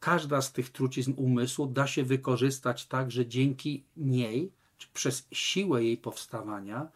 Każda 0.00 0.42
z 0.42 0.52
tych 0.52 0.70
trucizn 0.70 1.12
umysłu 1.16 1.66
da 1.66 1.86
się 1.86 2.04
wykorzystać 2.04 2.86
tak, 2.86 3.10
że 3.10 3.26
dzięki 3.26 3.84
niej, 3.96 4.52
czy 4.78 4.88
przez 4.94 5.28
siłę 5.32 5.84
jej 5.84 5.96
powstawania, 5.96 6.88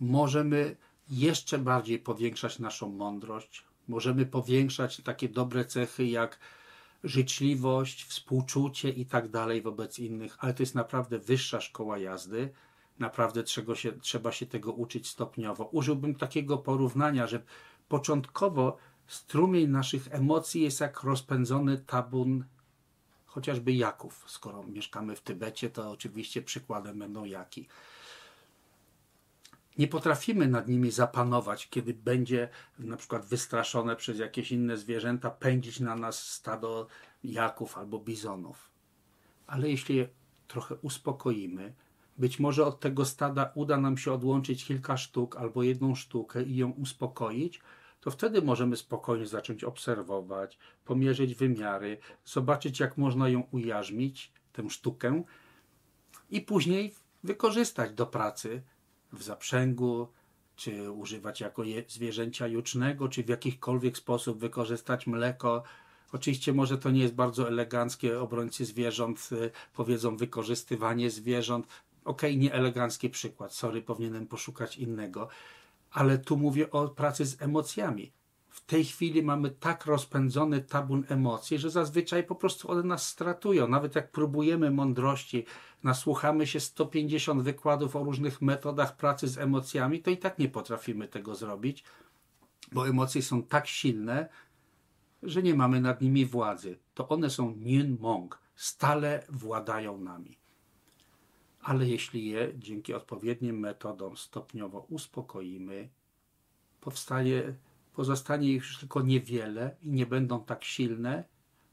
możemy 0.00 0.76
jeszcze 1.10 1.58
bardziej 1.58 1.98
powiększać 1.98 2.58
naszą 2.58 2.88
mądrość, 2.88 3.64
możemy 3.88 4.26
powiększać 4.26 5.00
takie 5.04 5.28
dobre 5.28 5.64
cechy 5.64 6.06
jak 6.06 6.38
życzliwość, 7.04 8.04
współczucie 8.04 8.90
i 8.90 9.06
tak 9.06 9.28
dalej 9.28 9.62
wobec 9.62 9.98
innych, 9.98 10.36
ale 10.38 10.54
to 10.54 10.62
jest 10.62 10.74
naprawdę 10.74 11.18
wyższa 11.18 11.60
szkoła 11.60 11.98
jazdy. 11.98 12.52
Naprawdę 12.98 13.42
trzeba 13.42 13.74
się, 13.74 13.92
trzeba 13.92 14.32
się 14.32 14.46
tego 14.46 14.72
uczyć 14.72 15.08
stopniowo. 15.08 15.64
Użyłbym 15.64 16.14
takiego 16.14 16.58
porównania, 16.58 17.26
że 17.26 17.42
początkowo 17.88 18.76
strumień 19.06 19.68
naszych 19.68 20.08
emocji 20.10 20.62
jest 20.62 20.80
jak 20.80 21.02
rozpędzony 21.02 21.78
tabun 21.78 22.44
chociażby 23.26 23.72
jaków. 23.72 24.24
Skoro 24.26 24.62
mieszkamy 24.62 25.16
w 25.16 25.20
Tybecie, 25.20 25.70
to 25.70 25.90
oczywiście 25.90 26.42
przykładem 26.42 26.98
będą 26.98 27.24
jaki 27.24 27.68
nie 29.78 29.88
potrafimy 29.88 30.48
nad 30.48 30.68
nimi 30.68 30.90
zapanować, 30.90 31.68
kiedy 31.68 31.94
będzie 31.94 32.48
na 32.78 32.96
przykład 32.96 33.26
wystraszone 33.26 33.96
przez 33.96 34.18
jakieś 34.18 34.52
inne 34.52 34.76
zwierzęta 34.76 35.30
pędzić 35.30 35.80
na 35.80 35.96
nas 35.96 36.28
stado 36.28 36.86
jaków 37.24 37.78
albo 37.78 37.98
bizonów. 37.98 38.70
Ale 39.46 39.70
jeśli 39.70 39.96
je 39.96 40.08
trochę 40.48 40.74
uspokoimy, 40.74 41.74
być 42.18 42.38
może 42.38 42.66
od 42.66 42.80
tego 42.80 43.04
stada 43.04 43.52
uda 43.54 43.76
nam 43.76 43.98
się 43.98 44.12
odłączyć 44.12 44.64
kilka 44.64 44.96
sztuk 44.96 45.36
albo 45.36 45.62
jedną 45.62 45.94
sztukę 45.94 46.42
i 46.42 46.56
ją 46.56 46.70
uspokoić, 46.70 47.60
to 48.00 48.10
wtedy 48.10 48.42
możemy 48.42 48.76
spokojnie 48.76 49.26
zacząć 49.26 49.64
obserwować, 49.64 50.58
pomierzyć 50.84 51.34
wymiary, 51.34 51.98
zobaczyć, 52.24 52.80
jak 52.80 52.98
można 52.98 53.28
ją 53.28 53.42
ujarzmić, 53.50 54.32
tę 54.52 54.70
sztukę, 54.70 55.22
i 56.30 56.40
później 56.40 56.94
wykorzystać 57.24 57.92
do 57.92 58.06
pracy, 58.06 58.62
w 59.12 59.22
zaprzęgu, 59.22 60.08
czy 60.56 60.90
używać 60.90 61.40
jako 61.40 61.62
zwierzęcia 61.88 62.46
jucznego, 62.46 63.08
czy 63.08 63.22
w 63.24 63.28
jakikolwiek 63.28 63.96
sposób 63.96 64.38
wykorzystać 64.38 65.06
mleko. 65.06 65.62
Oczywiście 66.12 66.52
może 66.52 66.78
to 66.78 66.90
nie 66.90 67.02
jest 67.02 67.14
bardzo 67.14 67.48
eleganckie, 67.48 68.20
obrońcy 68.20 68.64
zwierząt 68.64 69.28
y, 69.32 69.50
powiedzą 69.74 70.16
wykorzystywanie 70.16 71.10
zwierząt. 71.10 71.66
Okej, 72.04 72.30
okay, 72.30 72.42
nie 72.42 72.52
elegancki 72.52 73.10
przykład, 73.10 73.54
sorry, 73.54 73.82
powinienem 73.82 74.26
poszukać 74.26 74.76
innego, 74.76 75.28
ale 75.90 76.18
tu 76.18 76.36
mówię 76.36 76.70
o 76.70 76.88
pracy 76.88 77.26
z 77.26 77.42
emocjami 77.42 78.12
w 78.52 78.64
tej 78.64 78.84
chwili 78.84 79.22
mamy 79.22 79.50
tak 79.50 79.86
rozpędzony 79.86 80.60
tabun 80.60 81.04
emocji, 81.08 81.58
że 81.58 81.70
zazwyczaj 81.70 82.24
po 82.24 82.34
prostu 82.34 82.70
one 82.70 82.82
nas 82.82 83.06
stratują. 83.08 83.68
Nawet 83.68 83.94
jak 83.94 84.12
próbujemy 84.12 84.70
mądrości, 84.70 85.44
nasłuchamy 85.82 86.46
się 86.46 86.60
150 86.60 87.42
wykładów 87.42 87.96
o 87.96 88.04
różnych 88.04 88.42
metodach 88.42 88.96
pracy 88.96 89.28
z 89.28 89.38
emocjami, 89.38 90.02
to 90.02 90.10
i 90.10 90.16
tak 90.16 90.38
nie 90.38 90.48
potrafimy 90.48 91.08
tego 91.08 91.34
zrobić, 91.34 91.84
bo 92.72 92.88
emocje 92.88 93.22
są 93.22 93.42
tak 93.42 93.66
silne, 93.66 94.28
że 95.22 95.42
nie 95.42 95.54
mamy 95.54 95.80
nad 95.80 96.00
nimi 96.00 96.26
władzy. 96.26 96.78
To 96.94 97.08
one 97.08 97.30
są 97.30 97.54
Nien 97.56 97.96
Mong, 98.00 98.38
stale 98.56 99.24
władają 99.28 99.98
nami. 99.98 100.38
Ale 101.60 101.86
jeśli 101.86 102.26
je 102.26 102.52
dzięki 102.58 102.94
odpowiednim 102.94 103.58
metodom 103.58 104.16
stopniowo 104.16 104.86
uspokoimy, 104.88 105.88
powstaje 106.80 107.54
pozostanie 107.92 108.48
ich 108.48 108.62
już 108.62 108.78
tylko 108.78 109.02
niewiele 109.02 109.76
i 109.82 109.90
nie 109.90 110.06
będą 110.06 110.44
tak 110.44 110.64
silne, 110.64 111.24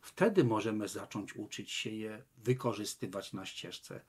wtedy 0.01 0.43
możemy 0.43 0.87
zacząć 0.87 1.35
uczyć 1.35 1.71
się 1.71 1.89
je 1.89 2.23
wykorzystywać 2.37 3.33
na 3.33 3.45
ścieżce. 3.45 4.01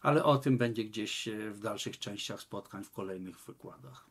Ale 0.00 0.24
o 0.24 0.38
tym 0.38 0.58
będzie 0.58 0.84
gdzieś 0.84 1.28
w 1.50 1.60
dalszych 1.60 1.98
częściach 1.98 2.40
spotkań 2.40 2.84
w 2.84 2.90
kolejnych 2.90 3.40
wykładach. 3.40 4.09